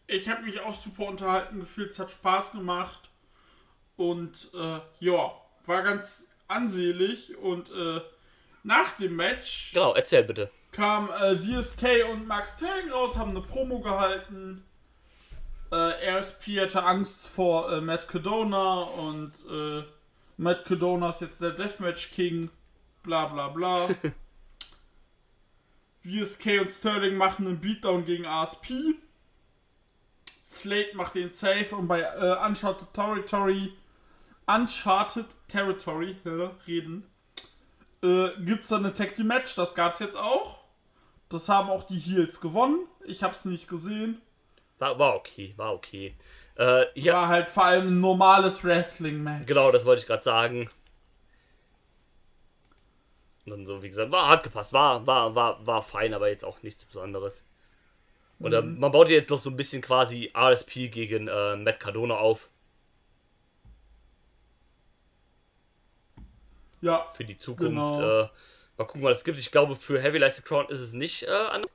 Ich 0.07 0.29
habe 0.29 0.43
mich 0.43 0.59
auch 0.59 0.75
super 0.79 1.05
unterhalten 1.05 1.59
gefühlt, 1.59 1.91
es 1.91 1.99
hat 1.99 2.11
Spaß 2.11 2.51
gemacht. 2.51 3.09
Und 3.95 4.49
äh, 4.53 4.79
ja, 4.99 5.31
war 5.65 5.83
ganz 5.83 6.23
ansehlich. 6.47 7.37
Und 7.37 7.69
äh, 7.71 8.01
nach 8.63 8.93
dem 8.97 9.15
Match 9.15 9.71
Genau, 9.73 9.93
erzähl 9.93 10.23
bitte. 10.23 10.49
kam 10.71 11.09
äh, 11.09 11.37
CSK 11.37 12.09
und 12.11 12.27
Max 12.27 12.55
Sterling 12.57 12.91
raus, 12.91 13.17
haben 13.17 13.31
eine 13.31 13.41
Promo 13.41 13.79
gehalten. 13.79 14.65
Äh, 15.73 16.19
RSP 16.19 16.61
hatte 16.61 16.83
Angst 16.83 17.27
vor 17.27 17.71
äh, 17.71 17.81
Matt 17.81 18.07
Cadona 18.07 18.83
und 18.83 19.31
äh, 19.49 19.83
Matt 20.37 20.65
Cadona 20.65 21.09
ist 21.09 21.21
jetzt 21.21 21.41
der 21.41 21.49
Deathmatch 21.49 22.11
King. 22.11 22.51
Bla 23.01 23.25
bla 23.25 23.47
bla. 23.47 23.87
VSK 26.03 26.61
und 26.61 26.69
Sterling 26.69 27.17
machen 27.17 27.47
einen 27.47 27.59
Beatdown 27.59 28.05
gegen 28.05 28.27
ASP. 28.27 28.67
Slate 30.45 30.95
macht 30.95 31.15
den 31.15 31.31
Safe 31.31 31.75
und 31.75 31.87
bei 31.87 32.01
äh, 32.01 32.45
Uncharted 32.45 32.93
Territory 32.93 33.73
Uncharted 34.45 35.25
Territory 35.47 36.17
hä, 36.23 36.49
reden 36.67 37.03
äh, 38.03 38.29
gibt's 38.41 38.67
dann 38.67 38.85
eine 38.85 38.93
Tag 38.93 39.15
Team 39.15 39.27
Match. 39.27 39.55
Das 39.55 39.73
gab's 39.73 39.99
jetzt 39.99 40.17
auch. 40.17 40.59
Das 41.29 41.49
haben 41.49 41.71
auch 41.71 41.83
die 41.83 41.97
Heels 41.97 42.41
gewonnen. 42.41 42.85
Ich 43.05 43.23
hab's 43.23 43.45
nicht 43.45 43.67
gesehen. 43.67 44.21
War, 44.83 44.99
war 44.99 45.15
okay, 45.15 45.53
war 45.55 45.73
okay. 45.73 46.13
Äh, 46.57 46.85
ja, 46.99 47.13
War 47.13 47.27
halt 47.29 47.49
vor 47.49 47.63
allem 47.63 47.87
ein 47.87 48.01
normales 48.01 48.65
Wrestling 48.65 49.23
Match. 49.23 49.45
Genau, 49.45 49.71
das 49.71 49.85
wollte 49.85 50.01
ich 50.01 50.07
gerade 50.07 50.23
sagen. 50.23 50.69
Und 53.45 53.51
dann 53.51 53.65
so, 53.65 53.81
wie 53.81 53.87
gesagt, 53.87 54.11
war 54.11 54.27
hart 54.27 54.43
gepasst, 54.43 54.73
war, 54.73 55.07
war, 55.07 55.35
war, 55.35 55.65
war 55.65 55.81
fein, 55.81 56.13
aber 56.13 56.27
jetzt 56.27 56.43
auch 56.43 56.61
nichts 56.63 56.83
Besonderes. 56.83 57.45
Und 58.39 58.53
ähm, 58.53 58.77
man 58.77 58.91
baut 58.91 59.07
jetzt 59.07 59.29
noch 59.29 59.37
so 59.37 59.49
ein 59.49 59.55
bisschen 59.55 59.81
quasi 59.81 60.33
RSP 60.35 60.89
gegen 60.89 61.29
äh, 61.29 61.55
Matt 61.55 61.79
Cardona 61.79 62.15
auf 62.17 62.49
Ja. 66.81 67.07
für 67.15 67.23
die 67.23 67.37
Zukunft. 67.37 67.95
Genau. 67.95 68.23
Äh, 68.23 68.29
mal 68.77 68.85
gucken, 68.85 69.03
was 69.03 69.19
es 69.19 69.23
gibt. 69.23 69.39
Ich 69.39 69.49
glaube, 69.49 69.77
für 69.77 70.01
Heavy 70.01 70.17
Light 70.17 70.43
Crown 70.43 70.67
ist 70.67 70.81
es 70.81 70.91
nicht 70.91 71.23
äh, 71.23 71.31
anders. 71.51 71.71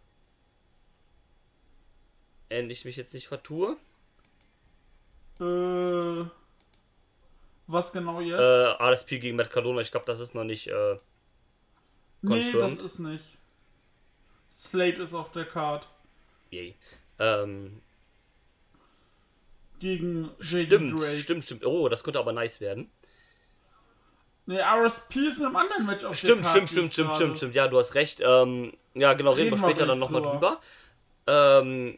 Wenn 2.49 2.70
ich 2.70 2.84
mich 2.84 2.96
jetzt 2.96 3.14
nicht 3.14 3.28
vertue. 3.28 3.76
Äh, 5.40 6.24
was 7.66 7.92
genau 7.92 8.20
jetzt? 8.20 8.40
Äh, 8.40 8.82
RSP 8.82 9.18
gegen 9.20 9.36
Matt 9.36 9.51
Cardona, 9.51 9.80
ich 9.82 9.90
glaube, 9.90 10.07
das 10.07 10.20
ist 10.20 10.34
noch 10.34 10.44
nicht. 10.44 10.68
Äh, 10.68 10.96
nee, 12.22 12.53
das 12.53 12.72
confirmed. 12.72 12.82
ist 12.82 12.99
nicht. 12.99 13.24
Slate 14.51 15.03
ist 15.03 15.14
auf 15.14 15.30
der 15.32 15.44
Card. 15.44 15.86
yay. 16.51 16.74
Ähm, 17.18 17.80
Gegen 19.80 20.30
JD 20.40 20.66
Stimmt, 20.66 21.01
Drake. 21.01 21.18
stimmt, 21.20 21.44
stimmt. 21.44 21.64
Oh, 21.66 21.88
das 21.88 22.03
könnte 22.03 22.18
aber 22.18 22.32
nice 22.32 22.61
werden. 22.61 22.90
Ne, 24.46 24.61
RSP 24.61 25.16
ist 25.26 25.38
in 25.38 25.44
einem 25.46 25.57
anderen 25.57 25.86
Match 25.86 26.05
auf 26.05 26.16
Stimmt, 26.16 26.42
der 26.44 26.51
stimmt, 26.51 26.68
Karte 26.68 26.72
stimmt, 26.72 26.92
stimmt, 26.94 27.16
stimmt, 27.16 27.36
stimmt. 27.36 27.55
Ja, 27.55 27.68
du 27.68 27.78
hast 27.78 27.94
recht. 27.94 28.20
Ähm, 28.24 28.72
ja, 28.94 29.12
genau, 29.14 29.32
reden, 29.32 29.53
Reden 29.55 29.61
wir 29.62 29.70
später 29.70 29.86
dann 29.86 29.99
nochmal 30.01 30.22
drüber. 30.22 30.59
drüber. 31.26 31.61
Ähm, 31.61 31.94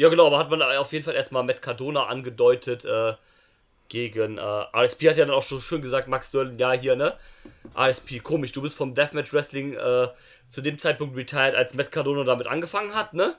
ja, 0.00 0.08
genau, 0.08 0.28
aber 0.28 0.38
hat 0.38 0.48
man 0.48 0.62
auf 0.62 0.90
jeden 0.94 1.04
Fall 1.04 1.14
erstmal 1.14 1.42
Matt 1.42 1.60
Cardona 1.60 2.06
angedeutet 2.06 2.86
äh, 2.86 3.12
gegen 3.90 4.38
äh, 4.38 4.40
RSP. 4.40 5.10
Hat 5.10 5.18
ja 5.18 5.26
dann 5.26 5.34
auch 5.34 5.42
schon 5.42 5.60
schön 5.60 5.82
gesagt, 5.82 6.08
Max 6.08 6.28
Sterling, 6.28 6.58
ja, 6.58 6.72
hier, 6.72 6.96
ne? 6.96 7.14
RSP, 7.76 8.20
komisch, 8.20 8.52
du 8.52 8.62
bist 8.62 8.78
vom 8.78 8.94
Deathmatch 8.94 9.34
Wrestling 9.34 9.74
äh, 9.74 10.08
zu 10.48 10.62
dem 10.62 10.78
Zeitpunkt 10.78 11.18
retired, 11.18 11.54
als 11.54 11.74
Matt 11.74 11.92
Cardona 11.92 12.24
damit 12.24 12.46
angefangen 12.46 12.94
hat, 12.94 13.12
ne? 13.12 13.36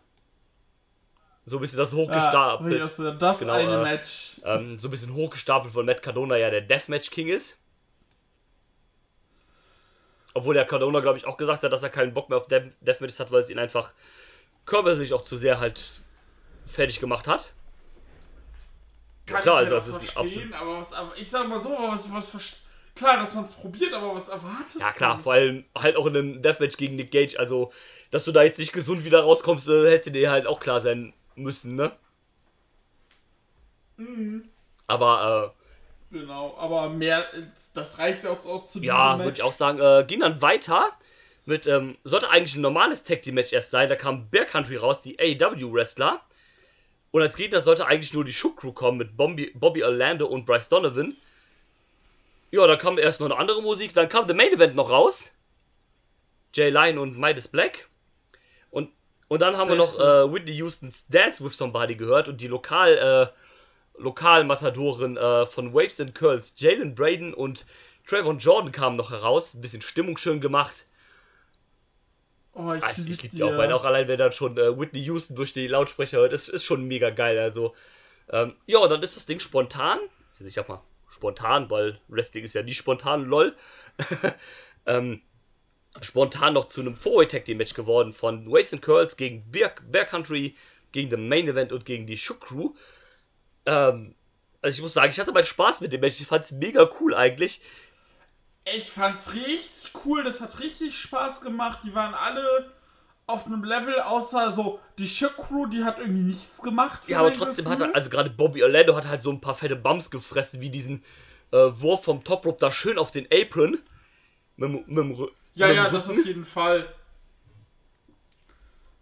So 1.47 1.57
ein 1.57 1.61
bisschen 1.61 1.79
das 1.79 1.93
Ja, 1.93 1.97
hochgestapelt. 1.97 2.79
das, 2.79 3.01
das 3.17 3.39
Genau, 3.39 3.53
eine 3.53 3.79
äh, 3.79 3.83
Match. 3.83 4.33
ähm, 4.45 4.77
so 4.77 4.87
ein 4.87 4.91
bisschen 4.91 5.15
hochgestapelt 5.15 5.73
von 5.73 5.87
Matt 5.87 6.03
Cardona 6.03 6.37
ja 6.37 6.51
der 6.51 6.61
Deathmatch 6.61 7.09
King 7.09 7.29
ist. 7.29 7.59
Obwohl 10.35 10.53
der 10.53 10.65
Cardona, 10.65 10.99
glaube 10.99 11.17
ich, 11.17 11.25
auch 11.25 11.37
gesagt 11.37 11.63
hat, 11.63 11.73
dass 11.73 11.81
er 11.81 11.89
keinen 11.89 12.13
Bock 12.13 12.29
mehr 12.29 12.37
auf 12.37 12.45
Death 12.45 12.71
Deathmatches 12.81 13.19
hat, 13.19 13.31
weil 13.31 13.41
es 13.41 13.49
ihn 13.49 13.57
einfach 13.57 13.95
körperlich 14.65 15.13
auch 15.13 15.23
zu 15.23 15.35
sehr 15.35 15.59
halt 15.59 16.00
fertig 16.71 16.99
gemacht 16.99 17.27
hat. 17.27 17.51
Kann 19.25 19.41
klar, 19.43 19.63
ich 19.63 19.69
mir 19.69 19.75
also 19.75 19.91
das 19.91 20.03
ist 20.03 20.11
verstehen, 20.11 20.53
aber 20.53 20.79
was, 20.79 20.93
ich 21.15 21.29
sag 21.29 21.47
mal 21.47 21.59
so, 21.59 21.77
aber 21.77 21.89
was, 21.89 22.11
was, 22.11 22.53
klar, 22.95 23.17
dass 23.17 23.33
man 23.33 23.45
es 23.45 23.53
probiert, 23.53 23.93
aber 23.93 24.13
was 24.15 24.27
erwartest 24.27 24.79
Ja 24.79 24.91
klar, 24.91 25.17
du? 25.17 25.23
vor 25.23 25.33
allem 25.33 25.65
halt 25.77 25.95
auch 25.95 26.05
in 26.07 26.17
einem 26.17 26.41
Deathmatch 26.41 26.77
gegen 26.77 26.95
Nick 26.95 27.11
Gage, 27.11 27.37
also 27.37 27.71
dass 28.09 28.25
du 28.25 28.31
da 28.31 28.43
jetzt 28.43 28.59
nicht 28.59 28.73
gesund 28.73 29.05
wieder 29.05 29.21
rauskommst, 29.21 29.67
äh, 29.69 29.89
hätte 29.91 30.11
dir 30.11 30.31
halt 30.31 30.47
auch 30.47 30.59
klar 30.59 30.81
sein 30.81 31.13
müssen, 31.35 31.75
ne? 31.75 31.91
Mhm. 33.97 34.49
Aber 34.87 35.53
Genau, 36.11 36.57
aber 36.57 36.89
mehr, 36.89 37.25
das 37.73 37.97
reicht 37.97 38.25
auch, 38.25 38.45
auch 38.45 38.65
zu 38.65 38.81
äh, 38.81 38.85
ja, 38.85 39.17
würde 39.17 39.37
ich 39.37 39.43
auch 39.43 39.53
sagen, 39.53 39.79
äh, 39.79 40.03
ging 40.05 40.19
dann 40.19 40.41
weiter 40.41 40.83
mit, 41.45 41.67
ähm, 41.67 41.97
sollte 42.03 42.29
eigentlich 42.29 42.55
ein 42.55 42.61
normales 42.61 43.05
Tag 43.05 43.21
Team 43.21 43.35
Match 43.35 43.53
erst 43.53 43.71
sein, 43.71 43.87
da 43.87 43.95
kam 43.95 44.29
Bear 44.29 44.43
Country 44.43 44.75
raus, 44.75 45.01
die 45.01 45.17
AEW 45.19 45.71
Wrestler. 45.73 46.21
Und 47.11 47.21
als 47.21 47.35
Gegner 47.35 47.59
sollte 47.59 47.87
eigentlich 47.87 48.13
nur 48.13 48.23
die 48.23 48.33
Shook 48.33 48.57
Crew 48.57 48.71
kommen 48.71 48.97
mit 48.97 49.17
Bobby, 49.17 49.51
Bobby 49.53 49.83
Orlando 49.83 50.25
und 50.25 50.45
Bryce 50.45 50.69
Donovan. 50.69 51.15
Ja, 52.51 52.65
dann 52.67 52.77
kam 52.77 52.97
erst 52.97 53.19
noch 53.19 53.27
eine 53.27 53.37
andere 53.37 53.61
Musik, 53.61 53.93
dann 53.93 54.09
kam 54.09 54.27
der 54.27 54.35
Main 54.35 54.53
Event 54.53 54.75
noch 54.75 54.89
raus. 54.89 55.33
Jay 56.53 56.69
Lyon 56.69 56.97
und 56.97 57.17
Midas 57.17 57.47
Black. 57.47 57.89
Und, 58.69 58.89
und 59.27 59.41
dann 59.41 59.57
haben 59.57 59.69
wir 59.69 59.77
noch 59.77 59.99
äh, 59.99 60.33
Whitney 60.33 60.57
Houstons 60.59 61.05
Dance 61.07 61.43
with 61.43 61.57
Somebody 61.57 61.95
gehört 61.95 62.27
und 62.27 62.41
die 62.41 62.47
Lokal, 62.47 62.97
äh, 62.97 64.01
Lokalmatadoren 64.01 65.17
äh, 65.17 65.45
von 65.45 65.73
Waves 65.73 65.99
and 65.99 66.15
Curls, 66.15 66.53
Jalen 66.57 66.95
Braden 66.95 67.33
und 67.33 67.65
Trayvon 68.07 68.39
Jordan 68.39 68.71
kamen 68.71 68.95
noch 68.97 69.11
heraus. 69.11 69.53
Ein 69.53 69.61
bisschen 69.61 69.81
Stimmung 69.81 70.17
schön 70.17 70.41
gemacht. 70.41 70.85
Oh, 72.67 72.73
ich, 72.73 72.83
Ah, 72.83 72.91
Ich, 72.91 72.97
lieb 72.97 73.09
ich 73.09 73.21
liebe 73.23 73.35
die 73.35 73.43
auch, 73.43 73.57
weil 73.57 73.71
auch 73.71 73.83
allein, 73.85 74.07
wenn 74.07 74.17
dann 74.17 74.31
schon 74.31 74.57
äh, 74.57 74.77
Whitney 74.77 75.01
Houston 75.03 75.35
durch 75.35 75.53
die 75.53 75.67
Lautsprecher 75.67 76.17
hört, 76.17 76.33
ist, 76.33 76.49
ist 76.49 76.63
schon 76.63 76.85
mega 76.85 77.09
geil. 77.09 77.37
Also, 77.39 77.73
ähm, 78.29 78.53
ja, 78.65 78.79
und 78.79 78.89
dann 78.89 79.01
ist 79.01 79.15
das 79.15 79.25
Ding 79.25 79.39
spontan. 79.39 79.99
Also, 80.33 80.47
ich 80.47 80.53
sag 80.53 80.69
mal, 80.69 80.81
spontan, 81.09 81.69
weil 81.69 81.99
Wrestling 82.07 82.43
ist 82.43 82.55
ja 82.55 82.63
nie 82.63 82.73
spontan, 82.73 83.25
lol. 83.25 83.55
ähm, 84.85 85.21
spontan 86.01 86.53
noch 86.53 86.65
zu 86.67 86.81
einem 86.81 86.95
Four-Way 86.95 87.27
Tag 87.27 87.45
Team 87.45 87.57
Match 87.57 87.73
geworden 87.73 88.13
von 88.13 88.49
Waves 88.49 88.73
and 88.73 88.81
Curls 88.81 89.17
gegen 89.17 89.49
Bear, 89.51 89.73
Bear 89.89 90.05
Country, 90.05 90.55
gegen 90.91 91.09
den 91.09 91.27
Main 91.27 91.47
Event 91.47 91.73
und 91.73 91.85
gegen 91.85 92.05
die 92.07 92.17
Shook 92.17 92.41
Crew. 92.41 92.73
Ähm, 93.65 94.15
also, 94.61 94.75
ich 94.75 94.81
muss 94.81 94.93
sagen, 94.93 95.11
ich 95.11 95.19
hatte 95.19 95.31
meinen 95.31 95.45
Spaß 95.45 95.81
mit 95.81 95.91
dem 95.91 96.01
Match. 96.01 96.21
Ich 96.21 96.27
fand's 96.27 96.51
mega 96.51 96.89
cool 96.99 97.15
eigentlich. 97.15 97.61
Ich 98.65 98.91
fand's 98.91 99.33
richtig 99.33 99.91
cool, 100.05 100.23
das 100.23 100.39
hat 100.41 100.59
richtig 100.59 100.97
Spaß 100.97 101.41
gemacht. 101.41 101.79
Die 101.83 101.95
waren 101.95 102.13
alle 102.13 102.71
auf 103.25 103.45
einem 103.45 103.63
Level, 103.63 103.99
außer 104.01 104.51
so 104.51 104.79
die 104.97 105.07
Shook 105.07 105.37
Crew, 105.37 105.65
die 105.65 105.83
hat 105.83 105.99
irgendwie 105.99 106.21
nichts 106.23 106.61
gemacht. 106.61 107.07
Ja, 107.07 107.19
aber 107.19 107.33
trotzdem 107.33 107.65
Gefühl. 107.65 107.79
hat 107.85 107.89
er, 107.89 107.95
also 107.95 108.09
gerade 108.09 108.29
Bobby 108.29 108.63
Orlando 108.63 108.95
hat 108.95 109.07
halt 109.07 109.21
so 109.21 109.31
ein 109.31 109.41
paar 109.41 109.55
fette 109.55 109.75
Bums 109.75 110.11
gefressen, 110.11 110.61
wie 110.61 110.69
diesen 110.69 111.03
äh, 111.51 111.57
Wurf 111.57 112.03
vom 112.03 112.23
Top 112.23 112.45
Rope 112.45 112.57
da 112.59 112.71
schön 112.71 112.97
auf 112.97 113.11
den 113.11 113.27
Apron. 113.33 113.79
Mit, 114.57 114.87
mit, 114.87 115.17
Ja, 115.55 115.67
mit 115.67 115.75
ja, 115.75 115.89
das 115.89 116.07
Rücken. 116.07 116.19
auf 116.19 116.25
jeden 116.25 116.45
Fall. 116.45 116.93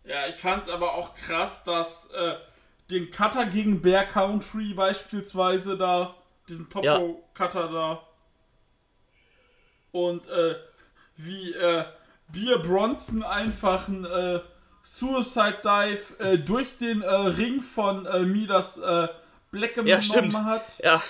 Ja, 0.06 0.28
ich 0.28 0.36
fand's 0.36 0.70
aber 0.70 0.94
auch 0.94 1.16
krass, 1.16 1.64
dass 1.64 2.10
äh, 2.12 2.36
den 2.90 3.12
Cutter 3.12 3.46
gegen 3.46 3.82
Bear 3.82 4.06
Country 4.06 4.74
beispielsweise 4.74 5.78
da, 5.78 6.16
diesen 6.48 6.70
Top 6.70 6.84
Ja. 6.84 6.96
Row 6.96 7.18
Cutter 7.34 7.68
da. 7.70 8.02
Und 9.92 10.28
äh, 10.30 10.56
wie 11.18 11.54
äh, 11.54 11.86
Beer 12.32 12.60
Bronson 12.60 13.24
einfach 13.24 13.88
ein 13.88 14.06
äh, 14.06 14.40
Suicide 14.84 15.60
Dive 15.64 16.20
äh, 16.20 16.38
durch 16.40 16.78
den 16.78 17.02
äh, 17.02 17.08
Ring 17.14 17.62
von 17.62 18.06
äh, 18.06 18.22
Midas 18.22 18.80
Black 19.52 19.76
Ja, 19.84 20.02
genommen 20.02 20.02
stimmt. 20.02 20.36
hat. 20.46 20.80
Ja, 20.84 21.02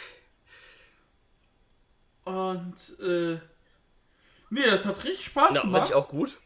Und 2.25 2.99
äh, 3.01 3.39
nee, 4.49 4.65
das 4.65 4.85
hat 4.85 5.03
richtig 5.03 5.25
Spaß 5.25 5.55
ja 5.55 5.61
fand 5.61 5.73
gemacht. 5.73 5.89
ich 5.89 5.93
auch 5.95 6.07
gut. 6.07 6.37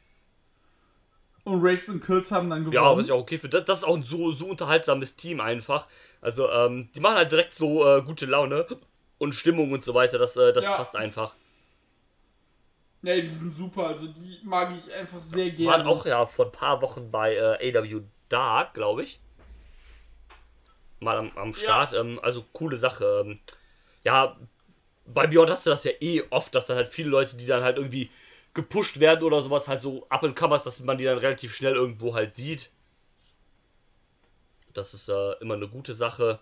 Und 1.44 1.62
Raves 1.62 1.90
und 1.90 2.02
Kills 2.04 2.32
haben 2.32 2.50
dann 2.50 2.64
gewonnen. 2.64 2.76
Ja, 2.76 2.98
was 2.98 3.06
ich 3.06 3.12
auch 3.12 3.20
okay 3.20 3.38
finde. 3.38 3.58
Das, 3.58 3.66
das 3.66 3.78
ist 3.80 3.84
auch 3.84 3.96
ein 3.96 4.04
so, 4.04 4.32
so 4.32 4.48
unterhaltsames 4.48 5.16
Team 5.16 5.42
einfach. 5.42 5.88
Also, 6.22 6.50
ähm, 6.50 6.90
die 6.96 7.00
machen 7.02 7.16
halt 7.18 7.32
direkt 7.32 7.54
so 7.54 7.86
äh, 7.86 8.02
gute 8.02 8.26
Laune 8.26 8.66
und 9.18 9.36
Stimmung 9.36 9.72
und 9.72 9.84
so 9.84 9.94
weiter. 9.94 10.18
Das, 10.18 10.38
äh, 10.38 10.54
das 10.54 10.66
Ja. 10.66 10.78
passt 10.78 10.96
einfach. 10.96 11.36
Ja, 13.04 13.20
die 13.20 13.28
sind 13.28 13.56
super, 13.56 13.88
also 13.88 14.08
die 14.08 14.40
mag 14.44 14.74
ich 14.74 14.92
einfach 14.92 15.22
sehr 15.22 15.48
Waren 15.48 15.56
gerne. 15.56 15.90
auch 15.90 16.06
ja 16.06 16.26
vor 16.26 16.46
ein 16.46 16.52
paar 16.54 16.82
Wochen 16.82 17.12
bei 17.12 17.36
äh, 17.36 17.78
AW 17.78 18.02
Dark, 18.30 18.74
glaube 18.74 19.04
ich. 19.04 19.20
Mal 21.02 21.18
am, 21.18 21.32
am 21.38 21.54
Start. 21.54 21.94
Ähm, 21.94 22.18
also 22.24 22.46
coole 22.54 22.78
Sache. 22.78 23.24
Ähm, 23.26 23.40
ja, 24.06 24.38
bei 25.06 25.28
Beyond 25.28 25.50
hast 25.50 25.66
du 25.66 25.70
das 25.70 25.84
ja 25.84 25.92
eh 26.00 26.24
oft, 26.30 26.56
dass 26.56 26.68
dann 26.68 26.78
halt 26.78 26.88
viele 26.88 27.10
Leute, 27.10 27.36
die 27.36 27.46
dann 27.46 27.62
halt 27.62 27.76
irgendwie 27.76 28.10
gepusht 28.54 29.02
werden 29.02 29.24
oder 29.24 29.42
sowas, 29.42 29.68
halt 29.68 29.82
so 29.82 30.08
up 30.08 30.24
and 30.24 30.38
comers, 30.38 30.64
dass 30.64 30.80
man 30.80 30.98
die 30.98 31.04
dann 31.04 31.18
relativ 31.18 31.54
schnell 31.54 31.76
irgendwo 31.76 32.16
halt 32.16 32.36
sieht. 32.36 32.72
Das 34.74 34.94
ist 34.94 35.10
äh, 35.10 35.34
immer 35.42 35.56
eine 35.56 35.68
gute 35.68 35.94
Sache. 35.94 36.40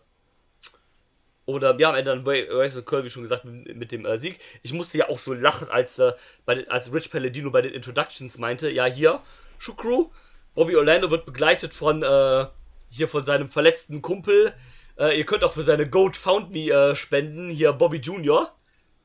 Oder 1.51 1.77
ja, 1.79 1.89
am 1.89 1.95
Ende 1.95 2.11
dann 2.11 2.23
Razor 2.25 2.83
Curl, 2.83 3.03
wie 3.03 3.09
schon 3.09 3.23
gesagt, 3.23 3.45
mit, 3.45 3.91
dem 3.91 4.05
äh, 4.05 4.17
Sieg. 4.17 4.39
Ich 4.63 4.73
musste 4.73 4.97
ja 4.97 5.09
auch 5.09 5.19
so 5.19 5.33
lachen, 5.33 5.69
als, 5.69 5.99
äh, 5.99 6.13
den, 6.47 6.69
als 6.69 6.93
Rich 6.93 7.11
Palladino 7.11 7.51
bei 7.51 7.61
den 7.61 7.73
Introductions 7.73 8.37
meinte, 8.37 8.69
ja 8.69 8.85
hier, 8.85 9.19
Shukru, 9.57 10.11
Bobby 10.55 10.75
Orlando 10.75 11.11
wird 11.11 11.25
begleitet 11.25 11.73
von 11.73 12.03
äh, 12.03 12.45
hier 12.89 13.07
von 13.07 13.23
seinem 13.25 13.49
verletzten 13.49 14.01
Kumpel. 14.01 14.53
Äh, 14.97 15.17
ihr 15.17 15.25
könnt 15.25 15.43
auch 15.43 15.53
für 15.53 15.63
seine 15.63 15.89
Goat 15.89 16.15
Found 16.17 16.51
Me 16.51 16.69
äh, 16.69 16.95
spenden, 16.95 17.49
hier 17.49 17.73
Bobby 17.73 17.97
Jr., 17.97 18.51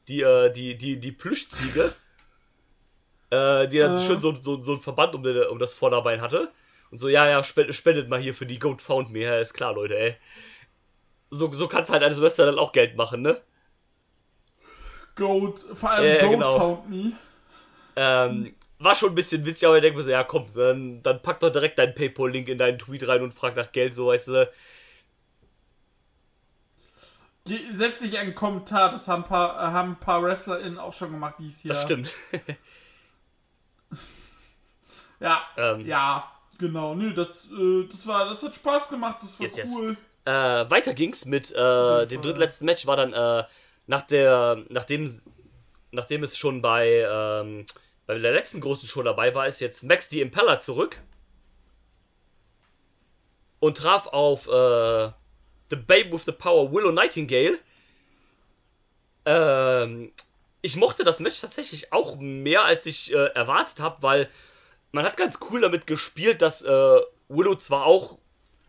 die, 0.09 0.22
äh, 0.22 0.53
die, 0.53 0.76
die, 0.76 0.99
die 0.99 1.12
Plüschziege, 1.12 1.92
die 3.32 3.78
dann 3.78 3.97
Äh. 3.97 4.01
schön 4.01 4.20
so, 4.20 4.34
so, 4.40 4.62
so 4.62 4.74
ein 4.74 4.80
Verband 4.80 5.14
um, 5.16 5.22
den, 5.22 5.47
um 5.49 5.59
das 5.59 5.74
Vorderbein 5.74 6.20
hatte. 6.20 6.53
Und 6.92 6.99
so, 6.99 7.09
ja, 7.09 7.28
ja, 7.28 7.42
spendet, 7.42 7.74
spendet 7.74 8.09
mal 8.09 8.20
hier 8.20 8.34
für 8.34 8.47
die 8.47 8.61
Goat 8.61 8.80
Found 8.82 9.11
Me. 9.11 9.20
Ja, 9.20 9.40
ist 9.40 9.53
klar, 9.53 9.74
Leute, 9.74 9.99
ey. 9.99 10.16
So, 11.37 11.53
so 11.53 11.68
kannst 11.68 11.91
halt 11.91 12.03
als 12.03 12.20
Wrestler 12.20 12.47
dann 12.47 12.59
auch 12.59 12.72
Geld 12.72 12.97
machen, 12.97 13.22
ne? 13.22 13.41
Goat, 15.16 15.59
vor 15.72 15.91
allem 15.91 16.05
ja, 16.05 16.18
Goat 16.18 16.32
genau. 16.32 16.57
Found 16.59 16.91
Me. 16.91 17.12
Ähm, 17.97 18.55
war 18.78 18.95
schon 18.95 19.11
ein 19.11 19.14
bisschen 19.14 19.45
witzig, 19.47 19.66
aber 19.66 19.76
ich 19.76 19.82
denke 19.82 19.99
mir 19.99 20.05
so, 20.05 20.11
ja 20.11 20.22
komm, 20.24 20.47
dann, 20.55 21.03
dann 21.03 21.22
pack 21.22 21.41
doch 21.41 21.51
direkt 21.51 21.78
deinen 21.78 21.95
Paypal-Link 21.95 22.49
in 22.49 22.59
deinen 22.59 22.78
Tweet 22.78 23.09
rein 23.09 23.22
und 23.22 23.32
frag 23.32 23.57
nach 23.57 23.72
Geld, 23.72 23.95
so 23.95 24.09
weißt 24.09 24.28
du. 24.28 24.51
Ge- 27.47 27.72
Setz 27.72 28.01
dich 28.01 28.18
einen 28.18 28.34
Kommentar, 28.34 28.91
das 28.91 29.09
haben 29.09 29.22
ein 29.22 29.28
paar, 29.28 29.55
äh, 29.57 29.72
haben 29.72 29.93
ein 29.93 30.01
paar 30.01 30.22
WrestlerInnen 30.22 30.78
auch 30.78 30.93
schon 30.93 31.12
gemacht 31.12 31.37
dies 31.39 31.62
Jahr. 31.62 31.76
Das 31.76 31.84
stimmt. 31.84 32.11
Ja, 35.20 35.43
Ähm. 35.57 35.87
ja, 35.87 36.30
genau. 36.59 36.95
Nö, 36.95 37.12
das, 37.14 37.47
äh, 37.51 37.84
das 37.89 38.07
war, 38.07 38.26
das 38.26 38.43
hat 38.43 38.55
Spaß 38.55 38.89
gemacht, 38.89 39.18
das 39.22 39.39
war 39.41 39.47
Yes, 39.47 39.57
yes. 39.57 39.70
Äh, 40.27 40.68
weiter 40.70 40.93
ging's 40.93 41.24
mit 41.24 41.53
äh, 41.53 42.07
dem 42.07 42.20
drittletzten 42.20 42.66
Match, 42.66 42.85
war 42.85 42.97
dann 42.97 43.12
äh, 43.12 43.45
nach 43.87 44.03
der, 44.03 44.64
nachdem, 44.68 45.20
nachdem 45.93 46.24
es 46.24 46.37
schon 46.37 46.61
bei, 46.61 47.07
ähm, 47.09 47.64
bei 48.07 48.18
der 48.18 48.33
letzten 48.33 48.61
großen 48.61 48.89
Show 48.89 49.05
dabei 49.05 49.37
war, 49.37 49.47
ist 49.47 49.61
jetzt 49.61 49.85
Max 49.85 50.09
die 50.09 50.20
Impeller 50.20 50.59
zurück 50.59 51.01
und 53.61 53.77
traf 53.77 54.09
auf 54.09 54.49
äh, 54.49 55.12
The 55.70 55.77
Babe 55.77 56.11
with 56.11 56.24
the 56.24 56.33
Power 56.33 56.72
Willow 56.72 56.91
Nightingale. 56.91 57.61
Ähm, 59.27 60.12
ich 60.61 60.74
mochte 60.74 61.05
das 61.05 61.20
Match 61.20 61.41
tatsächlich 61.41 61.93
auch 61.93 62.16
mehr, 62.16 62.64
als 62.64 62.85
ich 62.87 63.14
äh, 63.14 63.27
erwartet 63.35 63.79
habe, 63.79 64.03
weil 64.03 64.29
man 64.91 65.05
hat 65.05 65.16
ganz 65.16 65.39
cool 65.51 65.61
damit 65.61 65.87
gespielt, 65.87 66.43
dass 66.43 66.62
äh, 66.62 67.01
Willow 67.29 67.55
zwar 67.55 67.87
auch 67.87 68.18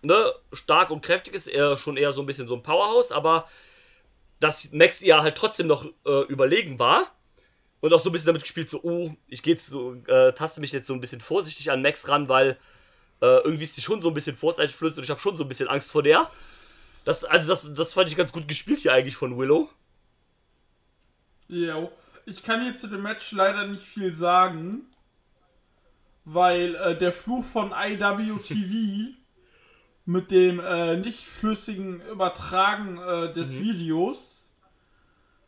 ne, 0.02 0.34
stark 0.54 0.90
und 0.90 1.02
kräftig 1.02 1.34
ist, 1.34 1.48
eher 1.48 1.78
schon 1.78 1.98
eher 1.98 2.12
so 2.12 2.22
ein 2.22 2.26
bisschen 2.26 2.48
so 2.48 2.56
ein 2.56 2.64
Powerhouse, 2.64 3.12
aber 3.12 3.48
dass 4.40 4.72
Max 4.72 5.02
ihr 5.02 5.22
halt 5.22 5.36
trotzdem 5.36 5.68
noch 5.68 5.86
äh, 6.06 6.24
überlegen 6.28 6.80
war. 6.80 7.12
und 7.80 7.94
auch 7.94 8.00
so 8.00 8.10
ein 8.10 8.12
bisschen 8.12 8.28
damit 8.28 8.44
gespielt, 8.44 8.70
so, 8.70 8.82
oh, 8.84 9.16
ich 9.28 9.44
gehe 9.44 9.54
jetzt 9.54 9.68
so, 9.68 9.96
äh, 10.08 10.34
taste 10.34 10.62
mich 10.62 10.72
jetzt 10.72 10.88
so 10.88 10.94
ein 10.94 11.02
bisschen 11.02 11.22
vorsichtig 11.22 11.72
an 11.72 11.82
Max 11.82 12.08
ran, 12.08 12.30
weil 12.30 12.58
äh, 13.22 13.40
irgendwie 13.44 13.64
ist 13.64 13.78
die 13.78 13.82
schon 13.82 14.02
so 14.02 14.10
ein 14.10 14.14
bisschen 14.14 14.36
vorsichtig 14.36 14.80
und 14.82 15.04
ich 15.04 15.10
habe 15.10 15.20
schon 15.20 15.36
so 15.36 15.44
ein 15.44 15.48
bisschen 15.48 15.68
Angst 15.68 15.92
vor 15.92 16.04
der. 16.04 16.30
Das, 17.06 17.24
also 17.24 17.48
das, 17.48 17.74
das 17.74 17.94
fand 17.94 18.10
ich 18.10 18.18
ganz 18.18 18.32
gut 18.32 18.48
gespielt 18.48 18.80
hier 18.80 18.94
eigentlich 18.94 19.16
von 19.16 19.38
Willow. 19.38 19.70
Jo. 21.48 21.92
Ich 22.26 22.44
kann 22.44 22.66
jetzt 22.66 22.82
zu 22.82 22.88
dem 22.88 23.04
Match 23.04 23.32
leider 23.32 23.66
nicht 23.66 23.84
viel 23.84 24.14
sagen, 24.14 24.88
weil 26.26 26.76
äh, 26.76 26.98
der 26.98 27.14
Fluch 27.14 27.46
von 27.46 27.72
IWTV 27.72 29.16
mit 30.08 30.32
dem 30.32 30.60
äh, 30.60 30.96
nicht 30.98 31.26
flüssigen 31.28 32.02
Übertragen 32.02 32.98
äh, 32.98 33.32
des 33.34 33.54
Mhm. 33.54 33.60
Videos 33.62 34.48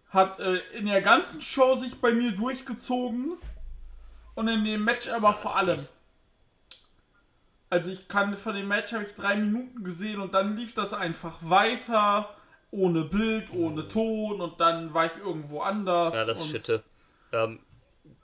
hat 0.10 0.38
äh, 0.40 0.58
in 0.78 0.86
der 0.86 1.02
ganzen 1.02 1.42
Show 1.42 1.76
sich 1.76 2.00
bei 2.02 2.12
mir 2.14 2.32
durchgezogen 2.34 3.38
und 4.36 4.48
in 4.48 4.64
dem 4.66 4.84
Match 4.84 5.08
aber 5.08 5.34
vor 5.34 5.52
das 5.52 5.62
ist 5.62 5.68
allem. 5.68 5.96
Also 7.72 7.92
ich 7.92 8.08
kann 8.08 8.36
von 8.36 8.56
dem 8.56 8.68
Match 8.68 8.92
habe 8.94 9.04
ich 9.04 9.14
drei 9.14 9.36
Minuten 9.36 9.84
gesehen 9.84 10.20
und 10.20 10.34
dann 10.34 10.58
lief 10.58 10.74
das 10.74 10.94
einfach 10.94 11.38
weiter 11.42 12.36
ohne 12.72 13.04
Bild, 13.04 13.52
ohne 13.54 13.88
Ton 13.88 14.42
und 14.42 14.60
dann 14.60 14.94
war 14.94 15.06
ich 15.06 15.16
irgendwo 15.24 15.62
anders. 15.62 16.14
Ja, 16.16 16.26
das 16.26 16.42
ist 16.42 16.50
Schitte. 16.50 16.84
Ähm, 17.32 17.60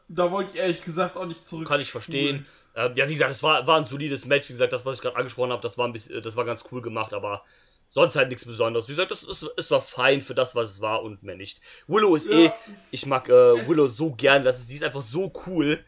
Da 0.08 0.32
wollte 0.32 0.52
ich 0.52 0.58
ehrlich 0.58 0.84
gesagt 0.84 1.16
auch 1.16 1.26
nicht 1.28 1.46
zurück. 1.48 1.68
kann 1.68 1.80
ich 1.80 1.92
verstehen. 1.92 2.46
Ähm, 2.76 2.92
ja, 2.96 3.08
wie 3.08 3.14
gesagt, 3.14 3.32
es 3.32 3.42
war, 3.42 3.66
war 3.68 3.78
ein 3.80 3.86
solides 3.86 4.26
Match. 4.26 4.50
Wie 4.50 4.54
gesagt, 4.54 4.74
das, 4.74 4.86
was 4.86 4.98
ich 4.98 5.02
gerade 5.02 5.16
angesprochen 5.16 5.52
habe, 5.52 5.62
das 5.62 5.78
war 5.78 5.88
ein 5.88 5.94
bisschen, 5.94 6.22
das 6.22 6.36
war 6.36 6.46
ganz 6.46 6.66
cool 6.72 6.82
gemacht, 6.82 7.14
aber 7.14 7.44
sonst 7.90 8.16
halt 8.18 8.30
nichts 8.30 8.46
Besonderes. 8.46 8.88
Wie 8.88 8.92
gesagt, 8.94 9.12
das 9.12 9.24
ist, 9.24 9.50
es 9.56 9.72
war 9.72 9.80
fein 9.80 10.22
für 10.22 10.36
das, 10.36 10.56
was 10.56 10.70
es 10.72 10.82
war 10.82 11.02
und 11.04 11.24
mehr 11.24 11.36
nicht. 11.38 11.62
Willow 11.88 12.16
ist 12.16 12.28
Ja. 12.28 12.38
eh, 12.38 12.52
ich 12.92 13.06
mag 13.06 13.30
äh, 13.30 13.60
Es- 13.60 13.70
Willow 13.70 13.88
so 13.88 14.12
gern, 14.12 14.44
das 14.44 14.60
ist, 14.60 14.70
die 14.70 14.76
ist 14.76 14.84
einfach 14.84 15.02
so 15.02 15.32
cool. 15.48 15.80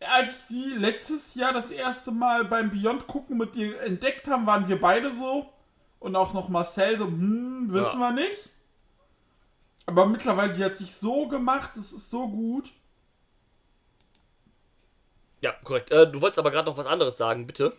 Als 0.00 0.46
die 0.46 0.74
letztes 0.76 1.34
Jahr 1.34 1.52
das 1.52 1.70
erste 1.72 2.12
Mal 2.12 2.44
beim 2.44 2.70
Beyond 2.70 3.06
gucken 3.08 3.36
mit 3.36 3.54
dir 3.56 3.80
entdeckt 3.80 4.28
haben, 4.28 4.46
waren 4.46 4.68
wir 4.68 4.78
beide 4.80 5.10
so 5.10 5.52
und 5.98 6.14
auch 6.14 6.32
noch 6.32 6.48
Marcel 6.48 6.96
so, 6.98 7.06
hm, 7.06 7.66
wissen 7.72 7.98
wir 7.98 8.12
nicht. 8.12 8.50
Aber 9.86 10.06
mittlerweile, 10.06 10.52
die 10.52 10.64
hat 10.64 10.76
sich 10.76 10.94
so 10.94 11.26
gemacht, 11.28 11.70
das 11.74 11.92
ist 11.92 12.10
so 12.10 12.28
gut. 12.28 12.70
Ja, 15.40 15.52
korrekt. 15.64 15.90
Äh, 15.90 16.10
du 16.10 16.20
wolltest 16.20 16.38
aber 16.38 16.50
gerade 16.50 16.68
noch 16.68 16.76
was 16.76 16.86
anderes 16.86 17.16
sagen, 17.16 17.46
bitte. 17.46 17.72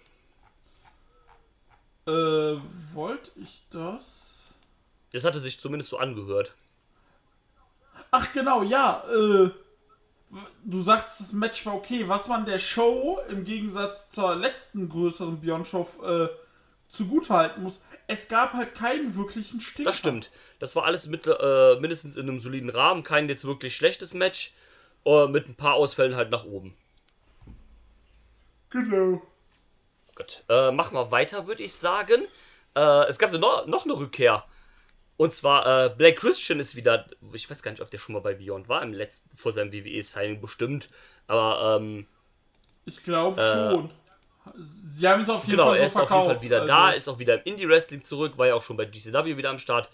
Äh, 2.08 2.12
wollte 2.94 3.32
ich 3.36 3.64
das? 3.70 4.38
Das 5.12 5.26
hatte 5.26 5.40
sich 5.40 5.60
zumindest 5.60 5.90
so 5.90 5.98
angehört. 5.98 6.54
Ach 8.12 8.32
genau, 8.34 8.64
ja, 8.64 9.04
äh, 9.10 9.50
du 10.64 10.82
sagst, 10.82 11.20
das 11.20 11.34
Match 11.34 11.66
war 11.66 11.76
okay. 11.76 12.08
Was 12.08 12.28
man 12.28 12.46
der 12.46 12.60
Show 12.60 13.20
im 13.30 13.44
Gegensatz 13.44 14.10
zur 14.10 14.36
letzten 14.36 14.90
größeren 14.90 15.42
Beyond 15.42 15.68
Show 15.68 15.88
äh, 16.04 16.28
zugutehalten 16.90 17.64
muss, 17.64 17.80
es 18.08 18.28
gab 18.28 18.54
halt 18.54 18.74
keinen 18.74 19.16
wirklichen 19.16 19.60
Stinker. 19.60 19.92
Das 19.92 19.98
stimmt. 19.98 20.32
Das 20.58 20.76
war 20.76 20.86
alles 20.86 21.08
mit, 21.08 21.28
äh, 21.28 21.80
mindestens 21.80 22.18
in 22.18 22.28
einem 22.28 22.40
soliden 22.40 22.70
Rahmen. 22.70 23.04
Kein 23.04 23.30
jetzt 23.30 23.46
wirklich 23.46 23.76
schlechtes 23.76 24.14
Match. 24.16 24.54
Äh, 25.06 25.28
mit 25.28 25.48
ein 25.48 25.56
paar 25.56 25.76
Ausfällen 25.76 26.16
halt 26.16 26.32
nach 26.32 26.44
oben. 26.44 26.76
Genau. 28.70 29.22
Gut. 30.16 30.44
Äh, 30.50 30.72
machen 30.72 30.96
wir 30.96 31.12
weiter, 31.12 31.48
würde 31.48 31.64
ich 31.64 31.74
sagen. 31.74 32.28
Äh, 32.76 33.08
es 33.08 33.18
gab 33.20 33.32
noch, 33.34 33.66
noch 33.68 33.86
eine 33.86 33.94
Rückkehr. 33.98 34.44
Und 35.18 35.36
zwar, 35.36 35.86
äh, 35.86 35.90
Black 35.90 36.18
Christian 36.18 36.60
ist 36.60 36.76
wieder. 36.76 37.06
Ich 37.34 37.50
weiß 37.50 37.62
gar 37.62 37.72
nicht, 37.72 37.82
ob 37.82 37.92
der 37.92 37.98
schon 37.98 38.14
mal 38.14 38.22
bei 38.22 38.34
Beyond 38.36 38.70
war, 38.70 38.82
im 38.82 38.94
letzten, 38.94 39.36
vor 39.36 39.52
seinem 39.52 39.72
WWE-Signing 39.74 40.40
bestimmt. 40.40 40.90
Aber, 41.28 41.78
ähm, 41.82 42.08
Ich 42.86 43.04
glaube 43.04 43.42
Äh, 43.42 43.72
schon. 43.72 43.92
Sie 44.88 45.08
haben 45.08 45.22
es 45.22 45.30
auf 45.30 45.44
jeden 45.44 45.58
genau, 45.58 45.66
Fall 45.66 45.76
so 45.76 45.80
er 45.82 45.88
ist 45.88 45.94
verkauft. 45.94 46.12
auf 46.14 46.22
jeden 46.28 46.36
Fall 46.36 46.44
wieder 46.44 46.62
also, 46.62 46.68
da, 46.68 46.90
ist 46.92 47.08
auch 47.10 47.20
wieder 47.20 47.36
im 47.36 47.42
Indie-Wrestling 47.44 48.04
zurück, 48.04 48.38
war 48.38 48.48
ja 48.48 48.56
auch 48.56 48.64
schon 48.64 48.78
bei 48.78 48.86
GCW 48.86 49.38
wieder 49.38 49.50
am 49.50 49.60
Start. 49.60 49.90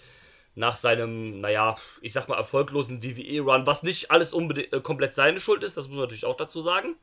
Nach 0.57 0.77
seinem, 0.77 1.41
naja, 1.41 1.75
ich 2.01 2.13
sag 2.13 2.29
mal, 2.29 2.37
erfolglosen 2.37 3.03
WWE-Run, 3.03 3.67
was 3.67 3.83
nicht 3.83 4.11
alles 4.11 4.31
unbedingt 4.33 4.71
äh, 4.71 4.79
komplett 4.79 5.13
seine 5.13 5.41
Schuld 5.41 5.63
ist, 5.63 5.75
das 5.75 5.87
muss 5.87 5.95
man 5.97 6.03
natürlich 6.05 6.25
auch 6.25 6.37
dazu 6.37 6.61
sagen. 6.61 6.95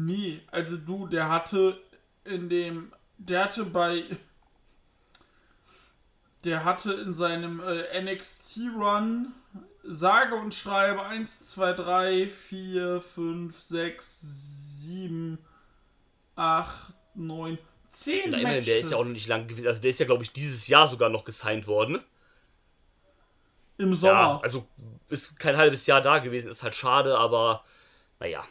Nee, 0.00 0.40
also 0.52 0.76
du, 0.76 1.08
der 1.08 1.28
hatte 1.28 1.76
in 2.22 2.48
dem, 2.48 2.92
der 3.16 3.46
hatte 3.46 3.64
bei, 3.64 4.04
der 6.44 6.64
hatte 6.64 6.92
in 6.92 7.12
seinem 7.12 7.60
äh, 7.60 8.00
NXT-Run 8.00 9.32
sage 9.82 10.36
und 10.36 10.54
schreibe 10.54 11.02
1, 11.02 11.50
2, 11.50 11.72
3, 11.72 12.28
4, 12.28 13.00
5, 13.00 13.60
6, 13.60 14.20
7, 14.82 15.38
8, 16.36 16.94
9, 17.16 17.58
10 17.88 18.30
Na, 18.30 18.38
immerhin, 18.38 18.42
Matches. 18.44 18.66
der 18.66 18.78
ist 18.78 18.90
ja 18.92 18.98
auch 18.98 19.04
noch 19.04 19.10
nicht 19.10 19.26
lang 19.26 19.48
gewesen. 19.48 19.66
Also 19.66 19.82
der 19.82 19.90
ist 19.90 19.98
ja, 19.98 20.06
glaube 20.06 20.22
ich, 20.22 20.32
dieses 20.32 20.68
Jahr 20.68 20.86
sogar 20.86 21.08
noch 21.08 21.24
gesigned 21.24 21.66
worden. 21.66 21.98
Im 23.78 23.96
Sommer. 23.96 24.12
Ja, 24.12 24.40
also 24.44 24.64
ist 25.08 25.40
kein 25.40 25.56
halbes 25.56 25.86
Jahr 25.86 26.00
da 26.00 26.18
gewesen, 26.18 26.52
ist 26.52 26.62
halt 26.62 26.76
schade, 26.76 27.18
aber 27.18 27.64
naja. 28.20 28.44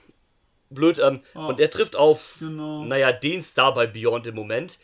Blöd. 0.70 1.00
Ähm, 1.00 1.22
Und 1.34 1.60
er 1.60 1.70
trifft 1.70 1.96
auf, 1.96 2.38
Genau. 2.40 2.84
naja, 2.86 3.12
den 3.12 3.44
Star 3.44 3.74
bei 3.74 3.88
Beyond 3.88 4.28
im 4.28 4.36
Moment. 4.36 4.80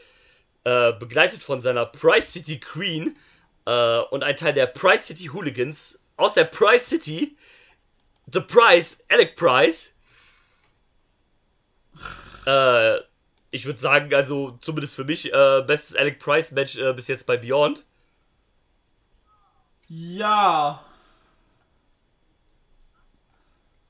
Äh, 0.64 0.94
begleitet 0.94 1.44
von 1.44 1.62
seiner 1.62 1.86
Price 1.86 2.32
City 2.34 2.60
Queen 2.60 3.18
äh, 3.66 4.00
und 4.12 4.24
ein 4.24 4.38
Teil 4.38 4.54
der 4.54 4.68
Price 4.68 5.08
City 5.08 5.26
Hooligans 5.26 6.00
aus 6.16 6.34
der 6.34 6.46
Price 6.46 6.88
City. 6.88 7.36
The 8.32 8.40
Price, 8.40 9.06
Alec 9.10 9.36
Price. 9.36 9.94
Äh, 12.46 12.98
ich 13.52 13.66
würde 13.66 13.80
sagen, 13.80 14.14
also 14.14 14.58
zumindest 14.60 14.96
für 14.96 15.06
mich, 15.06 15.32
äh, 15.32 15.64
bestes 15.66 15.96
Alec 15.96 16.20
Price 16.20 16.52
Match 16.52 16.76
äh, 16.78 16.92
bis 16.92 17.08
jetzt 17.08 17.26
bei 17.26 17.38
Beyond. 17.38 17.86
Ja. 19.88 20.84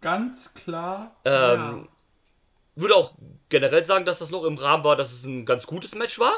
Ganz 0.03 0.53
klar. 0.53 1.15
Ähm, 1.23 1.87
Würde 2.75 2.95
auch 2.95 3.13
generell 3.47 3.85
sagen, 3.85 4.03
dass 4.03 4.19
das 4.19 4.31
noch 4.31 4.43
im 4.43 4.57
Rahmen 4.57 4.83
war, 4.83 4.97
dass 4.97 5.13
es 5.13 5.23
ein 5.23 5.45
ganz 5.45 5.65
gutes 5.65 5.95
Match 5.95 6.19
war. 6.19 6.33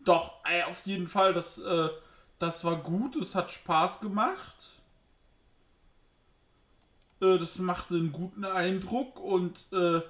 Doch, 0.00 0.42
ey, 0.44 0.62
auf 0.62 0.86
jeden 0.86 1.06
Fall, 1.06 1.34
das, 1.34 1.58
äh, 1.58 1.88
das 2.38 2.64
war 2.64 2.76
gut, 2.76 3.16
es 3.16 3.34
hat 3.34 3.50
Spaß 3.50 4.00
gemacht. 4.00 4.56
Äh, 7.20 7.36
das 7.36 7.58
machte 7.58 7.96
einen 7.96 8.12
guten 8.12 8.46
Eindruck 8.46 9.20
und 9.20 9.58
äh, 9.72 10.00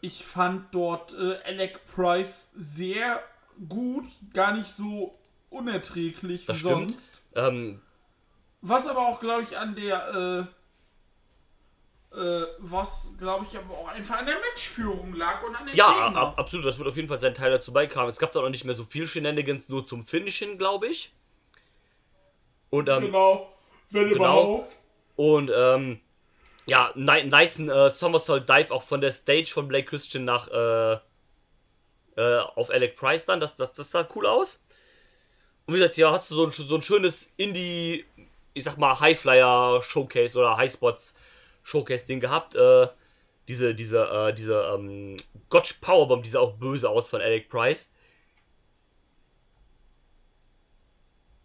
ich 0.00 0.24
fand 0.24 0.72
dort 0.72 1.12
äh, 1.14 1.38
Alec 1.44 1.84
Price 1.84 2.52
sehr 2.54 3.20
gut, 3.68 4.04
gar 4.32 4.52
nicht 4.54 4.68
so 4.70 5.18
unerträglich 5.50 6.42
wie 6.42 6.46
Das 6.46 6.58
stimmt. 6.58 6.92
sonst. 6.92 7.22
Ähm, 7.34 7.82
Was 8.60 8.86
aber 8.86 9.08
auch, 9.08 9.18
glaube 9.18 9.42
ich, 9.42 9.58
an 9.58 9.74
der, 9.74 10.46
äh, 10.48 10.56
was, 12.58 13.12
glaube 13.18 13.46
ich, 13.48 13.56
aber 13.58 13.74
auch 13.76 13.88
einfach 13.88 14.18
an 14.18 14.26
der 14.26 14.36
Matchführung 14.36 15.12
lag 15.14 15.42
und 15.46 15.54
an 15.54 15.66
dem 15.66 15.76
ja, 15.76 15.86
ab, 15.86 16.38
absolut, 16.38 16.64
das 16.64 16.78
wird 16.78 16.88
auf 16.88 16.96
jeden 16.96 17.08
Fall 17.08 17.18
sein 17.18 17.34
Teil 17.34 17.50
dazu 17.50 17.72
beikamen. 17.72 18.08
Es 18.08 18.18
gab 18.18 18.32
dann 18.32 18.44
auch 18.44 18.48
nicht 18.48 18.64
mehr 18.64 18.74
so 18.74 18.84
viel 18.84 19.06
Shenanigans, 19.06 19.68
nur 19.68 19.86
zum 19.86 20.04
Finish 20.04 20.38
hin, 20.38 20.56
glaube 20.56 20.86
ich. 20.86 21.12
Und, 22.70 22.88
ähm, 22.88 23.02
Genau, 23.02 23.52
wenn 23.90 24.08
Genau. 24.08 24.16
überhaupt. 24.16 24.76
und, 25.16 25.50
ähm, 25.54 26.00
ja, 26.66 26.90
ni 26.94 27.24
nice 27.24 27.58
äh, 27.60 27.90
Somersault 27.90 28.48
Dive 28.48 28.72
auch 28.72 28.82
von 28.82 29.00
der 29.00 29.12
Stage 29.12 29.50
von 29.52 29.68
Blake 29.68 29.88
Christian 29.88 30.24
nach, 30.24 30.48
äh, 30.48 30.98
äh, 32.16 32.38
auf 32.40 32.70
Alec 32.70 32.96
Price 32.96 33.24
dann. 33.26 33.40
Das, 33.40 33.56
das, 33.56 33.72
das 33.74 33.90
sah 33.90 34.08
cool 34.14 34.26
aus. 34.26 34.64
Und 35.66 35.74
wie 35.74 35.78
gesagt, 35.78 35.96
ja, 35.96 36.10
hast 36.12 36.30
du 36.30 36.34
so 36.34 36.46
ein, 36.46 36.50
so 36.50 36.74
ein 36.74 36.82
schönes 36.82 37.32
Indie, 37.36 38.04
ich 38.54 38.64
sag 38.64 38.78
mal, 38.78 38.98
Highflyer 38.98 39.82
Showcase 39.82 40.38
oder 40.38 40.56
Highspots 40.56 41.08
Showcase 41.10 41.35
Ding 42.06 42.20
gehabt. 42.20 42.54
Äh, 42.54 42.88
diese, 43.48 43.74
diese, 43.74 44.08
äh, 44.10 44.34
diese, 44.34 44.62
ähm, 44.74 45.16
Gotch 45.48 45.80
Powerbomb, 45.80 46.24
die 46.24 46.30
sah 46.30 46.40
auch 46.40 46.54
böse 46.54 46.88
aus 46.88 47.08
von 47.08 47.20
Alec 47.20 47.48
Price. 47.48 47.92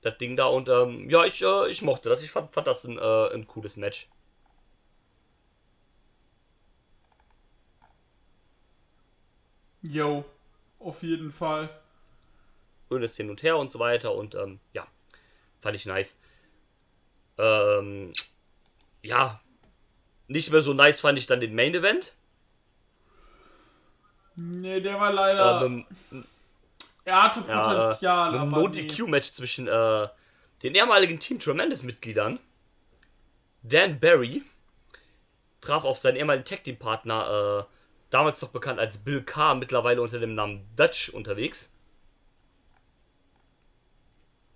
Das 0.01 0.17
Ding 0.17 0.35
da 0.35 0.45
und, 0.45 0.67
ähm, 0.69 1.09
ja, 1.09 1.25
ich, 1.25 1.41
äh, 1.43 1.69
ich 1.69 1.81
mochte 1.83 2.09
das. 2.09 2.23
Ich 2.23 2.31
fand, 2.31 2.53
fand 2.53 2.67
das 2.67 2.83
ein, 2.85 2.97
äh, 2.97 3.33
ein 3.33 3.47
cooles 3.47 3.77
Match. 3.77 4.09
Jo, 9.83 10.23
auf 10.79 11.01
jeden 11.03 11.31
Fall. 11.31 11.69
schönes 12.89 13.15
Hin 13.15 13.29
und 13.29 13.41
Her 13.43 13.57
und 13.57 13.71
so 13.71 13.79
weiter 13.79 14.13
und 14.13 14.35
ähm, 14.35 14.59
ja, 14.73 14.85
fand 15.59 15.75
ich 15.75 15.85
nice. 15.85 16.17
Ähm, 17.37 18.11
ja, 19.01 19.41
nicht 20.31 20.51
mehr 20.51 20.61
so 20.61 20.73
nice 20.73 21.01
fand 21.01 21.19
ich 21.19 21.27
dann 21.27 21.39
den 21.39 21.55
Main 21.55 21.73
Event. 21.73 22.13
Nee, 24.35 24.79
der 24.79 24.99
war 24.99 25.13
leider. 25.13 25.61
Ähm, 25.65 25.85
er 27.03 27.23
hatte 27.23 27.43
ja, 27.47 27.67
Potenzial, 27.67 28.33
äh, 28.33 28.37
aber 28.37 28.61
No 28.61 28.67
nee. 28.67 28.87
DQ 28.87 29.07
Match 29.07 29.31
zwischen 29.33 29.67
äh, 29.67 30.07
den 30.63 30.75
ehemaligen 30.75 31.19
Team 31.19 31.39
Tremendous-Mitgliedern 31.39 32.39
Dan 33.63 33.99
Barry 33.99 34.43
traf 35.59 35.83
auf 35.83 35.97
seinen 35.97 36.15
ehemaligen 36.15 36.45
Tag-Team-Partner, 36.45 37.67
äh, 37.67 37.73
damals 38.09 38.41
noch 38.41 38.49
bekannt 38.49 38.79
als 38.79 38.97
Bill 38.99 39.21
Carr, 39.21 39.55
mittlerweile 39.55 40.01
unter 40.01 40.19
dem 40.19 40.33
Namen 40.33 40.67
Dutch 40.75 41.09
unterwegs. 41.09 41.73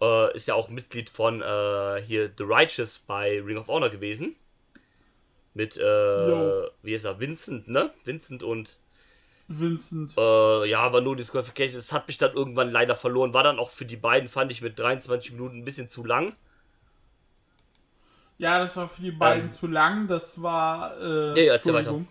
Äh, 0.01 0.33
ist 0.35 0.47
ja 0.47 0.55
auch 0.55 0.67
Mitglied 0.69 1.09
von 1.09 1.41
äh, 1.41 2.01
hier 2.01 2.31
The 2.35 2.43
Righteous 2.43 2.99
bei 2.99 3.39
Ring 3.39 3.57
of 3.57 3.67
Honor 3.67 3.89
gewesen. 3.89 4.35
Mit, 5.55 5.77
äh, 5.77 5.81
wie 6.83 6.93
ist 6.93 7.05
er, 7.05 7.19
Vincent, 7.19 7.67
ne? 7.69 7.89
Vincent 8.03 8.43
und 8.43 8.77
Vincent. 9.47 10.13
äh, 10.17 10.65
ja, 10.69 10.91
war 10.91 11.01
nur 11.01 11.15
Disqualification. 11.15 11.75
Das 11.77 11.91
hat 11.93 12.07
mich 12.07 12.17
dann 12.17 12.33
irgendwann 12.33 12.69
leider 12.71 12.93
verloren. 12.95 13.33
War 13.33 13.43
dann 13.43 13.57
auch 13.57 13.69
für 13.69 13.85
die 13.85 13.95
beiden, 13.95 14.27
fand 14.27 14.51
ich 14.51 14.61
mit 14.61 14.77
23 14.77 15.31
Minuten 15.31 15.59
ein 15.59 15.65
bisschen 15.65 15.87
zu 15.89 16.03
lang. 16.03 16.35
Ja, 18.37 18.59
das 18.59 18.75
war 18.75 18.87
für 18.89 19.01
die 19.01 19.11
beiden 19.11 19.45
Ähm. 19.45 19.51
zu 19.51 19.67
lang. 19.67 20.07
Das 20.07 20.41
war. 20.41 20.97
Äh, 20.99 21.29
Ja, 21.29 21.45
ja, 21.45 21.53
erzähl 21.53 21.73
Entschuldigung. 21.75 22.07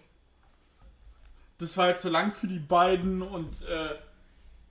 Das 1.59 1.77
war 1.77 1.87
halt 1.87 2.01
zu 2.01 2.09
lang 2.09 2.33
für 2.33 2.47
die 2.49 2.59
beiden 2.59 3.23
und 3.23 3.63
äh, 3.63 3.91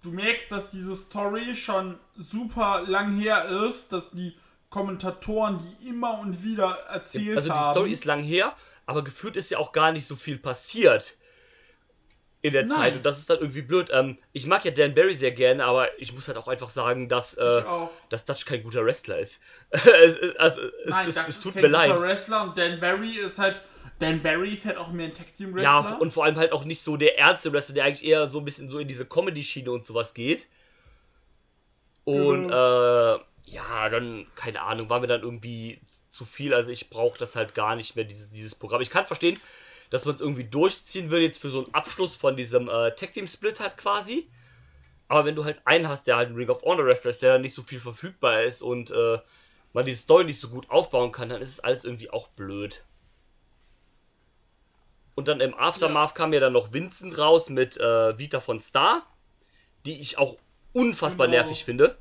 du 0.01 0.11
merkst, 0.11 0.51
dass 0.51 0.69
diese 0.69 0.95
Story 0.95 1.55
schon 1.55 1.97
super 2.17 2.81
lang 2.87 3.17
her 3.19 3.45
ist, 3.67 3.93
dass 3.93 4.11
die 4.11 4.35
Kommentatoren 4.73 5.59
die 5.59 5.89
immer 5.89 6.17
und 6.17 6.43
wieder 6.43 6.79
erzählt 6.89 7.37
Also 7.37 7.49
die 7.49 7.55
haben. 7.55 7.73
Story 7.73 7.91
ist 7.91 8.05
lang 8.05 8.21
her, 8.21 8.55
aber 8.87 9.03
gefühlt 9.03 9.35
ist 9.35 9.51
ja 9.51 9.59
auch 9.59 9.71
gar 9.71 9.91
nicht 9.91 10.07
so 10.07 10.15
viel 10.15 10.39
passiert 10.39 11.15
in 12.41 12.53
der 12.53 12.65
Nein. 12.65 12.75
Zeit 12.75 12.95
und 12.95 13.05
das 13.05 13.19
ist 13.19 13.29
dann 13.29 13.37
irgendwie 13.37 13.61
blöd. 13.61 13.91
Ähm, 13.93 14.17
ich 14.31 14.47
mag 14.47 14.65
ja 14.65 14.71
Dan 14.71 14.95
Barry 14.95 15.13
sehr 15.13 15.29
gerne, 15.29 15.63
aber 15.63 15.87
ich 16.01 16.11
muss 16.11 16.27
halt 16.27 16.39
auch 16.39 16.47
einfach 16.47 16.71
sagen, 16.71 17.07
dass, 17.07 17.35
äh, 17.35 17.63
dass 18.09 18.25
Dutch 18.25 18.45
kein 18.45 18.63
guter 18.63 18.83
Wrestler 18.83 19.19
ist. 19.19 19.41
es, 19.69 20.17
also, 20.39 20.61
es, 20.61 20.71
Nein, 20.87 21.07
es, 21.07 21.17
es 21.17 21.39
tut 21.39 21.53
kein 21.53 21.61
mir 21.61 21.69
guter 21.69 21.87
leid. 21.87 22.01
Wrestler 22.01 22.43
und 22.43 22.57
Dan 22.57 22.79
Barry 22.79 23.19
ist 23.19 23.37
halt. 23.37 23.61
Dan 23.99 24.23
Barry 24.23 24.53
ist 24.53 24.65
halt 24.65 24.77
auch 24.77 24.91
mehr 24.91 25.05
ein 25.05 25.13
Tag 25.13 25.35
Team 25.35 25.53
Wrestler. 25.53 25.89
Ja, 25.89 25.97
und 25.97 26.11
vor 26.11 26.25
allem 26.25 26.35
halt 26.37 26.51
auch 26.51 26.65
nicht 26.65 26.81
so 26.81 26.97
der 26.97 27.19
ernste 27.19 27.53
Wrestler, 27.53 27.75
der 27.75 27.85
eigentlich 27.85 28.03
eher 28.03 28.27
so 28.27 28.39
ein 28.39 28.45
bisschen 28.45 28.69
so 28.69 28.79
in 28.79 28.87
diese 28.87 29.05
Comedy-Schiene 29.05 29.71
und 29.71 29.85
sowas 29.85 30.15
geht. 30.15 30.47
Und 32.05 32.49
äh, 32.49 33.19
ja, 33.53 33.89
dann, 33.89 34.27
keine 34.35 34.61
Ahnung, 34.61 34.89
war 34.89 34.99
mir 34.99 35.07
dann 35.07 35.21
irgendwie 35.21 35.79
zu 36.09 36.25
viel. 36.25 36.53
Also 36.53 36.71
ich 36.71 36.89
brauche 36.89 37.17
das 37.17 37.35
halt 37.35 37.53
gar 37.53 37.75
nicht 37.75 37.95
mehr, 37.95 38.05
dieses, 38.05 38.31
dieses 38.31 38.55
Programm. 38.55 38.81
Ich 38.81 38.89
kann 38.89 39.05
verstehen, 39.05 39.39
dass 39.89 40.05
man 40.05 40.15
es 40.15 40.21
irgendwie 40.21 40.43
durchziehen 40.43 41.11
will, 41.11 41.21
jetzt 41.21 41.39
für 41.39 41.49
so 41.49 41.63
einen 41.63 41.73
Abschluss 41.73 42.15
von 42.15 42.35
diesem 42.35 42.67
äh, 42.67 42.95
Tag-Team-Split 42.95 43.59
halt 43.59 43.77
quasi. 43.77 44.29
Aber 45.07 45.25
wenn 45.25 45.35
du 45.35 45.45
halt 45.45 45.61
einen 45.65 45.87
hast, 45.87 46.07
der 46.07 46.17
halt 46.17 46.29
ein 46.29 46.35
Ring 46.35 46.49
of 46.49 46.63
Honor 46.63 46.87
ist, 46.89 47.21
der 47.21 47.33
dann 47.33 47.41
nicht 47.41 47.53
so 47.53 47.61
viel 47.61 47.79
verfügbar 47.79 48.41
ist 48.41 48.61
und 48.63 48.89
äh, 48.91 49.19
man 49.73 49.85
die 49.85 49.93
Story 49.93 50.23
nicht 50.23 50.39
so 50.39 50.49
gut 50.49 50.69
aufbauen 50.69 51.11
kann, 51.11 51.29
dann 51.29 51.41
ist 51.41 51.49
es 51.49 51.59
alles 51.59 51.83
irgendwie 51.85 52.09
auch 52.09 52.29
blöd. 52.29 52.83
Und 55.15 55.27
dann 55.27 55.41
im 55.41 55.53
Aftermath 55.53 56.15
kam 56.15 56.33
ja 56.33 56.39
dann 56.39 56.53
noch 56.53 56.73
Vincent 56.73 57.17
raus 57.19 57.49
mit 57.49 57.77
äh, 57.77 58.17
Vita 58.17 58.39
von 58.39 58.59
Star, 58.59 59.03
die 59.85 59.99
ich 59.99 60.17
auch 60.17 60.37
unfassbar 60.73 61.27
Genau. 61.27 61.37
nervig 61.37 61.63
finde. 61.65 61.97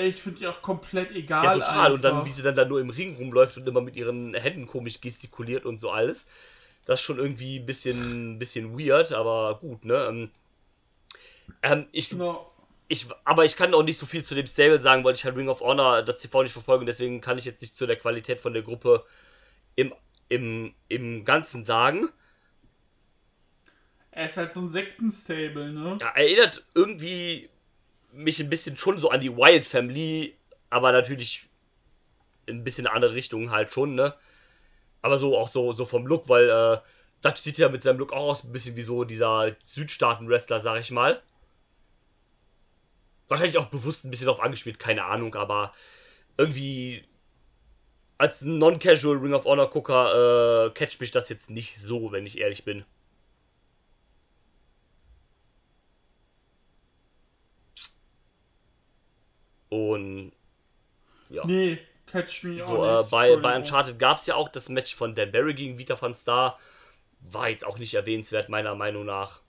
Ich 0.00 0.22
finde 0.22 0.38
die 0.38 0.46
auch 0.46 0.62
komplett 0.62 1.10
egal. 1.10 1.44
Ja, 1.44 1.66
total. 1.66 1.92
Und 1.92 2.04
dann, 2.04 2.12
einfach. 2.12 2.26
wie 2.26 2.30
sie 2.30 2.42
dann 2.42 2.54
da 2.54 2.64
nur 2.64 2.80
im 2.80 2.90
Ring 2.90 3.16
rumläuft 3.16 3.56
und 3.56 3.66
immer 3.66 3.80
mit 3.80 3.96
ihren 3.96 4.32
Händen 4.34 4.66
komisch 4.66 5.00
gestikuliert 5.00 5.64
und 5.64 5.78
so 5.80 5.90
alles. 5.90 6.28
Das 6.86 7.00
ist 7.00 7.04
schon 7.04 7.18
irgendwie 7.18 7.58
ein 7.58 7.66
bisschen, 7.66 8.38
bisschen 8.38 8.78
weird, 8.78 9.12
aber 9.12 9.58
gut, 9.60 9.84
ne? 9.84 10.06
Ähm, 10.08 10.30
ähm, 11.62 11.86
ich, 11.90 12.10
Genau. 12.10 12.48
ich, 12.86 13.06
aber 13.24 13.44
ich 13.44 13.56
kann 13.56 13.74
auch 13.74 13.82
nicht 13.82 13.98
so 13.98 14.06
viel 14.06 14.24
zu 14.24 14.36
dem 14.36 14.46
Stable 14.46 14.80
sagen, 14.80 15.02
weil 15.02 15.14
ich 15.14 15.24
halt 15.24 15.36
Ring 15.36 15.48
of 15.48 15.60
Honor 15.62 16.02
das 16.02 16.18
TV 16.18 16.44
nicht 16.44 16.52
verfolge. 16.52 16.84
Deswegen 16.84 17.20
kann 17.20 17.38
ich 17.38 17.44
jetzt 17.44 17.60
nicht 17.60 17.76
zu 17.76 17.86
der 17.86 17.96
Qualität 17.96 18.40
von 18.40 18.52
der 18.52 18.62
Gruppe 18.62 19.04
im, 19.76 19.92
im, 20.28 20.74
im 20.88 21.24
Ganzen 21.24 21.64
sagen. 21.64 22.08
Er 24.10 24.26
ist 24.26 24.36
halt 24.36 24.52
so 24.52 24.60
ein 24.60 24.68
Sektenstable, 24.70 25.72
ne? 25.72 25.98
ja, 26.00 26.08
erinnert 26.08 26.64
irgendwie 26.74 27.50
mich 28.18 28.40
ein 28.40 28.50
bisschen 28.50 28.76
schon 28.76 28.98
so 28.98 29.10
an 29.10 29.20
die 29.20 29.36
Wild 29.36 29.64
Family, 29.64 30.36
aber 30.70 30.92
natürlich 30.92 31.48
ein 32.48 32.64
bisschen 32.64 32.86
in 32.86 32.92
andere 32.92 33.14
Richtung 33.14 33.50
halt 33.50 33.72
schon, 33.72 33.94
ne? 33.94 34.14
Aber 35.02 35.18
so 35.18 35.38
auch 35.38 35.48
so, 35.48 35.72
so 35.72 35.84
vom 35.84 36.06
Look, 36.06 36.28
weil 36.28 36.48
äh, 36.48 36.78
Dutch 37.22 37.40
sieht 37.40 37.58
ja 37.58 37.68
mit 37.68 37.82
seinem 37.82 37.98
Look 37.98 38.12
auch 38.12 38.28
aus 38.28 38.44
ein 38.44 38.52
bisschen 38.52 38.74
wie 38.74 38.82
so 38.82 39.04
dieser 39.04 39.54
Südstaaten-Wrestler, 39.66 40.58
sag 40.58 40.80
ich 40.80 40.90
mal. 40.90 41.22
Wahrscheinlich 43.28 43.58
auch 43.58 43.66
bewusst 43.66 44.04
ein 44.04 44.10
bisschen 44.10 44.26
darauf 44.26 44.42
angespielt, 44.42 44.78
keine 44.78 45.04
Ahnung, 45.04 45.34
aber 45.36 45.72
irgendwie 46.36 47.04
als 48.16 48.42
Non-Casual 48.42 49.18
Ring 49.18 49.34
of 49.34 49.44
Honor-Gucker 49.44 50.66
äh, 50.66 50.70
catcht 50.70 51.00
mich 51.00 51.12
das 51.12 51.28
jetzt 51.28 51.50
nicht 51.50 51.76
so, 51.76 52.10
wenn 52.10 52.26
ich 52.26 52.38
ehrlich 52.38 52.64
bin. 52.64 52.84
Und 59.68 60.32
ja. 61.28 61.44
Nee, 61.44 61.78
catch 62.06 62.42
me 62.44 62.64
So, 62.64 62.78
auch 62.78 63.00
äh, 63.00 63.10
bei, 63.10 63.36
bei. 63.36 63.56
Uncharted 63.56 63.98
gab 63.98 64.16
es 64.16 64.26
ja 64.26 64.34
auch 64.34 64.48
das 64.48 64.68
Match 64.68 64.94
von 64.94 65.14
Dan 65.14 65.32
Barry 65.32 65.54
gegen 65.54 65.78
Vita 65.78 66.00
van 66.00 66.14
Star. 66.14 66.58
War 67.20 67.48
jetzt 67.48 67.66
auch 67.66 67.78
nicht 67.78 67.94
erwähnenswert, 67.94 68.48
meiner 68.48 68.74
Meinung 68.74 69.04
nach. 69.04 69.40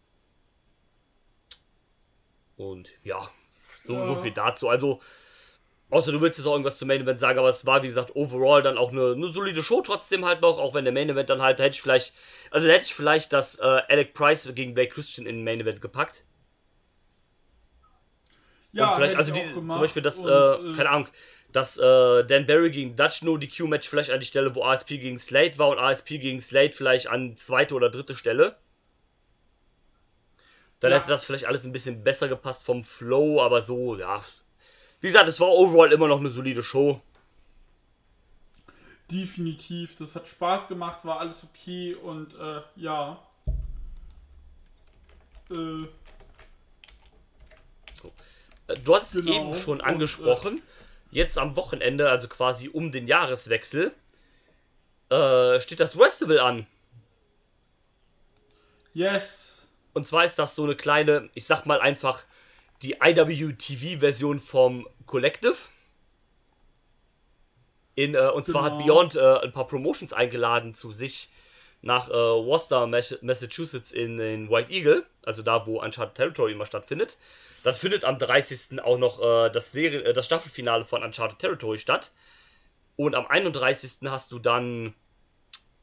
Und 2.58 2.90
ja, 3.04 3.30
so, 3.86 3.94
Ja. 3.94 4.06
so 4.08 4.16
viel 4.16 4.32
dazu. 4.32 4.68
Also, 4.68 5.00
außer 5.90 6.12
du 6.12 6.20
willst 6.20 6.38
jetzt 6.38 6.46
noch 6.46 6.54
irgendwas 6.54 6.78
zum 6.78 6.90
Main 6.90 7.02
Event 7.02 7.20
sagen, 7.20 7.40
aber 7.40 7.50
es 7.50 7.66
war, 7.66 7.82
wie 7.84 7.88
gesagt, 7.88 8.16
overall 8.16 8.62
dann 8.62 8.78
auch 8.78 8.92
eine, 8.92 9.14
eine 9.14 9.30
solide 9.30 9.64
Show 9.64 9.82
trotzdem 9.82 10.26
halt 10.26 10.42
noch, 10.42 10.60
auch 10.60 10.74
wenn 10.74 10.84
der 10.84 10.94
Main 10.94 11.10
Event 11.10 11.30
dann 11.30 11.42
halt, 11.42 11.60
da 11.60 11.64
hätte 11.64 11.76
ich 11.76 11.82
vielleicht, 11.82 12.14
also 12.52 12.68
da 12.68 12.74
hätte 12.74 12.86
ich 12.86 12.94
vielleicht 12.94 13.32
das 13.32 13.56
äh, 13.60 13.64
Alec 13.88 14.14
Price 14.14 14.52
gegen 14.54 14.74
Blake 14.74 14.92
Christian 14.94 15.26
in 15.26 15.36
den 15.38 15.44
Main 15.46 15.62
Event 15.62 15.80
gepackt. 15.80 16.26
Ja, 18.74 18.90
und 18.90 18.96
vielleicht, 18.96 19.16
also 19.18 19.34
gemacht. 19.34 19.74
zum 19.74 19.82
Beispiel 19.82 20.02
das, 20.02 20.18
Und, 20.18 20.30
äh, 20.30 20.74
keine 20.76 20.90
Ahnung, 20.90 21.10
das 21.52 21.78
äh, 21.78 22.24
Dan 22.26 22.46
Barry 22.46 22.70
gegen 22.72 22.96
Dutch 22.96 23.24
No 23.24 23.38
DQ 23.38 23.68
Match 23.68 23.90
vielleicht 23.90 24.12
an 24.12 24.20
die 24.20 24.26
Stelle, 24.26 24.54
wo 24.56 24.64
ASP 24.64 24.90
gegen 25.00 25.20
Slade 25.20 25.58
war 25.58 25.70
und 25.70 25.80
ASP 25.80 26.20
gegen 26.20 26.42
Slade 26.42 26.74
vielleicht 26.74 27.08
an 27.08 27.36
zweite 27.38 27.74
oder 27.76 27.90
dritte 27.90 28.16
Stelle. 28.16 28.58
Dann 30.82 30.92
Ja. 30.92 30.98
hätte 30.98 31.08
das 31.10 31.24
vielleicht 31.26 31.46
alles 31.46 31.64
ein 31.66 31.72
bisschen 31.72 32.04
besser 32.04 32.28
gepasst 32.28 32.66
vom 32.66 32.84
Flow, 32.84 33.42
aber 33.42 33.62
so, 33.62 33.96
ja. 33.98 34.22
Wie 35.02 35.08
gesagt, 35.08 35.30
es 35.30 35.40
war 35.40 35.50
overall 35.50 35.92
immer 35.92 36.08
noch 36.08 36.20
eine 36.20 36.30
solide 36.30 36.64
Show. 36.64 37.02
Definitiv, 39.12 39.96
das 39.98 40.16
hat 40.16 40.28
Spaß 40.28 40.68
gemacht, 40.68 41.00
war 41.04 41.20
alles 41.20 41.44
okay 41.44 41.96
und 41.96 42.36
äh, 42.36 42.62
ja. 42.76 43.20
Äh, 45.50 45.56
Äh, 45.56 45.88
Du 48.84 48.96
hast 48.96 49.16
es 49.16 49.24
Genau. 49.26 49.52
eben 49.52 49.60
schon 49.60 49.80
Und, 49.80 49.86
angesprochen. 49.86 50.62
Jetzt 51.12 51.38
am 51.38 51.56
Wochenende, 51.56 52.10
also 52.10 52.28
quasi 52.28 52.70
um 52.70 52.92
den 52.92 53.08
Jahreswechsel, 53.08 53.92
äh, 55.10 55.60
steht 55.60 55.80
das 55.80 55.92
Festival 55.94 56.40
an. 56.40 56.68
yes. 58.94 59.56
Und 59.94 60.08
zwar 60.08 60.24
ist 60.24 60.38
das 60.38 60.56
so 60.56 60.64
eine 60.64 60.76
kleine, 60.76 61.30
ich 61.34 61.46
sag 61.46 61.66
mal 61.66 61.80
einfach, 61.82 62.24
die 62.84 62.98
IWTV-Version 63.02 64.40
vom 64.40 64.88
Collective. 65.08 65.56
In, 67.96 68.14
äh, 68.16 68.30
und 68.30 68.48
zwar 68.48 68.64
hat 68.64 68.74
Genau. 68.74 68.86
Beyond 68.86 69.16
äh, 69.16 69.40
ein 69.46 69.52
paar 69.52 69.68
Promotions 69.68 70.14
eingeladen 70.14 70.74
zu 70.74 70.92
sich 70.92 71.30
nach 71.82 72.10
äh, 72.10 72.14
Worcester, 72.14 72.86
Mas- 72.88 73.20
Massachusetts 73.22 73.92
in, 73.92 74.20
in 74.20 74.50
White 74.50 74.72
Eagle, 74.72 75.06
also 75.26 75.42
da, 75.42 75.66
wo 75.66 75.82
Uncharted 75.82 76.16
Territory 76.16 76.52
immer 76.54 76.66
stattfindet. 76.66 77.18
Dann 77.64 77.76
findet 77.76 78.06
am 78.06 78.18
30. 78.20 78.82
auch 78.82 78.98
noch 78.98 79.20
äh, 79.22 79.50
das, 79.50 79.72
Serie, 79.72 80.02
äh, 80.04 80.14
das 80.14 80.26
Staffelfinale 80.26 80.86
von 80.86 81.04
Uncharted 81.04 81.40
Territory 81.40 81.78
statt. 81.78 82.12
Und 82.96 83.16
am 83.16 83.28
31. 83.28 84.10
hast 84.10 84.32
du 84.32 84.40
dann 84.40 84.94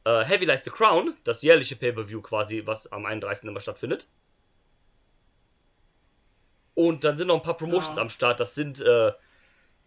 äh, 0.05 0.23
Heavy 0.23 0.45
Lies 0.45 0.63
the 0.63 0.69
Crown, 0.69 1.15
das 1.23 1.41
jährliche 1.41 1.75
Pay-Per-View 1.75 2.21
quasi, 2.21 2.63
was 2.65 2.91
am 2.91 3.05
31. 3.05 3.45
immer 3.49 3.59
stattfindet. 3.59 4.07
Und 6.75 7.03
dann 7.03 7.17
sind 7.17 7.27
noch 7.27 7.37
ein 7.37 7.43
paar 7.43 7.57
Promotions 7.57 7.95
Ja. 7.95 8.01
am 8.03 8.09
Start. 8.09 8.39
Das 8.39 8.53
sind 8.53 8.79
äh, 8.81 9.11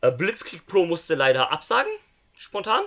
äh, 0.00 0.10
Blitzkrieg 0.10 0.66
Pro 0.66 0.86
musste 0.86 1.14
leider 1.14 1.52
absagen, 1.52 1.90
spontan. 2.36 2.84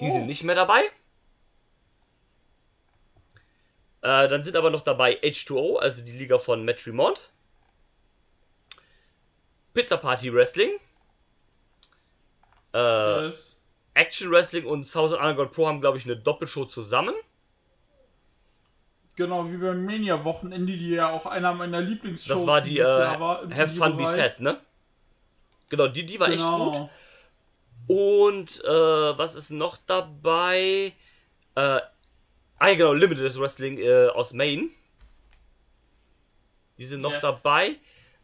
Die 0.00 0.04
Oh. 0.06 0.12
sind 0.12 0.26
nicht 0.26 0.42
mehr 0.44 0.54
dabei. 0.54 0.82
Äh, 4.06 4.28
dann 4.28 4.44
sind 4.44 4.54
aber 4.54 4.70
noch 4.70 4.82
dabei 4.82 5.20
H2O, 5.20 5.78
also 5.78 6.00
die 6.00 6.12
Liga 6.12 6.38
von 6.38 6.64
Matt 6.64 6.78
Tremont. 6.78 7.18
Pizza 9.74 9.96
Party 9.96 10.32
Wrestling. 10.32 10.70
Äh, 12.72 13.26
yes. 13.26 13.56
Action 13.94 14.30
Wrestling 14.30 14.64
und 14.64 14.86
Southern 14.86 15.18
Underground 15.18 15.50
Pro 15.50 15.66
haben, 15.66 15.80
glaube 15.80 15.98
ich, 15.98 16.04
eine 16.04 16.16
Doppelshow 16.16 16.66
zusammen. 16.66 17.16
Genau, 19.16 19.50
wie 19.50 19.56
beim 19.56 19.84
Mania-Wochenende, 19.84 20.76
die 20.76 20.90
ja 20.90 21.10
auch 21.10 21.26
einer 21.26 21.52
meiner 21.52 21.80
Lieblingsshows 21.80 22.28
Das 22.28 22.46
war 22.46 22.60
die 22.60 22.78
äh, 22.78 22.84
war. 22.84 23.42
Have 23.50 23.74
Fun 23.74 23.96
Be. 23.96 24.06
Sad, 24.06 24.38
ne? 24.38 24.60
Genau, 25.68 25.88
die, 25.88 26.06
die 26.06 26.20
war 26.20 26.28
echt 26.28 26.44
gut. 26.44 26.74
Genau. 26.74 26.90
Und 27.88 28.64
äh, 28.64 29.18
was 29.18 29.34
ist 29.34 29.50
noch 29.50 29.78
dabei? 29.84 30.92
Äh, 31.56 31.80
ah, 32.58 32.68
ja, 32.68 32.74
genau, 32.74 32.92
Limited 32.92 33.38
Wrestling 33.38 33.78
äh, 33.78 34.08
aus 34.08 34.32
Maine. 34.32 34.68
Die 36.78 36.84
sind 36.84 37.00
noch 37.00 37.12
Yes. 37.12 37.22
dabei. 37.22 37.76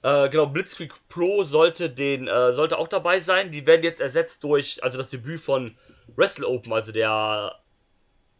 Äh, 0.02 0.28
genau, 0.28 0.46
Blitzkrieg 0.46 0.92
Pro 1.08 1.44
sollte 1.44 1.88
den 1.88 2.28
äh, 2.28 2.52
sollte 2.52 2.78
auch 2.78 2.88
dabei 2.88 3.20
sein. 3.20 3.50
Die 3.50 3.66
werden 3.66 3.82
jetzt 3.82 4.00
ersetzt 4.00 4.42
durch 4.44 4.82
also 4.82 4.98
das 4.98 5.08
Debüt 5.08 5.40
von 5.40 5.76
Wrestle 6.16 6.46
Open, 6.46 6.72
also 6.72 6.92
der 6.92 7.58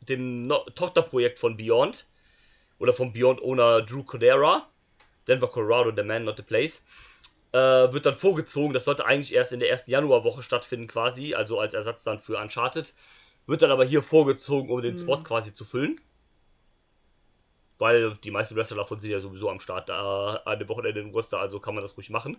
dem 0.01 0.47
no 0.47 0.59
Tochterprojekt 0.75 1.39
von 1.39 1.57
Beyond 1.57 2.07
oder 2.79 2.93
von 2.93 3.13
Beyond 3.13 3.41
Owner 3.41 3.83
Drew 3.83 4.03
Codera, 4.03 4.69
Denver 5.29 5.49
Colorado, 5.49 5.93
the 5.95 6.03
man, 6.03 6.25
not 6.25 6.37
the 6.37 6.43
place 6.43 6.83
äh, 7.53 7.93
wird 7.93 8.07
dann 8.07 8.15
vorgezogen. 8.15 8.73
Das 8.73 8.85
sollte 8.85 9.05
eigentlich 9.05 9.35
erst 9.35 9.53
in 9.53 9.61
der 9.61 9.71
ersten 9.71 9.91
Januarwoche 9.91 10.43
stattfinden, 10.43 10.87
quasi, 10.87 11.35
also 11.35 11.61
als 11.61 11.75
Ersatz 11.75 12.03
dann 12.03 12.19
für 12.19 12.39
Uncharted. 12.39 12.93
Wird 13.47 13.63
dann 13.63 13.71
aber 13.71 13.85
hier 13.85 14.03
vorgezogen, 14.03 14.71
um 14.71 14.81
den 14.83 14.97
Spot 14.97 15.23
quasi 15.23 15.53
zu 15.53 15.65
füllen. 15.65 16.01
Weil 17.79 18.15
die 18.19 18.31
meisten 18.31 18.55
Wrestler 18.55 18.77
davon 18.77 19.01
sind 19.01 19.11
ja 19.11 19.21
sowieso 19.21 19.51
am 19.51 19.61
Start 19.61 19.91
äh, 19.91 19.93
an 19.93 20.59
dem 20.59 20.69
Wochenende 20.69 21.01
im 21.01 21.11
Roster, 21.11 21.41
also 21.41 21.59
kann 21.59 21.75
man 21.75 21.83
das 21.83 21.97
ruhig 21.97 22.11
machen. 22.11 22.37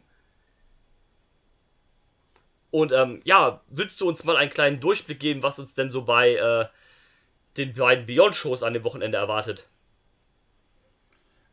Und 2.71 2.91
ähm, 2.91 3.21
ja, 3.23 3.61
willst 3.67 4.01
du 4.01 4.07
uns 4.07 4.23
mal 4.23 4.37
einen 4.37 4.49
kleinen 4.49 4.79
Durchblick 4.79 5.19
geben, 5.19 5.43
was 5.43 5.59
uns 5.59 5.75
denn 5.75 5.91
so 5.91 6.05
bei 6.05 6.35
äh, 6.35 6.65
den 7.57 7.73
beiden 7.73 8.07
Beyond-Shows 8.07 8.63
an 8.63 8.73
dem 8.73 8.83
Wochenende 8.83 9.17
erwartet? 9.17 9.67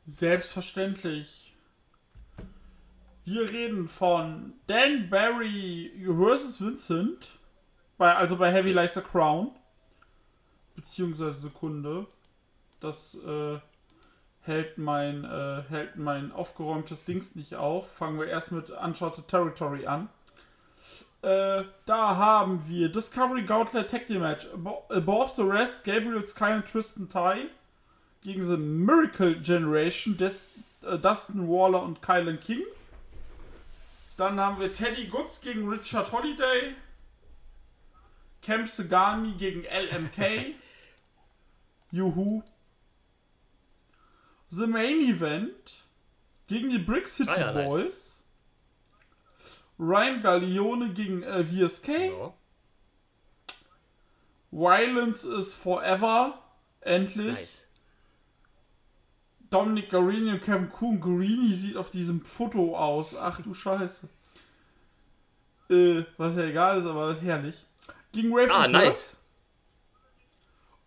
Selbstverständlich. 0.07 1.53
Wir 3.25 3.51
reden 3.51 3.87
von 3.87 4.55
Dan 4.67 5.11
Barry 5.11 5.93
vs. 6.07 6.61
Vincent. 6.61 7.39
Bei, 8.01 8.17
also 8.17 8.37
bei 8.39 8.51
Heavy 8.51 8.73
Like 8.73 8.91
the 8.93 9.03
Crown. 9.03 9.51
Beziehungsweise 10.75 11.39
Sekunde. 11.39 12.07
Das 12.81 13.15
äh, 13.15 13.59
hält, 14.41 14.79
mein, 14.79 15.25
äh, 15.27 15.63
hält 15.69 15.97
mein 15.97 16.33
aufgeräumtes 16.33 17.05
Dings 17.05 17.35
nicht 17.35 17.57
auf. 17.57 17.93
Fangen 17.93 18.19
wir 18.19 18.27
erst 18.27 18.53
mit 18.53 18.71
Uncharted 18.71 19.29
Territory 19.29 19.87
an. 19.87 20.09
Äh, 21.21 21.65
da 21.85 22.17
haben 22.17 22.67
wir 22.67 22.89
Discovery 22.91 23.43
Gauntlet 23.43 23.91
Tag 23.91 24.07
Team 24.07 24.23
Match. 24.23 24.47
Abo- 24.47 24.91
Above 24.91 25.31
the 25.37 25.43
Rest, 25.43 25.85
Gabriel 25.85 26.25
Sky 26.27 26.55
und 26.55 26.65
Tristan 26.67 27.07
Ty 27.11 27.51
gegen 28.23 28.43
The 28.43 28.57
Miracle 28.57 29.39
Generation, 29.43 30.17
Des, 30.17 30.49
äh, 30.85 30.99
Dustin 30.99 31.47
Waller 31.51 31.83
und 31.83 32.01
Kylan 32.01 32.41
King. 32.41 32.63
Dann 34.17 34.41
haben 34.41 34.59
wir 34.59 34.73
Teddy 34.73 35.05
Goods 35.09 35.43
gegen 35.43 35.69
Richard 35.69 36.11
Holiday. 36.13 36.75
Camp 38.43 38.68
Sagami 38.68 39.32
gegen 39.32 39.64
LMK. 39.64 40.55
Juhu. 41.91 42.43
The 44.49 44.66
Main 44.66 45.01
Event 45.01 45.84
gegen 46.47 46.70
die 46.70 46.78
Brick 46.78 47.09
City 47.09 47.30
Ah 47.30 47.38
ja, 47.38 47.53
nice. 47.53 47.68
Boys. 47.68 48.22
Ryan 49.78 50.20
Gallione 50.20 50.93
gegen 50.93 51.22
äh, 51.22 51.45
VSK. 51.45 51.88
Ja. 51.88 52.34
Violence 54.51 55.24
is 55.24 55.55
Forever. 55.55 56.38
Endlich. 56.80 57.38
Nice. 57.38 57.66
Dominic 59.51 59.91
Garini 59.91 60.32
und 60.32 60.43
Kevin 60.43 60.68
Kuhn. 60.68 61.01
Garini 61.01 61.55
sieht 61.55 61.76
auf 61.76 61.91
diesem 61.91 62.24
Foto 62.24 62.76
aus. 62.76 63.16
Ach 63.16 63.41
du 63.41 63.55
Scheiße. 63.55 64.09
Äh, 65.70 66.05
was 66.16 66.36
ja 66.36 66.45
egal 66.45 66.78
ist, 66.78 66.86
aber 66.86 67.16
herrlich. 67.20 67.64
Gegen 68.13 68.33
Raven 68.37 68.51
Ah, 68.51 68.63
Plus. 68.69 68.73
nice. 68.73 69.17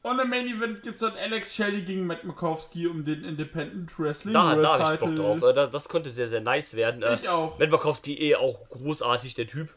Und 0.02 0.20
im 0.20 0.30
Main 0.30 0.48
Event 0.48 0.84
gibt 0.84 0.96
es 0.96 1.00
dann 1.02 1.16
Alex 1.16 1.56
Shelley 1.56 1.82
gegen 1.84 2.06
Matt 2.06 2.26
Makowski 2.26 2.88
um 2.88 3.06
den 3.06 3.24
Independent 3.24 3.98
Wrestling 3.98 4.34
Da, 4.34 4.50
World 4.52 4.64
da 4.66 4.80
habe 4.80 4.96
ich 4.96 5.00
Bock 5.00 5.16
drauf. 5.16 5.42
Äh, 5.42 5.54
da- 5.54 5.68
Das 5.68 5.88
könnte 5.88 6.12
sehr, 6.12 6.28
sehr 6.28 6.42
nice 6.42 6.74
werden. 6.74 7.02
Äh, 7.04 7.14
Ich 7.14 7.30
auch. 7.30 7.58
Matt 7.58 7.70
Makowski 7.72 8.16
eh 8.20 8.36
auch 8.36 8.68
großartig, 8.70 9.34
der 9.36 9.48
Typ. 9.48 9.74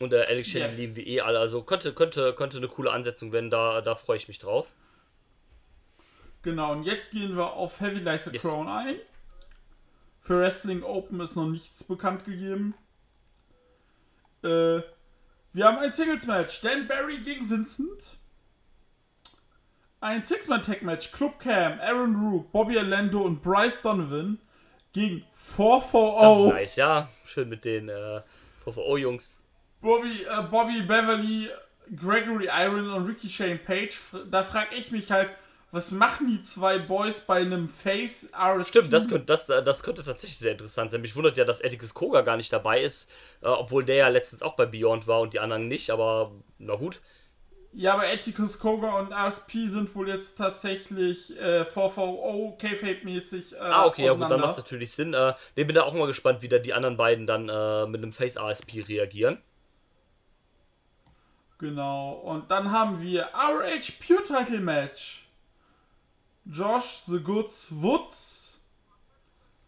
Und 0.00 0.12
äh, 0.12 0.24
Alex 0.26 0.48
Shelley 0.48 0.66
Yes. 0.66 0.78
lieben 0.78 0.96
wir 0.96 1.06
eh 1.06 1.20
alle. 1.20 1.38
Also 1.38 1.62
könnte, 1.62 1.92
könnte, 1.94 2.34
könnte 2.34 2.56
eine 2.56 2.66
coole 2.68 2.90
Ansetzung 2.90 3.30
werden. 3.32 3.48
Da, 3.50 3.80
da 3.80 3.94
freue 3.94 4.16
ich 4.16 4.26
mich 4.26 4.40
drauf. 4.40 4.66
Genau, 6.42 6.72
und 6.72 6.82
jetzt 6.82 7.12
gehen 7.12 7.36
wir 7.36 7.52
auf 7.52 7.80
Heavy 7.80 7.98
the 7.98 8.30
Yes. 8.32 8.42
Crown 8.42 8.66
ein. 8.68 8.96
Für 10.20 10.40
Wrestling 10.40 10.82
Open 10.82 11.20
ist 11.20 11.36
noch 11.36 11.46
nichts 11.46 11.84
bekannt 11.84 12.24
gegeben. 12.24 12.74
Äh, 14.42 14.80
wir 15.52 15.64
haben 15.64 15.78
ein 15.78 15.92
Singles-Match. 15.92 16.60
Dan 16.60 16.86
Barry 16.86 17.18
gegen 17.18 17.48
Vincent. 17.48 18.16
Ein 20.00 20.22
Six-Man-Tag-Match. 20.22 21.12
Club 21.12 21.38
Cam, 21.38 21.80
Aaron 21.80 22.14
Rook, 22.16 22.52
Bobby 22.52 22.78
Orlando 22.78 23.22
und 23.22 23.42
Bryce 23.42 23.82
Donovan 23.82 24.38
gegen 24.92 25.24
440. 25.32 26.20
Das 26.20 26.38
ist 26.38 26.46
nice, 26.54 26.76
ja. 26.76 27.08
Schön 27.26 27.48
mit 27.48 27.64
den 27.64 27.88
äh, 27.88 28.20
VVO-Jungs. 28.64 29.36
Bobby, 29.80 30.22
äh, 30.22 30.42
Bobby 30.42 30.82
Beverly, 30.82 31.50
Gregory 31.94 32.48
Iron 32.52 32.90
und 32.90 33.06
Ricky 33.06 33.28
Shane 33.28 33.58
Page. 33.58 33.98
Da 34.30 34.42
frage 34.42 34.74
ich 34.74 34.90
mich 34.92 35.10
halt, 35.10 35.32
was 35.70 35.90
machen 35.90 36.26
die 36.26 36.40
zwei 36.40 36.78
Boys 36.78 37.20
bei 37.20 37.40
einem 37.40 37.68
Face 37.68 38.30
RSP? 38.32 38.70
Stimmt, 38.70 38.92
das 38.92 39.08
könnte, 39.08 39.26
das, 39.26 39.46
das 39.46 39.82
könnte 39.82 40.02
tatsächlich 40.02 40.38
sehr 40.38 40.52
interessant 40.52 40.92
sein. 40.92 41.02
Mich 41.02 41.14
wundert 41.14 41.36
ja, 41.36 41.44
dass 41.44 41.62
Atticus 41.62 41.92
Koga 41.92 42.22
gar 42.22 42.38
nicht 42.38 42.52
dabei 42.52 42.80
ist. 42.80 43.10
Äh, 43.42 43.48
obwohl 43.48 43.84
der 43.84 43.96
ja 43.96 44.08
letztens 44.08 44.42
auch 44.42 44.56
bei 44.56 44.64
Beyond 44.64 45.06
war 45.06 45.20
und 45.20 45.34
die 45.34 45.40
anderen 45.40 45.68
nicht. 45.68 45.90
Aber 45.90 46.32
na 46.58 46.74
gut. 46.76 47.00
Ja, 47.74 47.94
aber 47.94 48.04
Atticus 48.04 48.58
Koga 48.58 48.98
und 48.98 49.12
RSP 49.12 49.68
sind 49.68 49.94
wohl 49.94 50.08
jetzt 50.08 50.38
tatsächlich 50.38 51.38
äh, 51.38 51.66
440 51.66 52.58
K-Fape-mäßig. 52.58 53.52
Äh, 53.52 53.58
Ah, 53.58 53.84
okay, 53.84 54.06
ja 54.06 54.14
gut, 54.14 54.30
dann 54.30 54.40
macht 54.40 54.52
es 54.52 54.56
natürlich 54.56 54.92
Sinn. 54.92 55.12
Äh, 55.12 55.34
ich 55.54 55.66
bin 55.66 55.76
da 55.76 55.82
auch 55.82 55.92
mal 55.92 56.06
gespannt, 56.06 56.40
wie 56.40 56.48
da 56.48 56.58
die 56.58 56.72
anderen 56.72 56.96
beiden 56.96 57.26
dann 57.26 57.50
äh, 57.50 57.86
mit 57.86 58.02
einem 58.02 58.14
Face 58.14 58.38
ASP 58.38 58.88
reagieren. 58.88 59.42
Genau. 61.58 62.12
Und 62.12 62.50
dann 62.50 62.72
haben 62.72 63.02
wir 63.02 63.28
RH 63.34 63.92
Pure 64.06 64.24
Title 64.24 64.60
Match. 64.60 65.27
Josh 66.50 67.02
The 67.06 67.20
Goods 67.20 67.68
Woods 67.70 68.58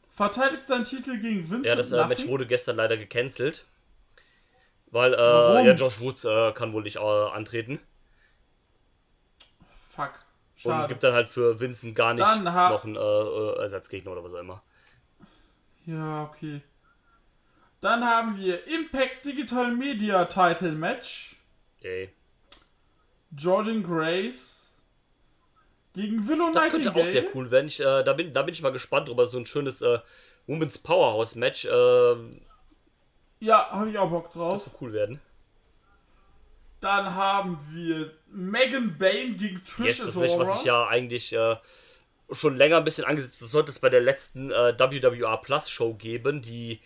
verteidigt 0.08 0.66
seinen 0.66 0.84
Titel 0.84 1.18
gegen 1.18 1.38
Vincent 1.40 1.66
Ja, 1.66 1.74
das 1.76 1.92
äh, 1.92 2.04
Match 2.06 2.26
wurde 2.26 2.46
gestern 2.46 2.76
leider 2.76 2.96
gecancelt. 2.96 3.64
Weil, 4.90 5.14
äh, 5.14 5.66
ja, 5.66 5.74
Josh 5.74 6.00
Woods 6.00 6.24
äh, 6.24 6.52
kann 6.52 6.72
wohl 6.72 6.82
nicht 6.82 6.96
äh, 6.96 7.00
antreten. 7.00 7.78
Fuck. 9.72 10.12
Und 10.62 10.72
Schade. 10.72 10.88
gibt 10.88 11.02
dann 11.04 11.14
halt 11.14 11.30
für 11.30 11.58
Vincent 11.60 11.94
gar 11.94 12.12
nicht 12.12 12.44
noch 12.44 12.84
einen 12.84 12.96
äh, 12.96 12.98
äh, 12.98 13.62
Ersatzgegner 13.62 14.12
oder 14.12 14.24
was 14.24 14.34
auch 14.34 14.40
immer. 14.40 14.62
Ja, 15.86 16.24
okay. 16.24 16.60
Dann 17.80 18.04
haben 18.04 18.36
wir 18.36 18.66
Impact 18.66 19.24
Digital 19.24 19.74
Media 19.74 20.26
Title 20.26 20.72
Match. 20.72 21.36
Ey. 21.80 22.12
Jordan 23.34 23.82
Grace 23.82 24.59
gegen 25.94 26.26
Willow 26.28 26.52
Das 26.52 26.68
könnte 26.68 26.94
auch 26.94 27.06
sehr 27.06 27.24
cool 27.34 27.50
werden. 27.50 27.66
Ich, 27.66 27.80
äh, 27.80 28.02
da, 28.04 28.12
bin, 28.12 28.32
da 28.32 28.42
bin 28.42 28.54
ich 28.54 28.62
mal 28.62 28.72
gespannt 28.72 29.08
drüber. 29.08 29.26
So 29.26 29.38
ein 29.38 29.46
schönes 29.46 29.82
äh, 29.82 29.98
Women's 30.46 30.78
Powerhouse 30.78 31.34
Match. 31.34 31.64
Äh, 31.64 32.14
Ja, 33.40 33.70
habe 33.70 33.90
ich 33.90 33.98
auch 33.98 34.10
Bock 34.10 34.26
das 34.26 34.34
drauf. 34.34 34.66
wird 34.66 34.76
cool 34.80 34.92
werden. 34.92 35.20
Dann 36.80 37.14
haben 37.14 37.58
wir 37.72 38.10
Megan 38.28 38.96
Bain 38.96 39.36
gegen 39.36 39.62
Trish 39.62 39.86
Yes, 39.86 39.98
das 39.98 40.14
Match, 40.16 40.38
was 40.38 40.60
ich 40.60 40.64
ja 40.64 40.86
eigentlich 40.86 41.32
äh, 41.34 41.56
schon 42.32 42.56
länger 42.56 42.78
ein 42.78 42.84
bisschen 42.84 43.04
angesetzt 43.04 43.42
Das 43.42 43.50
sollte 43.50 43.70
es 43.70 43.78
bei 43.80 43.90
der 43.90 44.00
letzten 44.00 44.50
äh, 44.50 44.78
WWR 44.78 45.36
Plus 45.38 45.68
Show 45.68 45.92
geben, 45.94 46.40
die 46.40 46.80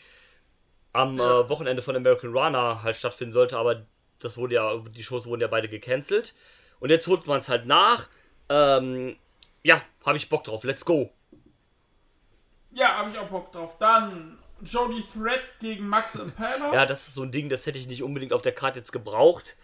am 0.93 1.19
Ja. 1.19 1.41
äh, 1.43 1.49
Wochenende 1.49 1.83
von 1.83 1.95
American 1.95 2.33
Runner 2.37 2.83
halt 2.83 2.97
stattfinden 2.97 3.33
sollte, 3.33 3.57
aber 3.57 3.87
das 4.21 4.37
wurde 4.37 4.55
ja, 4.57 4.77
die 4.79 5.03
Shows 5.03 5.27
wurden 5.27 5.43
ja 5.43 5.49
beide 5.49 5.69
gecancelt. 5.69 6.35
Und 6.81 6.91
jetzt 6.91 7.07
holt 7.07 7.27
man 7.27 7.39
es 7.39 7.49
halt 7.49 7.67
nach. 7.67 8.09
Ähm, 8.49 9.17
ja, 9.63 9.81
habe 10.05 10.17
ich 10.17 10.29
Bock 10.29 10.45
drauf. 10.45 10.65
Let's 10.65 10.85
go. 10.85 11.11
Ja, 12.73 12.97
habe 12.99 13.11
ich 13.11 13.19
auch 13.19 13.29
Bock 13.29 13.53
drauf. 13.53 13.79
Dann 13.79 14.39
Jody 14.63 15.03
Thread 15.03 15.59
gegen 15.61 15.89
Max 15.89 16.15
Impala. 16.15 16.73
Ja, 16.73 16.87
das 16.87 17.09
ist 17.09 17.15
so 17.15 17.23
ein 17.23 17.33
Ding, 17.33 17.49
das 17.49 17.67
hätte 17.67 17.79
ich 17.79 17.87
nicht 17.87 18.03
unbedingt 18.03 18.33
auf 18.33 18.43
der 18.43 18.53
Karte 18.53 18.79
jetzt 18.79 18.93
gebraucht. 18.93 19.57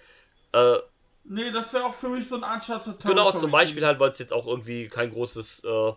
Äh, 0.52 0.78
Nee, 1.24 1.50
das 1.50 1.72
wäre 1.72 1.84
auch 1.84 1.94
für 1.94 2.08
mich 2.08 2.28
so 2.28 2.36
ein 2.36 2.42
Uncharted 2.42 2.98
Genau, 3.00 3.14
Territory 3.14 3.38
zum 3.38 3.50
Beispiel 3.50 3.86
halt, 3.86 4.00
weil 4.00 4.10
es 4.10 4.18
jetzt 4.18 4.32
auch 4.32 4.46
irgendwie 4.46 4.88
kein 4.88 5.12
großes, 5.12 5.62
äh, 5.64 5.92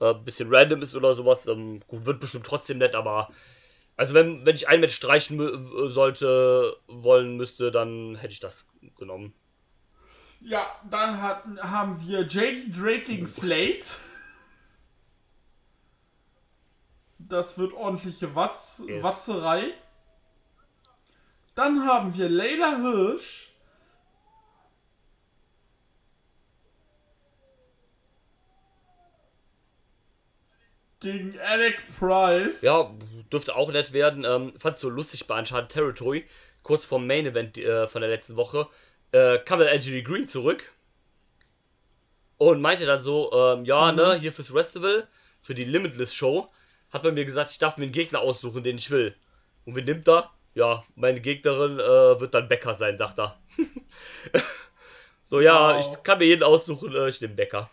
äh, 0.00 0.14
bisschen 0.14 0.54
random 0.54 0.82
ist 0.82 0.94
oder 0.94 1.14
sowas. 1.14 1.46
Ähm, 1.46 1.80
gut, 1.88 2.06
wird 2.06 2.20
bestimmt 2.20 2.46
trotzdem 2.46 2.78
nett, 2.78 2.94
aber. 2.94 3.28
Also, 3.96 4.14
wenn, 4.14 4.46
wenn 4.46 4.54
ich 4.54 4.68
ein 4.68 4.80
Match 4.80 4.94
streichen 4.94 5.88
sollte, 5.88 6.76
wollen 6.86 7.36
müsste, 7.36 7.72
dann 7.72 8.14
hätte 8.14 8.32
ich 8.32 8.40
das 8.40 8.68
genommen. 8.96 9.34
Ja, 10.40 10.66
dann 10.88 11.20
hatten, 11.20 11.60
haben 11.60 12.00
wir 12.06 12.22
JD 12.22 13.04
gegen 13.04 13.26
Slate. 13.26 13.96
Das 17.18 17.58
wird 17.58 17.72
ordentliche 17.74 18.34
Watz, 18.34 18.82
Yes. 18.86 19.02
Watzerei. 19.02 19.74
Dann 21.54 21.84
haben 21.84 22.16
wir 22.16 22.28
Leila 22.28 22.76
Hirsch. 22.76 23.52
Gegen 31.00 31.38
Alec 31.40 31.80
Price. 31.98 32.62
Ja, 32.62 32.90
dürfte 33.32 33.54
auch 33.54 33.70
nett 33.70 33.92
werden. 33.92 34.24
Ähm, 34.24 34.52
fand's 34.58 34.80
so 34.80 34.88
lustig 34.88 35.26
bei 35.26 35.38
Uncharted 35.38 35.70
Territory. 35.70 36.24
Kurz 36.62 36.86
vorm 36.86 37.06
Main 37.06 37.26
Event 37.26 37.56
äh, 37.58 37.86
von 37.86 38.00
der 38.00 38.10
letzten 38.10 38.36
Woche 38.36 38.68
äh, 39.12 39.38
kam 39.38 39.58
dann 39.58 39.68
Anthony 39.68 40.02
Green 40.02 40.26
zurück 40.28 40.72
und 42.36 42.60
meinte 42.60 42.86
dann 42.86 43.00
so, 43.00 43.32
ähm, 43.32 43.64
ja, 43.64 43.92
ne, 43.92 44.14
hier 44.14 44.32
fürs 44.32 44.48
Festival, 44.50 45.06
für 45.40 45.54
die 45.54 45.64
Limitless 45.64 46.14
Show, 46.14 46.50
hat 46.92 47.04
man 47.04 47.14
mir 47.14 47.24
gesagt, 47.24 47.50
ich 47.50 47.58
darf 47.58 47.76
mir 47.76 47.84
einen 47.84 47.92
Gegner 47.92 48.20
aussuchen, 48.20 48.62
den 48.62 48.78
ich 48.78 48.90
will. 48.90 49.14
Und 49.64 49.74
wen 49.76 49.84
nimmt 49.84 50.08
er? 50.08 50.30
Ja, 50.54 50.82
meine 50.96 51.20
Gegnerin 51.20 51.78
äh, 51.78 52.20
wird 52.20 52.34
dann 52.34 52.48
Becker 52.48 52.74
sein, 52.74 52.98
sagt 52.98 53.18
er. 53.18 53.38
so, 55.24 55.40
ja, 55.40 55.76
Wow. 55.76 55.80
ich 55.94 56.02
kann 56.02 56.18
mir 56.18 56.24
jeden 56.24 56.42
aussuchen, 56.42 56.94
äh, 56.94 57.08
ich 57.08 57.20
nehme 57.20 57.34
Becker. 57.34 57.70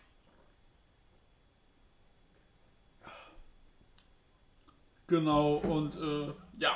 Genau, 5.07 5.55
und 5.55 5.95
äh, 5.95 6.33
ja. 6.59 6.75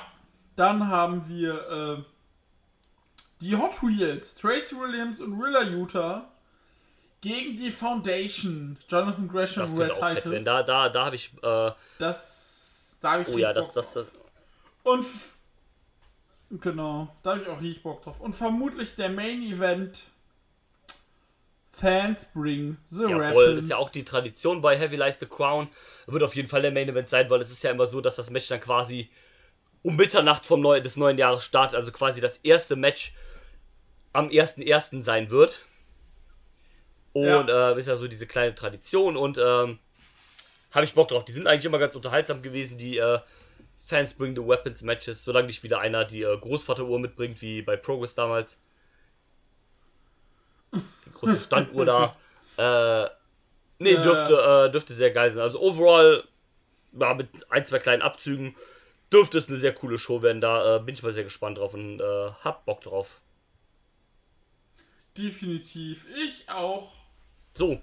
Dann 0.56 0.88
haben 0.88 1.28
wir 1.28 1.98
äh, 2.00 2.04
die 3.42 3.56
Hot 3.56 3.82
Wheels, 3.82 4.36
Tracy 4.36 4.76
Williams 4.76 5.20
und 5.20 5.40
Willa 5.40 5.64
Utah 5.64 6.30
gegen 7.22 7.56
die 7.56 7.72
Foundation, 7.72 8.78
Jonathan 8.88 9.28
Gresham 9.28 9.64
Das 9.64 9.78
Red. 9.78 9.94
Titus. 9.94 10.44
Da, 10.44 10.64
da, 10.64 10.90
da 10.90 11.06
habe 11.06 11.16
ich, 11.16 11.32
äh, 11.42 11.72
Das, 11.98 12.98
da 13.02 13.12
habe 13.12 13.24
ich 13.24 13.30
oh 13.30 13.38
ja, 13.38 13.54
das, 13.54 13.74
das, 13.74 13.94
das, 13.94 14.12
Und 14.84 15.06
genau, 16.50 17.14
da 17.24 17.32
habe 17.32 17.42
ich 17.42 17.48
auch 17.48 17.60
richtig 17.60 17.84
Bock 17.84 18.02
drauf. 18.04 18.20
Und 18.20 18.34
vermutlich 18.34 18.96
der 18.96 19.10
Main 19.10 19.42
Event 19.42 20.04
Fans 21.72 22.26
bring 22.34 22.78
the 22.88 23.04
Jawohl, 23.04 23.56
das 23.56 23.66
ist 23.66 23.70
ja 23.70 23.78
auch 23.78 23.90
die 23.90 24.04
Tradition 24.04 24.62
bei 24.62 24.78
Heavy 24.78 24.98
Lies 24.98 25.20
the 25.20 25.26
Crown. 25.26 25.70
Wird 26.08 26.24
auf 26.24 26.36
jeden 26.36 26.50
Fall 26.50 26.62
der 26.62 26.72
Main 26.72 26.90
Event 26.90 27.08
sein, 27.08 27.30
weil 27.30 27.42
es 27.42 27.52
ist 27.52 27.64
ja 27.64 27.72
immer 27.72 27.88
so, 27.88 28.02
dass 28.02 28.16
das 28.16 28.30
Match 28.32 28.48
dann 28.50 28.60
quasi 28.60 29.10
um 29.82 29.96
Mitternacht 29.96 30.46
vom 30.46 30.60
neu 30.60 30.82
des 30.82 30.98
neuen 30.98 31.18
Jahres 31.18 31.44
startet, 31.44 31.76
also 31.76 31.92
quasi 31.94 32.20
das 32.20 32.38
erste 32.38 32.76
Match 32.76 33.14
am 34.14 34.30
1.1. 34.30 35.02
sein 35.02 35.30
wird. 35.30 35.64
Und 37.14 37.26
Ja. 37.26 37.72
äh, 37.72 37.80
ist 37.80 37.88
ja 37.88 37.96
so 37.96 38.08
diese 38.08 38.28
kleine 38.28 38.54
Tradition 38.56 39.18
und 39.18 39.38
ähm, 39.38 39.80
habe 40.72 40.86
ich 40.86 40.94
Bock 40.94 41.08
drauf. 41.08 41.26
Die 41.26 41.32
sind 41.32 41.48
eigentlich 41.48 41.66
immer 41.66 41.80
ganz 41.80 41.96
unterhaltsam 41.96 42.42
gewesen, 42.42 42.78
die 42.78 42.98
äh, 42.98 43.20
Fans 43.82 44.14
bring 44.14 44.36
the 44.36 44.46
Weapons 44.46 44.84
Matches, 44.84 45.24
solange 45.24 45.48
nicht 45.48 45.64
wieder 45.64 45.80
einer 45.80 46.06
die 46.06 46.22
äh, 46.22 46.38
Großvateruhr 46.38 47.00
mitbringt, 47.00 47.42
wie 47.42 47.62
bei 47.64 47.76
Progress 47.76 48.14
damals. 48.14 48.60
Die 50.74 51.12
große 51.14 51.40
Standuhr 51.46 51.86
da. 51.86 52.16
Äh, 52.58 53.10
nee, 53.80 53.96
dürfte, 53.96 54.34
äh, 54.68 54.72
dürfte 54.72 54.94
sehr 54.94 55.12
geil 55.12 55.34
sein. 55.34 55.42
Also 55.42 55.60
overall, 55.62 56.24
ja, 56.94 57.14
mit 57.16 57.30
ein, 57.50 57.66
zwei 57.66 57.80
kleinen 57.80 58.02
Abzügen, 58.04 58.56
dürfte 59.12 59.40
es 59.40 59.48
eine 59.48 59.58
sehr 59.58 59.74
coole 59.74 59.98
Show 59.98 60.22
werden. 60.22 60.42
Da 60.42 60.76
äh, 60.76 60.80
bin 60.80 60.94
ich 60.94 61.02
mal 61.02 61.12
sehr 61.12 61.24
gespannt 61.24 61.58
drauf 61.58 61.74
und 61.74 62.00
äh, 62.00 62.32
hab 62.44 62.66
Bock 62.66 62.82
drauf. 62.82 63.22
Definitiv. 65.18 66.08
Ich 66.26 66.50
auch. 66.50 66.94
So, 67.54 67.82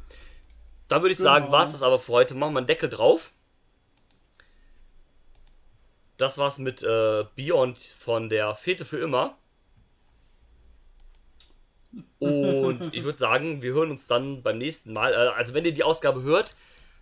dann 0.88 1.02
würde 1.02 1.12
ich 1.12 1.18
Genau. 1.18 1.30
sagen, 1.30 1.52
war 1.52 1.62
es 1.64 1.72
das 1.72 1.82
aber 1.82 1.98
für 1.98 2.12
heute. 2.12 2.34
Machen 2.34 2.54
wir 2.54 2.58
einen 2.58 2.66
Deckel 2.66 2.88
drauf. 2.88 3.32
Das 6.16 6.38
war's 6.38 6.58
mit 6.58 6.82
äh, 6.82 7.24
Beyond 7.34 7.78
von 7.78 8.28
der 8.28 8.54
Fete 8.54 8.84
für 8.84 8.98
immer. 8.98 9.36
Und 12.18 12.88
ich 12.94 13.04
würde 13.04 13.18
sagen, 13.18 13.62
wir 13.62 13.72
hören 13.74 13.90
uns 13.90 14.06
dann 14.06 14.42
beim 14.42 14.58
nächsten 14.58 14.92
Mal. 14.92 15.12
Äh, 15.12 15.16
also, 15.36 15.52
wenn 15.54 15.64
ihr 15.64 15.74
die 15.74 15.84
Ausgabe 15.84 16.22
hört, 16.22 16.54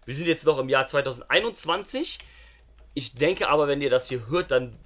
wir 0.04 0.14
sind 0.14 0.26
jetzt 0.26 0.44
noch 0.46 0.58
im 0.58 0.68
Jahr 0.68 0.86
2021. 0.86 2.18
Ich 2.94 3.14
denke 3.14 3.48
aber, 3.48 3.68
wenn 3.68 3.80
ihr 3.82 3.90
das 3.90 4.08
hier 4.08 4.26
hört, 4.28 4.50
dann 4.50 4.76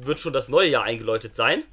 wird 0.00 0.20
schon 0.20 0.32
das 0.32 0.48
neue 0.48 0.68
Jahr 0.68 0.84
eingeläutet 0.84 1.34
sein. 1.34 1.64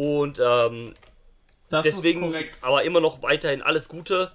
Und 0.00 0.40
ähm, 0.42 0.94
Das 1.68 1.84
Deswegen 1.84 2.22
ist 2.24 2.26
korrekt. 2.30 2.58
aber 2.62 2.84
immer 2.84 3.00
noch 3.00 3.20
weiterhin 3.22 3.60
alles 3.60 3.86
Gute. 3.90 4.32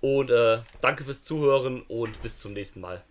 Und 0.00 0.30
äh, 0.30 0.60
danke 0.80 1.04
fürs 1.04 1.22
Zuhören 1.22 1.82
und 1.82 2.22
bis 2.22 2.38
zum 2.38 2.54
nächsten 2.54 2.80
Mal. 2.80 3.04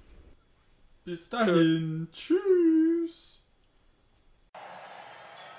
Bis 1.05 1.30
dahin. 1.30 2.07
Tschüss. 2.12 3.39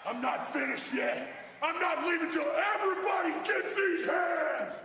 I'm 0.05 0.21
not 0.21 0.53
finished 0.53 0.93
yet. 0.93 1.29
I'm 1.63 1.79
not 1.81 2.05
leaving 2.05 2.29
till 2.31 2.43
everybody 2.75 3.35
gets 3.45 3.77
these 3.77 4.05
hands. 4.11 4.83